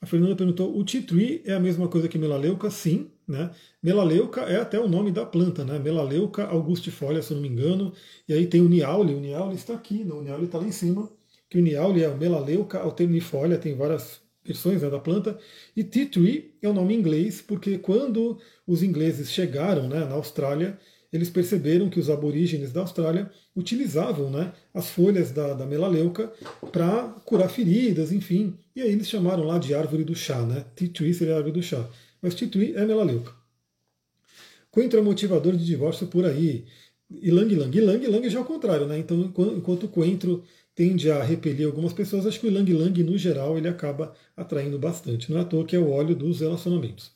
A 0.01 0.07
Fernanda 0.07 0.37
perguntou: 0.37 0.77
o 0.77 0.85
tree 0.85 1.43
é 1.45 1.53
a 1.55 1.61
mesma 1.61 1.89
coisa 1.89 2.09
que 2.09 2.19
melaleuca? 2.19 2.71
Sim, 2.71 3.11
né? 3.27 3.51
Melaleuca 3.83 4.43
é 4.43 4.57
até 4.57 4.79
o 4.79 4.89
nome 4.89 5.11
da 5.11 5.25
planta, 5.25 5.65
né? 5.65 5.79
Melaleuca 5.79 6.45
augustifolia, 6.45 7.23
se 7.23 7.33
eu 7.33 7.37
não 7.37 7.43
me 7.43 7.49
engano. 7.49 7.93
E 8.29 8.35
aí 8.35 8.47
tem 8.47 8.61
o 8.61 8.69
niaule, 8.69 9.15
o 9.15 9.21
niaule 9.21 9.55
está 9.55 9.75
aqui, 9.75 10.05
não, 10.05 10.19
o 10.19 10.23
niaule 10.23 10.45
está 10.47 10.59
lá 10.59 10.67
em 10.67 10.73
cima. 10.73 11.11
Que 11.49 11.59
o 11.59 11.63
niaule 11.63 12.03
é 12.03 12.09
o 12.09 12.17
melaleuca 12.17 12.81
alternifolia, 12.81 13.59
tem 13.59 13.75
várias 13.77 14.21
versões 14.45 14.83
né, 14.83 14.91
da 14.91 14.99
planta. 14.99 15.39
E 15.77 15.83
tea 15.83 16.07
tree 16.07 16.55
é 16.61 16.69
o 16.69 16.73
nome 16.73 16.95
em 16.95 16.99
inglês, 16.99 17.41
porque 17.41 17.79
quando 17.79 18.39
os 18.67 18.83
ingleses 18.83 19.31
chegaram 19.31 19.89
né, 19.89 20.01
na 20.01 20.15
Austrália, 20.15 20.79
eles 21.13 21.31
perceberam 21.31 21.89
que 21.89 22.01
os 22.01 22.11
aborígenes 22.11 22.73
da 22.73 22.81
Austrália 22.81 23.31
utilizavam 23.55 24.31
né, 24.31 24.53
as 24.73 24.91
folhas 24.91 25.31
da, 25.31 25.55
da 25.55 25.65
melaleuca 25.65 26.33
para 26.73 27.05
curar 27.25 27.49
feridas, 27.49 28.13
enfim. 28.13 28.59
E 28.75 28.83
aí 28.83 28.91
eles 28.91 29.09
chamaram 29.09 29.45
lá 29.45 29.59
de 29.59 29.75
árvore 29.75 30.05
do 30.05 30.15
chá, 30.15 30.45
né? 30.45 30.65
Tea 30.75 30.89
tree 30.89 31.15
seria 31.15 31.35
a 31.35 31.37
árvore 31.37 31.55
do 31.55 31.63
chá. 31.63 31.89
Mas 32.21 32.35
tea 32.35 32.49
tree 32.49 32.75
é 32.75 32.85
melaleuca. 32.85 33.33
Coentro 34.75 34.99
é 34.99 35.03
motivador 35.03 35.57
de 35.57 35.65
divórcio 35.65 36.09
por 36.09 36.25
aí. 36.25 36.65
Ilang 37.09 37.55
Lang. 37.55 37.79
Ilang 37.79 38.07
Lang 38.09 38.29
já 38.29 38.41
é 38.41 38.43
o 38.43 38.45
contrário, 38.45 38.89
né? 38.89 38.99
Então, 38.99 39.33
enquanto 39.57 39.85
o 39.85 39.89
coentro 39.89 40.43
tende 40.75 41.11
a 41.11 41.23
repelir 41.23 41.67
algumas 41.67 41.93
pessoas, 41.93 42.27
acho 42.27 42.41
que 42.41 42.47
o 42.47 42.51
Ilang 42.51 42.73
Lang, 42.73 43.03
no 43.03 43.17
geral, 43.17 43.57
ele 43.57 43.69
acaba 43.69 44.15
atraindo 44.37 44.79
bastante. 44.79 45.31
Não 45.31 45.39
é 45.39 45.43
à 45.43 45.45
toa 45.45 45.65
que 45.65 45.77
é 45.77 45.79
o 45.79 45.91
óleo 45.91 46.15
dos 46.15 46.41
relacionamentos. 46.41 47.13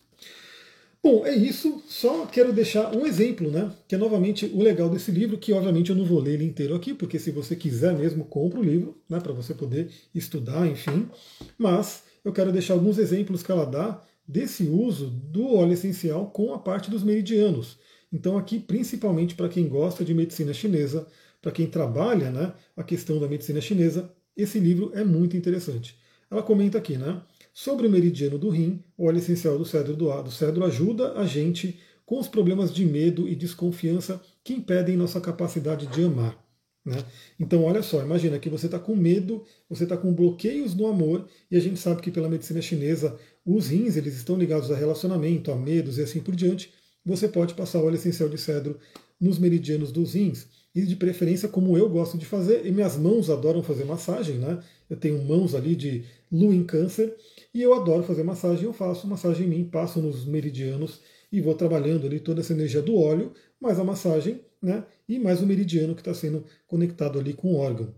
Bom, 1.03 1.25
é 1.25 1.35
isso. 1.35 1.83
Só 1.89 2.27
quero 2.27 2.53
deixar 2.53 2.95
um 2.95 3.07
exemplo, 3.07 3.51
né? 3.51 3.73
Que 3.87 3.95
é 3.95 3.99
novamente 3.99 4.47
o 4.47 4.63
legal 4.63 4.91
desse 4.91 5.11
livro, 5.11 5.39
que 5.39 5.53
obviamente 5.53 5.91
eu 5.91 5.97
não 5.97 6.05
vou 6.05 6.21
ler 6.21 6.35
ele 6.35 6.45
inteiro 6.45 6.75
aqui, 6.75 6.93
porque 6.93 7.19
se 7.19 7.31
você 7.31 7.55
quiser 7.55 7.95
mesmo, 7.95 8.25
compra 8.25 8.61
o 8.61 8.65
livro, 8.65 9.01
né? 9.09 9.21
Para 9.21 9.33
você 9.33 9.55
poder 9.55 9.91
estudar, 10.15 10.67
enfim. 10.67 11.09
Mas 11.57 12.03
eu 12.25 12.33
quero 12.33 12.53
deixar 12.53 12.75
alguns 12.75 12.99
exemplos 12.99 13.43
que 13.43 13.51
ela 13.51 13.65
dá 13.65 14.03
desse 14.27 14.65
uso 14.65 15.07
do 15.07 15.55
óleo 15.55 15.73
essencial 15.73 16.27
com 16.31 16.53
a 16.53 16.59
parte 16.59 16.91
dos 16.91 17.03
meridianos. 17.03 17.79
Então, 18.13 18.37
aqui, 18.37 18.59
principalmente 18.59 19.35
para 19.35 19.49
quem 19.49 19.69
gosta 19.69 20.05
de 20.05 20.13
medicina 20.15 20.53
chinesa, 20.53 21.07
para 21.49 21.53
quem 21.55 21.67
trabalha 21.67 22.31
né, 22.31 22.53
a 22.77 22.83
questão 22.83 23.19
da 23.19 23.27
medicina 23.27 23.59
chinesa, 23.59 24.13
esse 24.37 24.61
livro 24.61 24.93
é 24.95 25.03
muito 25.03 25.35
interessante. 25.35 25.97
Ela 26.31 26.43
comenta 26.43 26.77
aqui, 26.77 26.99
né? 26.99 27.23
Sobre 27.55 27.87
o 27.87 27.91
meridiano 27.91 28.37
do 28.37 28.51
rim, 28.51 28.85
o 28.99 29.07
óleo 29.07 29.17
essencial 29.17 29.57
do 29.57 29.65
cedro 29.65 29.97
do, 29.97 30.23
do 30.23 30.31
cedro 30.31 30.63
ajuda 30.63 31.15
a 31.15 31.25
gente 31.25 31.81
com 32.05 32.21
os 32.21 32.29
problemas 32.29 32.71
de 32.71 32.85
medo 32.85 33.27
e 33.27 33.35
desconfiança 33.35 34.21
que 34.45 34.53
impedem 34.53 34.95
nossa 34.95 35.23
capacidade 35.23 35.87
de 35.87 36.05
amar. 36.05 36.39
Né? 36.85 37.03
Então, 37.41 37.65
olha 37.65 37.83
só, 37.83 38.03
imagina 38.03 38.39
que 38.39 38.51
você 38.51 38.67
está 38.67 38.79
com 38.79 38.95
medo, 38.95 39.43
você 39.71 39.85
está 39.85 39.97
com 39.97 40.13
bloqueios 40.13 40.75
no 40.75 40.87
amor, 40.87 41.27
e 41.51 41.57
a 41.57 41.61
gente 41.61 41.81
sabe 41.81 42.03
que 42.03 42.11
pela 42.11 42.29
medicina 42.29 42.61
chinesa, 42.61 43.19
os 43.43 43.69
rins 43.69 43.97
eles 43.97 44.15
estão 44.15 44.37
ligados 44.37 44.71
a 44.71 44.77
relacionamento, 44.77 45.51
a 45.51 45.57
medos 45.57 45.97
e 45.97 46.03
assim 46.03 46.21
por 46.21 46.37
diante. 46.37 46.71
Você 47.07 47.27
pode 47.27 47.55
passar 47.55 47.81
óleo 47.81 47.95
essencial 47.95 48.29
de 48.29 48.37
cedro 48.37 48.79
nos 49.19 49.39
meridianos 49.39 49.91
dos 49.91 50.13
rins, 50.13 50.47
e 50.79 50.87
de 50.87 50.97
preferência 50.97 51.49
como 51.49 51.77
eu 51.77 51.89
gosto 51.89 52.17
de 52.17 52.25
fazer, 52.25 52.67
e 52.67 52.71
minhas 52.71 52.97
mãos 52.97 53.29
adoram 53.29 53.63
fazer 53.63 53.85
massagem, 53.85 54.37
né? 54.37 54.59
Eu 54.89 54.97
tenho 54.97 55.23
mãos 55.25 55.55
ali 55.55 55.75
de 55.75 56.05
lua 56.31 56.55
em 56.55 56.65
câncer, 56.65 57.15
e 57.53 57.63
eu 57.63 57.75
adoro 57.75 58.03
fazer 58.03 58.23
massagem, 58.23 58.65
eu 58.65 58.73
faço 58.73 59.07
massagem 59.07 59.47
em 59.47 59.51
mim, 59.51 59.65
passo 59.65 60.01
nos 60.01 60.25
meridianos 60.25 61.01
e 61.31 61.41
vou 61.41 61.55
trabalhando 61.55 62.07
ali 62.07 62.21
toda 62.21 62.41
essa 62.41 62.53
energia 62.53 62.81
do 62.81 62.97
óleo, 62.97 63.33
mais 63.61 63.79
a 63.79 63.85
massagem, 63.85 64.41
né? 64.63 64.85
E 65.09 65.19
mais 65.19 65.41
o 65.41 65.47
meridiano 65.47 65.95
que 65.95 66.01
está 66.01 66.15
sendo 66.15 66.45
conectado 66.67 67.19
ali 67.19 67.33
com 67.33 67.53
o 67.53 67.57
órgão. 67.57 67.95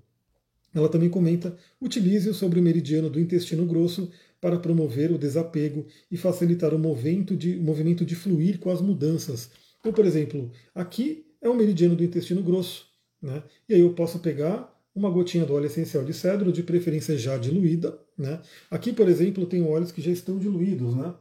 Ela 0.75 0.89
também 0.89 1.09
comenta: 1.09 1.57
utilize-o 1.81 2.35
sobre 2.35 2.61
o 2.61 2.63
meridiano 2.63 3.11
do 3.11 3.21
intestino 3.21 3.67
grosso 3.67 4.11
para 4.41 4.59
promover 4.59 5.13
o 5.13 5.19
desapego 5.19 5.87
e 6.11 6.17
facilitar 6.17 6.75
o 6.75 6.79
movimento 6.79 7.37
de, 7.37 7.57
o 7.57 7.63
movimento 7.63 8.05
de 8.05 8.15
fluir 8.15 8.59
com 8.59 8.71
as 8.71 8.81
mudanças. 8.81 9.51
Então, 9.81 9.93
por 9.93 10.05
exemplo, 10.05 10.51
aqui 10.75 11.27
é 11.41 11.49
o 11.49 11.55
meridiano 11.55 11.97
do 11.97 12.05
intestino 12.05 12.43
grosso, 12.43 12.87
né? 13.21 13.43
E 13.69 13.75
aí 13.75 13.81
eu 13.81 13.95
posso 13.95 14.19
pegar 14.19 14.71
uma 14.95 15.11
gotinha 15.11 15.45
do 15.45 15.55
óleo 15.55 15.67
essencial 15.67 16.05
de 16.05 16.13
cedro, 16.13 16.53
de 16.53 16.63
preferência 16.63 17.17
já 17.17 17.37
diluída. 17.39 17.99
Né? 18.19 18.41
Aqui, 18.71 18.93
por 18.93 19.09
exemplo, 19.09 19.43
eu 19.43 19.47
tenho 19.47 19.69
óleos 19.69 19.93
que 19.93 20.03
já 20.03 20.11
estão 20.11 20.39
diluídos. 20.39 20.95
Né? 20.95 21.09
O 21.09 21.17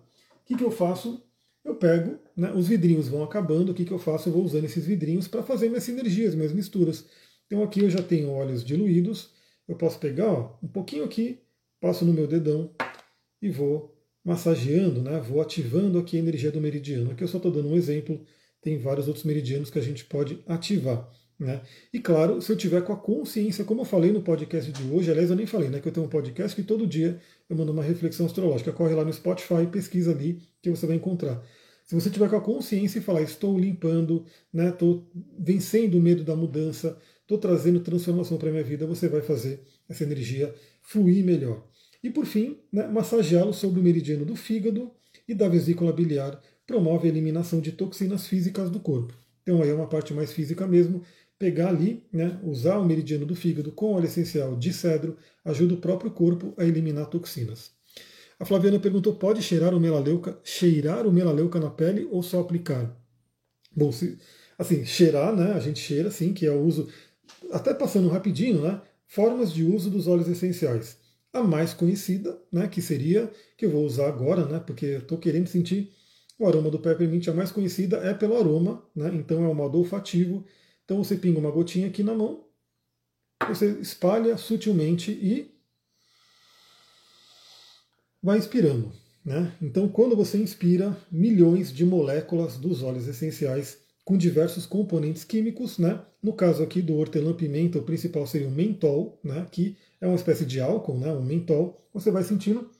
que, 0.45 0.55
que 0.55 0.63
eu 0.63 0.71
faço? 0.71 1.23
Eu 1.63 1.75
pego, 1.75 2.17
né, 2.35 2.51
os 2.53 2.67
vidrinhos 2.67 3.09
vão 3.09 3.21
acabando, 3.21 3.71
o 3.71 3.73
que, 3.73 3.83
que 3.83 3.91
eu 3.91 3.99
faço? 3.99 4.29
Eu 4.29 4.33
vou 4.33 4.43
usando 4.43 4.63
esses 4.63 4.85
vidrinhos 4.85 5.27
para 5.27 5.43
fazer 5.43 5.67
minhas 5.67 5.83
sinergias, 5.83 6.33
minhas 6.33 6.53
misturas. 6.53 7.05
Então 7.45 7.61
aqui 7.61 7.81
eu 7.81 7.89
já 7.89 8.01
tenho 8.01 8.31
óleos 8.31 8.63
diluídos, 8.63 9.31
eu 9.67 9.75
posso 9.75 9.99
pegar 9.99 10.31
ó, 10.31 10.57
um 10.63 10.67
pouquinho 10.67 11.03
aqui, 11.03 11.41
passo 11.81 12.05
no 12.05 12.13
meu 12.13 12.27
dedão 12.27 12.73
e 13.41 13.49
vou 13.49 13.93
massageando, 14.23 15.01
né, 15.01 15.19
vou 15.19 15.41
ativando 15.41 15.99
aqui 15.99 16.15
a 16.15 16.19
energia 16.19 16.51
do 16.51 16.61
meridiano. 16.61 17.11
Aqui 17.11 17.23
eu 17.23 17.27
só 17.27 17.37
estou 17.37 17.51
dando 17.51 17.67
um 17.67 17.75
exemplo, 17.75 18.25
tem 18.61 18.77
vários 18.77 19.07
outros 19.07 19.25
meridianos 19.25 19.69
que 19.69 19.79
a 19.79 19.81
gente 19.81 20.05
pode 20.05 20.43
ativar. 20.47 21.09
Né? 21.39 21.61
E 21.93 21.99
claro, 21.99 22.41
se 22.41 22.51
eu 22.51 22.57
tiver 22.57 22.81
com 22.81 22.91
a 22.91 22.97
consciência, 22.97 23.63
como 23.63 23.81
eu 23.81 23.85
falei 23.85 24.11
no 24.11 24.21
podcast 24.21 24.69
de 24.71 24.91
hoje, 24.91 25.09
aliás, 25.09 25.29
eu 25.29 25.37
nem 25.37 25.45
falei, 25.45 25.69
né? 25.69 25.79
Que 25.79 25.87
eu 25.87 25.91
tenho 25.93 26.05
um 26.05 26.09
podcast 26.09 26.53
que 26.53 26.67
todo 26.67 26.85
dia 26.85 27.17
eu 27.49 27.55
mando 27.55 27.71
uma 27.71 27.81
reflexão 27.81 28.25
astrológica. 28.25 28.73
Corre 28.73 28.93
lá 28.93 29.05
no 29.05 29.13
Spotify, 29.13 29.65
pesquisa 29.71 30.11
ali 30.11 30.41
que 30.61 30.69
você 30.69 30.85
vai 30.85 30.97
encontrar. 30.97 31.41
Se 31.85 31.95
você 31.95 32.09
tiver 32.09 32.29
com 32.29 32.35
a 32.35 32.41
consciência 32.41 32.99
e 32.99 33.01
falar, 33.01 33.21
estou 33.21 33.57
limpando, 33.57 34.25
né? 34.53 34.69
Estou 34.69 35.09
vencendo 35.39 35.95
o 35.97 36.01
medo 36.01 36.25
da 36.25 36.35
mudança, 36.35 36.97
estou 37.21 37.37
trazendo 37.37 37.79
transformação 37.79 38.37
para 38.37 38.49
a 38.49 38.51
minha 38.51 38.63
vida, 38.63 38.85
você 38.85 39.07
vai 39.07 39.21
fazer 39.21 39.61
essa 39.87 40.03
energia 40.03 40.53
fluir 40.81 41.23
melhor. 41.23 41.65
E 42.03 42.09
por 42.09 42.25
fim, 42.25 42.57
né, 42.71 42.87
massageá-lo 42.87 43.53
sobre 43.53 43.79
o 43.79 43.83
meridiano 43.83 44.25
do 44.25 44.35
fígado 44.35 44.91
e 45.27 45.33
da 45.33 45.47
vesícula 45.47 45.93
biliar 45.93 46.41
promove 46.69 47.07
a 47.07 47.11
eliminação 47.11 47.59
de 47.59 47.71
toxinas 47.71 48.27
físicas 48.27 48.69
do 48.69 48.79
corpo. 48.79 49.11
Então 49.41 49.63
aí 49.63 49.69
é 49.69 49.73
uma 49.73 49.87
parte 49.87 50.13
mais 50.13 50.31
física 50.31 50.67
mesmo, 50.67 51.01
pegar 51.39 51.69
ali, 51.69 52.03
né, 52.13 52.39
usar 52.43 52.77
o 52.77 52.85
meridiano 52.85 53.25
do 53.25 53.35
fígado 53.35 53.71
com 53.71 53.95
óleo 53.95 54.05
essencial 54.05 54.55
de 54.55 54.71
cedro, 54.71 55.17
ajuda 55.43 55.73
o 55.73 55.77
próprio 55.77 56.11
corpo 56.11 56.53
a 56.57 56.63
eliminar 56.63 57.07
toxinas. 57.07 57.71
A 58.39 58.45
Flaviana 58.45 58.79
perguntou: 58.79 59.15
pode 59.15 59.41
cheirar 59.41 59.73
o 59.73 59.79
melaleuca, 59.79 60.39
cheirar 60.43 61.07
o 61.07 61.11
melaleuca 61.11 61.59
na 61.59 61.71
pele 61.71 62.07
ou 62.11 62.21
só 62.21 62.39
aplicar? 62.39 62.95
Bom, 63.75 63.91
se, 63.91 64.19
assim, 64.55 64.85
cheirar, 64.85 65.35
né? 65.35 65.53
A 65.53 65.59
gente 65.59 65.79
cheira, 65.79 66.11
sim, 66.11 66.33
que 66.33 66.45
é 66.45 66.51
o 66.51 66.61
uso, 66.61 66.87
até 67.51 67.73
passando 67.73 68.09
rapidinho, 68.09 68.61
né? 68.61 68.79
Formas 69.07 69.51
de 69.51 69.63
uso 69.63 69.89
dos 69.89 70.07
óleos 70.07 70.27
essenciais. 70.27 70.97
A 71.33 71.41
mais 71.41 71.73
conhecida, 71.73 72.39
né, 72.51 72.67
que 72.67 72.79
seria, 72.79 73.31
que 73.57 73.65
eu 73.65 73.71
vou 73.71 73.83
usar 73.83 74.07
agora, 74.07 74.45
né, 74.45 74.59
porque 74.59 74.85
eu 74.85 74.99
estou 74.99 75.17
querendo 75.17 75.47
sentir 75.47 75.91
o 76.39 76.47
aroma 76.47 76.71
do 76.71 76.79
peppermint, 76.79 77.27
a 77.27 77.33
mais 77.33 77.51
conhecida 77.51 77.97
é 77.97 78.13
pelo 78.13 78.37
aroma, 78.37 78.83
né, 78.95 79.11
então 79.13 79.43
é 79.43 79.47
um 79.47 79.53
modo 79.53 79.77
olfativo, 79.77 80.45
então 80.85 81.03
você 81.03 81.17
pinga 81.17 81.37
uma 81.37 81.51
gotinha 81.51 81.87
aqui 81.87 82.01
na 82.01 82.15
mão, 82.15 82.45
você 83.47 83.71
espalha 83.81 84.37
sutilmente 84.37 85.11
e 85.11 85.53
vai 88.23 88.37
inspirando. 88.37 88.91
Né? 89.23 89.53
Então, 89.61 89.87
quando 89.89 90.15
você 90.15 90.37
inspira, 90.37 90.97
milhões 91.11 91.71
de 91.71 91.85
moléculas 91.85 92.57
dos 92.57 92.81
óleos 92.81 93.07
essenciais 93.07 93.77
com 94.03 94.17
diversos 94.17 94.65
componentes 94.65 95.23
químicos, 95.23 95.77
né? 95.77 96.01
No 96.23 96.33
caso 96.33 96.63
aqui 96.63 96.81
do 96.81 96.97
hortelã-pimenta, 96.97 97.77
o 97.77 97.83
principal 97.83 98.25
seria 98.25 98.47
o 98.47 98.51
mentol, 98.51 99.19
né? 99.23 99.45
Que 99.51 99.77
é 100.01 100.07
uma 100.07 100.15
espécie 100.15 100.47
de 100.47 100.59
álcool, 100.59 100.97
né? 100.97 101.13
O 101.13 101.21
mentol. 101.21 101.77
Você 101.93 102.09
vai 102.09 102.23
sentindo 102.23 102.71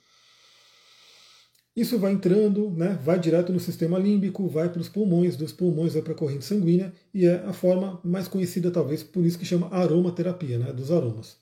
isso 1.80 1.98
vai 1.98 2.12
entrando, 2.12 2.70
né, 2.72 3.00
vai 3.04 3.20
direto 3.20 3.54
no 3.54 3.60
sistema 3.60 3.98
límbico, 3.98 4.48
vai 4.48 4.70
para 4.70 4.82
os 4.82 4.90
pulmões, 4.90 5.36
dos 5.36 5.52
pulmões 5.52 5.94
vai 5.94 6.02
para 6.02 6.14
a 6.14 6.16
corrente 6.16 6.46
sanguínea 6.46 6.94
e 7.14 7.26
é 7.26 7.36
a 7.46 7.54
forma 7.54 8.00
mais 8.04 8.28
conhecida, 8.28 8.72
talvez, 8.72 9.04
por 9.04 9.26
isso 9.26 9.38
que 9.38 9.46
chama 9.46 9.70
aromaterapia, 9.72 10.58
né, 10.58 10.74
dos 10.74 10.92
aromas. 10.92 11.38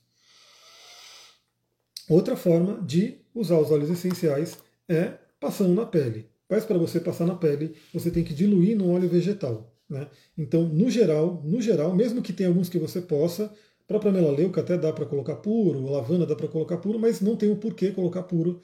Outra 2.09 2.36
forma 2.36 2.82
de 2.86 3.18
usar 3.34 3.59
os 3.59 3.70
óleos 3.70 3.89
essenciais 3.89 4.57
é 4.88 5.14
passando 5.39 5.74
na 5.74 5.86
pele. 5.86 6.30
Mas 6.49 6.64
para 6.64 6.78
você 6.78 6.99
passar 6.99 7.26
na 7.26 7.36
pele, 7.36 7.76
você 7.93 8.09
tem 8.09 8.24
que 8.24 8.34
diluir 8.34 8.78
no 8.78 8.91
óleo 8.91 9.09
vegetal. 9.09 9.74
Né? 9.89 10.07
Então, 10.38 10.64
no 10.64 10.89
geral, 10.89 11.41
no 11.43 11.62
geral, 11.62 11.93
mesmo 11.93 12.22
que 12.22 12.32
tenha 12.32 12.49
alguns 12.49 12.70
que 12.70 12.80
você 12.80 13.01
possa, 13.01 13.51
própria 13.86 14.12
melaleuca 14.12 14.62
até 14.62 14.78
dá 14.78 14.91
para 14.93 15.05
colocar 15.05 15.36
puro, 15.36 15.89
lavanda 15.89 16.26
dá 16.26 16.36
para 16.36 16.47
colocar 16.47 16.78
puro, 16.78 16.99
mas 16.99 17.22
não 17.22 17.36
tem 17.36 17.51
o 17.51 17.57
porquê 17.57 17.91
colocar 17.91 18.24
puro 18.24 18.62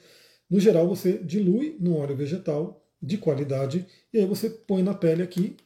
no 0.50 0.60
geral, 0.60 0.88
você 0.88 1.18
dilui 1.18 1.76
no 1.80 1.96
óleo 1.96 2.16
vegetal 2.16 2.84
de 3.00 3.18
qualidade 3.18 3.86
e 4.12 4.18
aí 4.18 4.26
você 4.26 4.48
põe 4.48 4.82
na 4.82 4.94
pele 4.94 5.22
aqui 5.22 5.56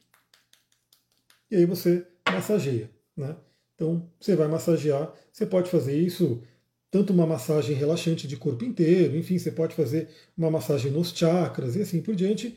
e 1.51 1.57
aí 1.57 1.65
você 1.65 2.07
massageia. 2.27 2.91
Né? 3.17 3.37
Então 3.75 4.09
você 4.21 4.35
vai 4.35 4.49
massagear, 4.49 5.13
você 5.33 5.47
pode 5.47 5.71
fazer 5.71 5.97
isso 5.97 6.43
tanto 6.91 7.13
uma 7.13 7.27
massagem 7.27 7.77
relaxante 7.77 8.27
de 8.27 8.37
corpo 8.37 8.65
inteiro, 8.65 9.17
enfim, 9.17 9.39
você 9.39 9.53
pode 9.53 9.75
fazer 9.75 10.09
uma 10.37 10.51
massagem 10.51 10.91
nos 10.91 11.11
chakras 11.11 11.77
e 11.77 11.83
assim 11.83 12.01
por 12.01 12.15
diante. 12.15 12.57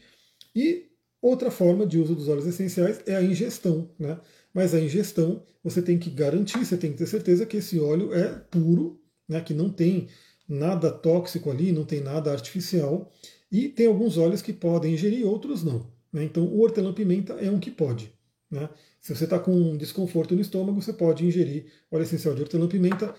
E 0.55 0.89
outra 1.21 1.51
forma 1.51 1.85
de 1.85 1.97
uso 1.97 2.15
dos 2.15 2.29
óleos 2.29 2.47
essenciais 2.47 3.01
é 3.05 3.15
a 3.15 3.23
ingestão, 3.23 3.89
né? 3.99 4.19
Mas 4.53 4.73
a 4.73 4.79
ingestão 4.79 5.43
você 5.63 5.81
tem 5.81 5.97
que 5.97 6.09
garantir, 6.09 6.57
você 6.65 6.77
tem 6.77 6.91
que 6.91 6.97
ter 6.97 7.07
certeza 7.07 7.45
que 7.45 7.57
esse 7.57 7.79
óleo 7.79 8.13
é 8.13 8.29
puro, 8.49 9.01
né? 9.27 9.41
Que 9.41 9.53
não 9.53 9.69
tem 9.69 10.07
nada 10.51 10.91
tóxico 10.91 11.49
ali, 11.49 11.71
não 11.71 11.85
tem 11.85 12.01
nada 12.01 12.31
artificial. 12.31 13.09
E 13.49 13.69
tem 13.69 13.87
alguns 13.87 14.17
óleos 14.17 14.41
que 14.41 14.51
podem 14.51 14.93
ingerir, 14.93 15.25
outros 15.25 15.63
não. 15.63 15.87
Né? 16.11 16.25
Então 16.25 16.43
o 16.43 16.61
hortelã-pimenta 16.61 17.33
é 17.33 17.49
um 17.49 17.59
que 17.59 17.71
pode. 17.71 18.11
Né? 18.49 18.69
Se 18.99 19.15
você 19.15 19.23
está 19.23 19.39
com 19.39 19.51
um 19.51 19.77
desconforto 19.77 20.35
no 20.35 20.41
estômago, 20.41 20.81
você 20.81 20.91
pode 20.91 21.25
ingerir 21.25 21.65
óleo 21.89 22.03
essencial 22.03 22.35
de 22.35 22.41
hortelã-pimenta. 22.41 23.15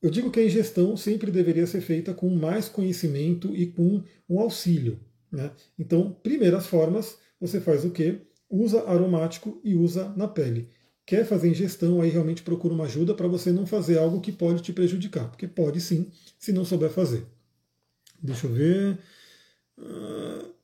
Eu 0.00 0.10
digo 0.10 0.30
que 0.30 0.38
a 0.38 0.44
ingestão 0.44 0.96
sempre 0.96 1.30
deveria 1.30 1.66
ser 1.66 1.80
feita 1.80 2.14
com 2.14 2.30
mais 2.30 2.68
conhecimento 2.68 3.54
e 3.54 3.66
com 3.66 4.02
um 4.28 4.38
auxílio. 4.38 5.00
Né? 5.30 5.50
Então, 5.78 6.16
primeiras 6.22 6.66
formas, 6.66 7.18
você 7.40 7.60
faz 7.60 7.84
o 7.84 7.90
quê? 7.90 8.20
Usa 8.48 8.84
aromático 8.88 9.60
e 9.64 9.74
usa 9.74 10.12
na 10.16 10.28
pele. 10.28 10.70
Quer 11.06 11.24
fazer 11.24 11.48
ingestão, 11.48 12.00
aí 12.00 12.10
realmente 12.10 12.42
procura 12.42 12.74
uma 12.74 12.84
ajuda 12.84 13.14
para 13.14 13.28
você 13.28 13.52
não 13.52 13.64
fazer 13.64 13.96
algo 13.96 14.20
que 14.20 14.32
pode 14.32 14.60
te 14.60 14.72
prejudicar, 14.72 15.30
porque 15.30 15.46
pode 15.46 15.80
sim, 15.80 16.10
se 16.36 16.52
não 16.52 16.64
souber 16.64 16.90
fazer. 16.90 17.24
Deixa 18.20 18.48
eu 18.48 18.52
ver. 18.52 18.98
Uh, 19.78 20.56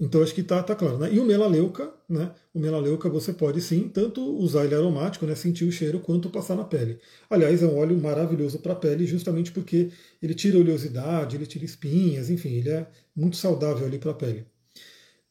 então 0.00 0.22
acho 0.22 0.34
que 0.34 0.40
está 0.40 0.62
tá 0.62 0.74
claro. 0.74 0.98
Né? 0.98 1.12
E 1.12 1.20
o 1.20 1.26
melaleuca, 1.26 1.92
né? 2.08 2.32
O 2.54 2.58
melaleuca 2.58 3.08
você 3.10 3.34
pode 3.34 3.60
sim 3.60 3.86
tanto 3.86 4.22
usar 4.38 4.64
ele 4.64 4.74
aromático, 4.74 5.26
né? 5.26 5.34
sentir 5.34 5.64
o 5.66 5.72
cheiro, 5.72 6.00
quanto 6.00 6.30
passar 6.30 6.56
na 6.56 6.64
pele. 6.64 6.98
Aliás, 7.28 7.62
é 7.62 7.66
um 7.66 7.76
óleo 7.76 8.00
maravilhoso 8.00 8.60
para 8.60 8.72
a 8.72 8.76
pele, 8.76 9.06
justamente 9.06 9.52
porque 9.52 9.90
ele 10.22 10.34
tira 10.34 10.58
oleosidade, 10.58 11.36
ele 11.36 11.44
tira 11.46 11.66
espinhas, 11.66 12.30
enfim, 12.30 12.54
ele 12.54 12.70
é 12.70 12.86
muito 13.14 13.36
saudável 13.36 13.86
ali 13.86 13.98
para 13.98 14.12
a 14.12 14.14
pele. 14.14 14.46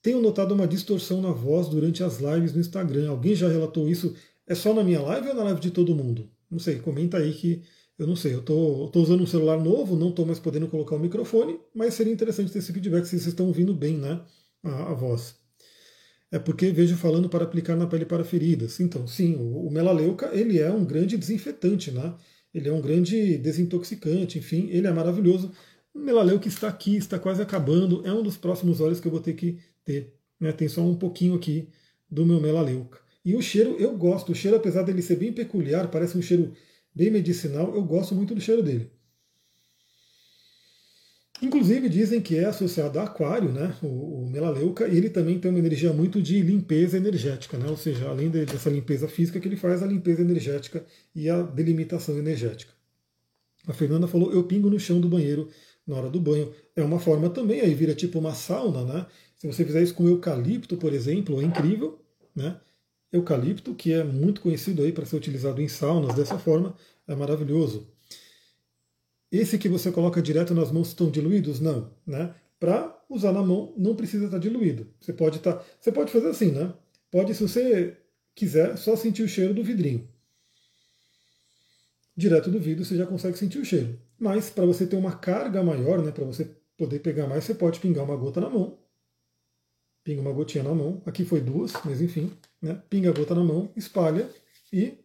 Tenho 0.02 0.22
notado 0.22 0.54
uma 0.54 0.68
distorção 0.68 1.22
na 1.22 1.32
voz 1.32 1.68
durante 1.68 2.04
as 2.04 2.20
lives 2.20 2.54
no 2.54 2.62
Instagram. 2.62 3.10
Alguém 3.10 3.36
já 3.36 3.48
relatou 3.48 3.90
isso? 3.90 4.16
É 4.48 4.56
só 4.56 4.74
na 4.74 4.84
minha 4.84 5.02
live 5.02 5.30
ou 5.30 5.36
na 5.36 5.44
live 5.44 5.60
de 5.60 5.72
todo 5.72 5.96
mundo? 5.96 6.30
Não 6.50 6.60
sei, 6.60 6.80
comenta 6.80 7.18
aí 7.18 7.34
que 7.34 7.62
eu 7.98 8.08
não 8.08 8.16
sei. 8.16 8.34
Eu 8.34 8.40
estou 8.40 8.92
usando 8.96 9.22
um 9.22 9.28
celular 9.28 9.60
novo, 9.62 9.96
não 9.96 10.10
estou 10.10 10.26
mais 10.26 10.40
podendo 10.40 10.68
colocar 10.68 10.96
o 10.96 11.00
microfone, 11.00 11.60
mas 11.76 11.94
seria 11.94 12.14
interessante 12.14 12.52
ter 12.52 12.60
esse 12.60 12.72
feedback 12.72 13.04
se 13.04 13.12
vocês 13.12 13.28
estão 13.28 13.48
ouvindo 13.48 13.74
bem, 13.74 13.98
né? 13.98 14.22
a, 14.64 14.92
a 14.92 14.94
voz. 14.94 15.36
É 16.32 16.38
porque 16.38 16.72
vejo 16.72 16.96
falando 16.96 17.30
para 17.30 17.44
aplicar 17.44 17.76
na 17.76 17.88
pele 17.88 18.06
para 18.06 18.24
feridas. 18.24 18.80
Então, 18.80 19.08
sim, 19.08 19.36
o, 19.36 19.68
o 19.68 19.72
melaleuca 19.72 20.30
ele 20.34 20.60
é 20.60 20.72
um 20.72 20.86
grande 20.86 21.18
desinfetante, 21.18 21.92
né? 21.92 22.14
Ele 22.54 22.70
é 22.70 22.74
um 22.74 22.82
grande 22.82 23.38
desintoxicante, 23.38 24.38
enfim, 24.38 24.68
ele 24.70 24.88
é 24.88 24.92
maravilhoso. 24.92 25.52
O 25.94 26.00
melaleuca 26.00 26.48
está 26.48 26.68
aqui, 26.68 26.96
está 26.98 27.18
quase 27.18 27.42
acabando, 27.42 28.06
é 28.06 28.14
um 28.14 28.24
dos 28.24 28.38
próximos 28.38 28.80
óleos 28.80 29.00
que 29.00 29.08
eu 29.08 29.12
vou 29.12 29.20
ter 29.20 29.34
que 29.34 29.60
ter. 29.90 30.14
Né? 30.40 30.52
Tem 30.52 30.68
só 30.68 30.82
um 30.82 30.96
pouquinho 30.96 31.34
aqui 31.34 31.68
do 32.10 32.24
meu 32.26 32.40
melaleuca. 32.40 33.00
E 33.26 33.36
o 33.36 33.42
cheiro, 33.42 33.76
eu 33.80 33.98
gosto. 33.98 34.32
O 34.32 34.36
cheiro, 34.36 34.56
apesar 34.56 34.84
dele 34.84 35.02
ser 35.02 35.16
bem 35.16 35.34
peculiar, 35.34 35.90
parece 35.90 36.16
um 36.16 36.22
cheiro 36.22 36.54
bem 36.94 37.10
medicinal, 37.10 37.74
eu 37.74 37.84
gosto 37.84 38.14
muito 38.14 38.36
do 38.36 38.42
cheiro 38.42 38.62
dele. 38.62 38.92
Inclusive 41.42 41.88
dizem 41.88 42.22
que 42.22 42.36
é 42.36 42.46
associado 42.46 43.00
a 43.00 43.04
aquário, 43.04 43.52
né? 43.52 43.76
O, 43.82 44.24
o 44.24 44.30
melaleuca, 44.30 44.88
e 44.88 44.98
ele 44.98 45.10
também 45.10 45.40
tem 45.40 45.50
uma 45.50 45.60
energia 45.60 45.94
muito 45.94 46.22
de 46.22 46.42
limpeza 46.42 46.98
energética, 46.98 47.58
né? 47.58 47.68
Ou 47.70 47.78
seja, 47.78 48.10
além 48.10 48.30
dessa 48.30 48.70
limpeza 48.70 49.08
física 49.08 49.40
que 49.40 49.48
ele 49.48 49.56
faz, 49.56 49.82
a 49.82 49.88
limpeza 49.88 50.22
energética 50.22 50.86
e 51.16 51.30
a 51.30 51.42
delimitação 51.42 52.18
energética. 52.18 52.74
A 53.68 53.74
Fernanda 53.74 54.08
falou: 54.08 54.34
eu 54.34 54.44
pingo 54.44 54.70
no 54.70 54.80
chão 54.80 55.00
do 55.00 55.08
banheiro 55.08 55.50
na 55.88 55.96
hora 55.96 56.10
do 56.10 56.20
banho. 56.20 56.54
É 56.76 56.84
uma 56.84 57.00
forma 57.00 57.30
também, 57.30 57.62
aí 57.62 57.74
vira 57.74 57.96
tipo 57.96 58.20
uma 58.20 58.34
sauna, 58.34 58.84
né? 58.84 59.06
Se 59.40 59.48
você 59.48 59.66
fizer 59.66 59.82
isso 59.82 59.96
com 59.96 60.08
eucalipto, 60.08 60.76
por 60.76 60.94
exemplo, 60.94 61.42
é 61.42 61.46
incrível, 61.46 61.98
né? 62.36 62.60
Eucalipto, 63.12 63.74
que 63.74 63.94
é 63.94 64.04
muito 64.04 64.42
conhecido 64.42 64.84
aí 64.84 64.92
para 64.92 65.06
ser 65.06 65.16
utilizado 65.16 65.62
em 65.62 65.68
saunas 65.68 66.14
dessa 66.14 66.38
forma, 66.38 66.76
é 67.08 67.16
maravilhoso. 67.16 67.88
Esse 69.32 69.58
que 69.58 69.70
você 69.70 69.92
coloca 69.92 70.22
direto 70.22 70.54
nas 70.54 70.72
mãos 70.72 70.90
estão 70.90 71.10
diluídos? 71.10 71.60
Não. 71.60 71.92
Né? 72.06 72.36
Para 72.60 73.02
usar 73.10 73.32
na 73.32 73.42
mão, 73.42 73.74
não 73.78 73.96
precisa 73.96 74.26
estar 74.26 74.40
diluído. 74.40 74.88
Você 75.00 75.14
pode 75.14 75.38
estar. 75.38 75.54
Tá, 75.54 75.66
você 75.80 75.92
pode 75.92 76.12
fazer 76.12 76.28
assim, 76.28 76.52
né? 76.52 76.74
Pode, 77.10 77.34
se 77.34 77.42
você 77.42 77.98
quiser, 78.36 78.78
só 78.78 78.96
sentir 78.96 79.24
o 79.24 79.28
cheiro 79.28 79.54
do 79.54 79.64
vidrinho. 79.64 80.08
Direto 82.16 82.52
do 82.52 82.60
vidro 82.60 82.84
você 82.84 82.98
já 82.98 83.06
consegue 83.06 83.38
sentir 83.38 83.60
o 83.60 83.66
cheiro. 83.66 83.98
Mas 84.20 84.50
para 84.50 84.66
você 84.66 84.86
ter 84.86 84.98
uma 84.98 85.16
carga 85.16 85.64
maior, 85.64 86.04
né, 86.04 86.12
para 86.12 86.26
você 86.26 86.50
poder 86.78 87.00
pegar 87.00 87.28
mais, 87.28 87.46
você 87.46 87.56
pode 87.56 87.80
pingar 87.80 88.04
uma 88.04 88.18
gota 88.18 88.42
na 88.42 88.50
mão. 88.50 88.79
Pinga 90.10 90.22
uma 90.22 90.32
gotinha 90.32 90.64
na 90.64 90.74
mão. 90.74 91.04
Aqui 91.06 91.24
foi 91.24 91.40
duas, 91.40 91.72
mas 91.86 92.02
enfim. 92.02 92.32
Né? 92.60 92.82
Pinga 92.90 93.12
a 93.12 93.14
gota 93.14 93.36
na 93.36 93.44
mão, 93.44 93.70
espalha 93.76 94.28
e 94.74 94.98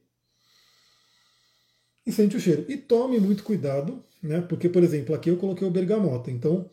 e 2.07 2.11
sente 2.11 2.39
o 2.39 2.41
cheiro. 2.41 2.65
E 2.71 2.79
tome 2.79 3.21
muito 3.21 3.45
cuidado, 3.45 4.03
né? 4.23 4.41
Porque, 4.41 4.67
por 4.67 4.83
exemplo, 4.83 5.15
aqui 5.15 5.29
eu 5.29 5.37
coloquei 5.37 5.69
o 5.69 5.71
bergamota. 5.71 6.31
Então, 6.31 6.71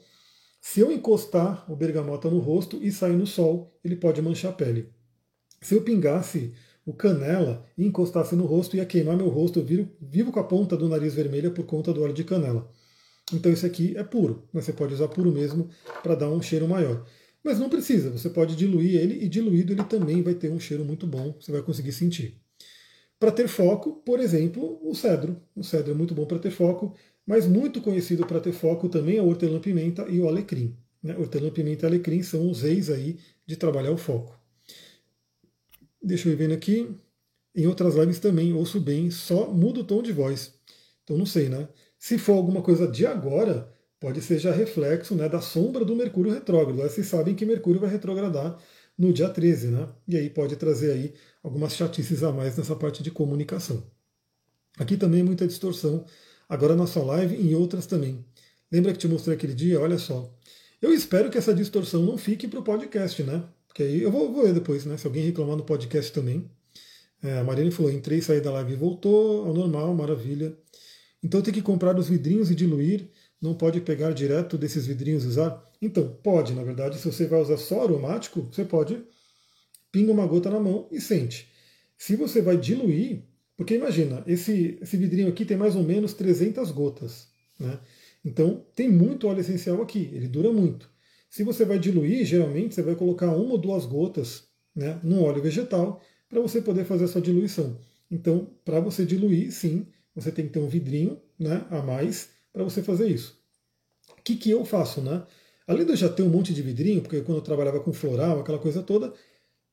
se 0.62 0.80
eu 0.80 0.94
encostar 0.94 1.70
o 1.70 1.76
bergamota 1.76 2.30
no 2.30 2.40
rosto 2.40 2.80
e 2.82 2.90
sair 2.90 3.18
no 3.18 3.28
sol, 3.28 3.78
ele 3.84 3.98
pode 3.98 4.22
manchar 4.22 4.52
a 4.52 4.56
pele. 4.56 4.88
Se 5.60 5.76
eu 5.76 5.82
pingasse 5.82 6.54
o 6.86 6.94
canela 6.94 7.66
e 7.78 7.86
encostasse 7.86 8.34
no 8.34 8.46
rosto, 8.46 8.78
ia 8.78 8.86
queimar 8.86 9.18
meu 9.18 9.28
rosto. 9.28 9.60
Eu 9.60 9.66
viro, 9.66 9.90
vivo 10.00 10.32
com 10.32 10.40
a 10.40 10.46
ponta 10.46 10.78
do 10.78 10.88
nariz 10.88 11.14
vermelha 11.14 11.52
por 11.52 11.66
conta 11.66 11.92
do 11.92 12.02
óleo 12.02 12.14
de 12.14 12.24
canela. 12.24 12.72
Então, 13.34 13.52
isso 13.52 13.66
aqui 13.66 13.94
é 13.98 14.06
puro. 14.06 14.48
Né? 14.54 14.62
Você 14.62 14.72
pode 14.72 14.94
usar 14.94 15.10
puro 15.10 15.34
mesmo 15.34 15.70
para 16.02 16.16
dar 16.16 16.30
um 16.30 16.42
cheiro 16.42 16.66
maior. 16.66 17.06
Mas 17.44 17.58
não 17.58 17.70
precisa, 17.70 18.12
você 18.12 18.30
pode 18.30 18.56
diluir 18.56 18.96
ele 18.96 19.24
e 19.24 19.28
diluído 19.28 19.74
ele 19.74 19.84
também 19.84 20.22
vai 20.22 20.36
ter 20.36 20.52
um 20.52 20.60
cheiro 20.60 20.86
muito 20.86 21.08
bom, 21.08 21.36
você 21.40 21.52
vai 21.52 21.62
conseguir 21.62 21.92
sentir. 21.92 22.40
Para 23.20 23.32
ter 23.32 23.48
foco, 23.48 24.02
por 24.06 24.20
exemplo, 24.20 24.80
o 24.82 24.96
cedro. 24.96 25.40
O 25.56 25.64
cedro 25.64 25.92
é 25.92 25.94
muito 25.94 26.14
bom 26.16 26.26
para 26.26 26.40
ter 26.40 26.52
foco, 26.52 26.96
mas 27.26 27.48
muito 27.48 27.80
conhecido 27.82 28.26
para 28.26 28.40
ter 28.40 28.52
foco 28.52 28.90
também 28.90 29.18
é 29.18 29.22
o 29.22 29.28
hortelã-pimenta 29.28 30.08
e 30.10 30.20
o 30.20 30.28
alecrim. 30.28 30.76
Né? 31.04 31.16
Hortelã-pimenta 31.18 31.86
e 31.86 31.88
alecrim 31.88 32.24
são 32.24 32.50
os 32.50 32.64
reis 32.64 32.90
aí 32.90 33.20
de 33.46 33.56
trabalhar 33.56 33.92
o 33.92 33.98
foco. 33.98 34.40
Deixa 36.02 36.28
eu 36.28 36.34
ir 36.34 36.36
vendo 36.36 36.54
aqui. 36.54 36.96
Em 37.56 37.68
outras 37.68 37.96
lives 37.96 38.18
também 38.18 38.54
ouço 38.54 38.80
bem, 38.80 39.12
só 39.12 39.52
muda 39.52 39.82
o 39.82 39.84
tom 39.84 40.02
de 40.02 40.12
voz. 40.12 40.54
Então 41.04 41.18
não 41.18 41.26
sei, 41.26 41.50
né? 41.50 41.68
Se 42.00 42.18
for 42.18 42.34
alguma 42.34 42.64
coisa 42.64 42.88
de 42.88 43.06
agora, 43.06 43.71
pode 44.02 44.20
ser 44.20 44.40
já 44.40 44.52
reflexo 44.52 45.14
né, 45.14 45.30
da 45.30 45.40
sombra 45.40 45.86
do 45.86 45.96
Mercúrio 45.96 46.34
retrógrado. 46.34 46.78
Vocês 46.78 47.06
sabem 47.06 47.36
que 47.36 47.46
Mercúrio 47.46 47.80
vai 47.80 47.90
retrogradar 47.90 48.58
no 48.98 49.14
dia 49.14 49.30
13, 49.30 49.68
né? 49.68 49.88
E 50.08 50.18
aí 50.18 50.28
pode 50.28 50.56
trazer 50.56 50.92
aí 50.92 51.14
algumas 51.44 51.76
chatices 51.76 52.24
a 52.24 52.32
mais 52.32 52.58
nessa 52.58 52.76
parte 52.76 53.04
de 53.04 53.12
comunicação. 53.12 53.84
Aqui 54.80 54.98
também 54.98 55.22
muita 55.22 55.48
distorção, 55.48 56.04
agora 56.50 56.76
na 56.76 56.88
sua 56.88 57.04
live 57.04 57.36
e 57.36 57.52
em 57.52 57.56
outras 57.56 57.86
também. 57.86 58.26
Lembra 58.72 58.92
que 58.92 58.98
te 58.98 59.08
mostrei 59.08 59.36
aquele 59.36 59.54
dia? 59.54 59.80
Olha 59.80 60.00
só. 60.00 60.36
Eu 60.82 60.92
espero 60.92 61.30
que 61.30 61.38
essa 61.38 61.54
distorção 61.54 62.02
não 62.02 62.18
fique 62.18 62.48
para 62.48 62.60
o 62.60 62.64
podcast, 62.64 63.22
né? 63.22 63.44
Porque 63.68 63.84
aí 63.84 64.02
eu 64.02 64.12
vou, 64.12 64.34
vou, 64.34 64.44
ver 64.44 64.54
depois, 64.54 64.84
né? 64.84 64.98
Se 64.98 65.06
alguém 65.06 65.24
reclamar 65.24 65.56
no 65.56 65.64
podcast 65.64 66.12
também. 66.12 66.50
É, 67.22 67.38
a 67.38 67.44
Mariane 67.44 67.70
falou: 67.70 67.92
entrei, 67.92 68.20
saí 68.20 68.42
da 68.42 68.52
live 68.52 68.74
e 68.74 68.76
voltou 68.76 69.46
ao 69.46 69.54
normal, 69.54 69.94
maravilha. 69.94 70.58
Então 71.24 71.40
tem 71.42 71.54
que 71.54 71.62
comprar 71.62 71.96
os 72.00 72.10
vidrinhos 72.10 72.50
e 72.50 72.56
diluir. 72.56 73.08
Não 73.42 73.56
pode 73.56 73.82
pegar 73.82 74.12
direto 74.12 74.58
desses 74.58 74.86
vidrinhos 74.86 75.24
e 75.24 75.28
usar? 75.28 75.72
Então, 75.82 76.08
pode, 76.22 76.54
na 76.54 76.64
verdade, 76.64 77.00
se 77.00 77.06
você 77.12 77.26
vai 77.26 77.42
usar 77.42 77.58
só 77.58 77.84
aromático, 77.84 78.48
você 78.52 78.64
pode 78.64 79.04
pinga 79.92 80.12
uma 80.12 80.26
gota 80.26 80.50
na 80.50 80.60
mão 80.60 80.88
e 80.92 81.02
sente. 81.02 81.50
Se 81.98 82.16
você 82.16 82.42
vai 82.42 82.58
diluir, 82.58 83.24
porque 83.58 83.76
imagina, 83.76 84.24
esse, 84.26 84.78
esse 84.82 84.98
vidrinho 84.98 85.28
aqui 85.28 85.46
tem 85.46 85.58
mais 85.58 85.76
ou 85.76 85.84
menos 85.84 86.14
300 86.14 86.72
gotas. 86.72 87.28
Né? 87.60 87.80
Então 88.24 88.66
tem 88.76 88.90
muito 88.90 89.28
óleo 89.28 89.42
essencial 89.42 89.82
aqui, 89.82 90.10
ele 90.14 90.28
dura 90.28 90.52
muito. 90.52 90.90
Se 91.30 91.44
você 91.44 91.66
vai 91.66 91.80
diluir, 91.80 92.26
geralmente 92.26 92.76
você 92.76 92.82
vai 92.82 92.96
colocar 92.96 93.32
uma 93.32 93.54
ou 93.54 93.58
duas 93.58 93.86
gotas 93.86 94.48
né, 94.76 95.00
no 95.04 95.24
óleo 95.24 95.42
vegetal 95.42 96.02
para 96.28 96.42
você 96.42 96.62
poder 96.62 96.86
fazer 96.86 97.06
essa 97.06 97.22
diluição. 97.22 97.78
Então, 98.10 98.50
para 98.66 98.80
você 98.80 99.06
diluir, 99.06 99.52
sim, 99.52 99.88
você 100.14 100.32
tem 100.32 100.46
que 100.46 100.54
ter 100.54 100.60
um 100.60 100.68
vidrinho 100.68 101.22
né, 101.40 101.66
a 101.70 101.82
mais 101.82 102.30
para 102.52 102.64
você 102.64 102.82
fazer 102.84 103.08
isso. 103.08 103.40
O 104.18 104.22
que, 104.24 104.36
que 104.36 104.52
eu 104.52 104.64
faço? 104.66 105.02
Né? 105.02 105.24
Além 105.68 105.86
de 105.86 105.92
eu 105.92 105.96
já 105.96 106.10
ter 106.10 106.24
um 106.24 106.30
monte 106.30 106.54
de 106.54 106.62
vidrinho, 106.62 107.02
porque 107.02 107.22
quando 107.22 107.38
eu 107.38 107.44
trabalhava 107.44 107.80
com 107.80 107.94
floral, 107.94 108.40
aquela 108.40 108.60
coisa 108.60 108.84
toda, 108.84 109.14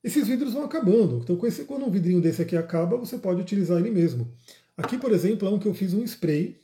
esses 0.02 0.26
vidros 0.26 0.52
vão 0.52 0.64
acabando. 0.64 1.18
Então, 1.22 1.36
quando 1.66 1.86
um 1.86 1.90
vidrinho 1.90 2.20
desse 2.20 2.42
aqui 2.42 2.56
acaba, 2.56 2.96
você 2.96 3.18
pode 3.18 3.40
utilizar 3.40 3.78
ele 3.78 3.90
mesmo. 3.90 4.32
Aqui, 4.76 4.96
por 4.96 5.12
exemplo, 5.12 5.48
é 5.48 5.50
um 5.50 5.58
que 5.58 5.66
eu 5.66 5.74
fiz 5.74 5.92
um 5.92 6.04
spray. 6.04 6.56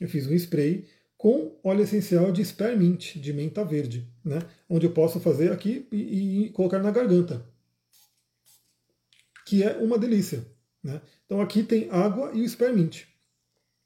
Eu 0.00 0.08
fiz 0.08 0.26
um 0.26 0.34
spray 0.34 0.86
com 1.18 1.54
óleo 1.62 1.82
essencial 1.82 2.32
de 2.32 2.42
spearmint, 2.42 3.16
de 3.16 3.32
menta 3.34 3.62
verde, 3.62 4.10
né? 4.24 4.38
onde 4.66 4.86
eu 4.86 4.92
posso 4.92 5.20
fazer 5.20 5.52
aqui 5.52 5.86
e, 5.92 6.46
e 6.46 6.50
colocar 6.50 6.78
na 6.78 6.90
garganta. 6.90 7.44
que 9.44 9.62
é 9.62 9.76
uma 9.76 9.98
delícia. 9.98 10.46
Né? 10.82 10.98
Então 11.26 11.42
aqui 11.42 11.62
tem 11.62 11.90
água 11.90 12.32
e 12.32 12.40
o 12.40 12.48
spearmint. 12.48 13.04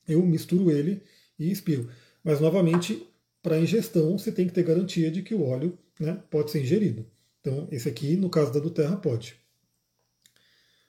Eu 0.07 0.25
misturo 0.25 0.71
ele 0.71 1.03
e 1.49 1.53
espirro. 1.53 1.89
Mas 2.23 2.41
novamente, 2.41 3.07
para 3.43 3.59
ingestão, 3.61 4.19
você 4.19 4.33
tem 4.33 4.47
que 4.47 4.53
ter 4.53 4.63
garantia 4.63 5.11
de 5.11 5.23
que 5.23 5.35
o 5.35 5.43
óleo 5.43 5.79
né, 6.01 6.23
pode 6.31 6.51
ser 6.51 6.63
ingerido. 6.63 7.07
Então, 7.41 7.69
esse 7.71 7.89
aqui, 7.89 8.17
no 8.17 8.31
caso 8.31 8.53
da 8.53 8.61
do 8.61 8.71
Terra, 8.71 8.97
pode. 8.97 9.37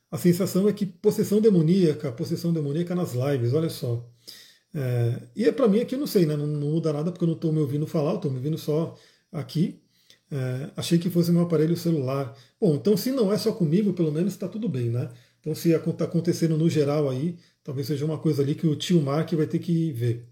A 0.09 0.17
sensação 0.17 0.69
é 0.69 0.73
que 0.73 0.85
possessão 0.85 1.41
demoníaca, 1.41 2.11
possessão 2.11 2.53
demoníaca 2.53 2.95
nas 2.95 3.13
lives, 3.13 3.53
olha 3.53 3.69
só. 3.69 4.09
É, 4.73 5.21
e 5.35 5.45
é 5.45 5.51
para 5.51 5.67
mim 5.67 5.79
aqui, 5.79 5.95
não 5.97 6.07
sei, 6.07 6.25
né, 6.25 6.35
não, 6.35 6.47
não, 6.47 6.69
muda 6.71 6.93
nada 6.93 7.11
porque 7.11 7.23
eu 7.23 7.27
não 7.27 7.35
estou 7.35 7.51
me 7.51 7.59
ouvindo 7.59 7.87
falar, 7.87 8.15
estou 8.15 8.31
me 8.31 8.37
ouvindo 8.37 8.57
só 8.57 8.95
aqui. 9.31 9.81
É, 10.31 10.71
achei 10.75 10.97
que 10.97 11.09
fosse 11.09 11.31
meu 11.31 11.41
aparelho 11.43 11.77
celular. 11.77 12.35
Bom, 12.59 12.75
então 12.75 12.97
se 12.97 13.11
não 13.11 13.31
é 13.31 13.37
só 13.37 13.51
comigo, 13.51 13.93
pelo 13.93 14.11
menos 14.11 14.33
está 14.33 14.47
tudo 14.47 14.67
bem, 14.69 14.89
né? 14.89 15.09
Então 15.45 15.53
se 15.53 15.69
está 15.69 16.05
acontecendo 16.05 16.57
no 16.57 16.67
geral 16.67 17.07
aí, 17.07 17.37
talvez 17.63 17.85
seja 17.85 18.03
uma 18.03 18.17
coisa 18.17 18.41
ali 18.41 18.55
que 18.55 18.65
o 18.65 18.75
tio 18.75 18.99
Mark 18.99 19.31
vai 19.33 19.45
ter 19.45 19.59
que 19.59 19.91
ver. 19.91 20.25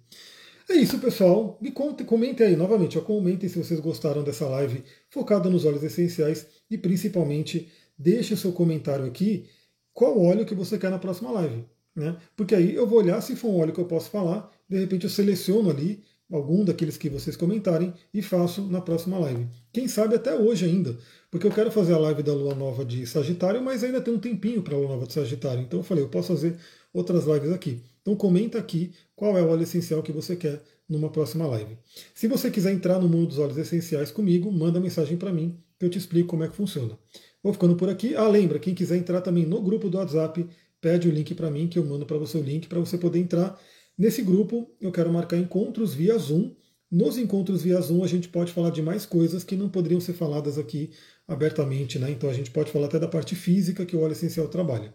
É 0.68 0.74
isso, 0.74 0.98
pessoal. 0.98 1.56
Me 1.62 1.70
conte, 1.70 2.04
comentem 2.04 2.48
aí 2.48 2.56
novamente. 2.56 3.00
Comentem 3.00 3.48
se 3.48 3.60
vocês 3.60 3.80
gostaram 3.80 4.24
dessa 4.24 4.48
live 4.48 4.84
focada 5.12 5.52
nos 5.52 5.66
óleos 5.66 5.84
essenciais 5.84 6.48
e 6.68 6.80
principalmente 6.80 7.70
deixe 7.96 8.34
o 8.34 8.38
seu 8.38 8.52
comentário 8.52 9.06
aqui 9.06 9.46
qual 9.94 10.20
óleo 10.20 10.48
que 10.48 10.56
você 10.56 10.80
quer 10.80 10.90
na 10.90 10.98
próxima 10.98 11.30
live. 11.30 11.64
Né? 11.96 12.18
Porque 12.36 12.56
aí 12.56 12.74
eu 12.74 12.88
vou 12.88 12.98
olhar 12.98 13.22
se 13.22 13.36
for 13.36 13.50
um 13.50 13.60
óleo 13.60 13.72
que 13.72 13.80
eu 13.80 13.86
posso 13.86 14.10
falar, 14.10 14.52
de 14.68 14.80
repente 14.80 15.04
eu 15.04 15.12
seleciono 15.12 15.70
ali 15.70 16.02
algum 16.32 16.66
daqueles 16.66 16.98
que 16.98 17.08
vocês 17.08 17.38
comentarem 17.38 17.94
e 18.12 18.24
faço 18.24 18.64
na 18.64 18.82
próxima 18.82 19.20
live. 19.20 19.48
Quem 19.72 19.88
sabe 19.88 20.16
até 20.16 20.34
hoje 20.34 20.66
ainda, 20.66 20.98
porque 21.34 21.48
eu 21.48 21.52
quero 21.52 21.72
fazer 21.72 21.96
a 21.96 21.98
live 21.98 22.22
da 22.22 22.32
Lua 22.32 22.54
Nova 22.54 22.86
de 22.86 23.08
Sagitário, 23.08 23.60
mas 23.60 23.84
ainda 23.84 24.00
tem 24.00 24.14
um 24.14 24.20
tempinho 24.20 24.62
para 24.62 24.76
a 24.76 24.78
Lua 24.78 24.90
Nova 24.90 25.08
de 25.08 25.14
Sagitário. 25.14 25.64
Então 25.64 25.80
eu 25.80 25.84
falei, 25.84 26.04
eu 26.04 26.08
posso 26.08 26.28
fazer 26.28 26.56
outras 26.94 27.26
lives 27.26 27.52
aqui. 27.52 27.82
Então 28.04 28.16
comenta 28.16 28.60
aqui 28.60 28.94
qual 29.16 29.36
é 29.36 29.42
o 29.42 29.50
óleo 29.50 29.64
essencial 29.64 30.04
que 30.04 30.12
você 30.12 30.36
quer 30.36 30.62
numa 30.88 31.10
próxima 31.10 31.48
live. 31.48 31.76
Se 32.14 32.28
você 32.28 32.52
quiser 32.52 32.72
entrar 32.72 33.00
no 33.00 33.10
mundo 33.10 33.30
dos 33.30 33.40
óleos 33.40 33.58
essenciais 33.58 34.12
comigo, 34.12 34.52
manda 34.52 34.80
mensagem 34.80 35.18
para 35.18 35.34
mim 35.34 35.58
que 35.80 35.84
eu 35.84 35.90
te 35.90 35.98
explico 35.98 36.30
como 36.30 36.44
é 36.44 36.48
que 36.48 36.56
funciona. 36.56 36.96
Vou 37.42 37.52
ficando 37.52 37.76
por 37.76 37.90
aqui. 37.90 38.16
Ah, 38.16 38.28
lembra, 38.28 38.60
quem 38.60 38.76
quiser 38.76 38.98
entrar 38.98 39.20
também 39.22 39.44
no 39.44 39.60
grupo 39.60 39.90
do 39.90 39.98
WhatsApp, 39.98 40.48
pede 40.80 41.08
o 41.08 41.12
link 41.12 41.34
para 41.34 41.50
mim 41.50 41.68
que 41.68 41.80
eu 41.80 41.84
mando 41.84 42.06
para 42.06 42.20
você 42.20 42.38
o 42.38 42.44
link 42.44 42.68
para 42.68 42.80
você 42.80 42.96
poder 42.96 43.18
entrar. 43.18 43.60
Nesse 43.98 44.22
grupo, 44.22 44.70
eu 44.80 44.92
quero 44.92 45.12
marcar 45.12 45.38
encontros 45.38 45.96
via 45.96 46.16
Zoom. 46.16 46.52
Nos 46.92 47.18
encontros 47.18 47.64
via 47.64 47.82
Zoom, 47.82 48.04
a 48.04 48.08
gente 48.08 48.30
pode 48.30 48.54
falar 48.54 48.70
de 48.70 48.84
mais 48.84 49.04
coisas 49.04 49.44
que 49.44 49.56
não 49.56 49.68
poderiam 49.68 50.00
ser 50.00 50.14
faladas 50.14 50.60
aqui 50.60 50.92
abertamente, 51.28 52.00
né? 52.00 52.12
Então 52.12 52.30
a 52.30 52.34
gente 52.34 52.52
pode 52.52 52.72
falar 52.72 52.88
até 52.88 53.00
da 53.00 53.08
parte 53.08 53.36
física 53.36 53.86
que 53.86 53.96
o 53.96 54.02
óleo 54.02 54.14
essencial 54.14 54.48
trabalha. 54.48 54.94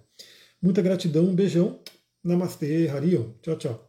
Muita 0.62 0.82
gratidão, 0.82 1.24
um 1.24 1.34
beijão 1.34 1.80
Namastê, 2.24 2.88
Harion. 2.88 3.32
Tchau, 3.42 3.56
tchau. 3.56 3.87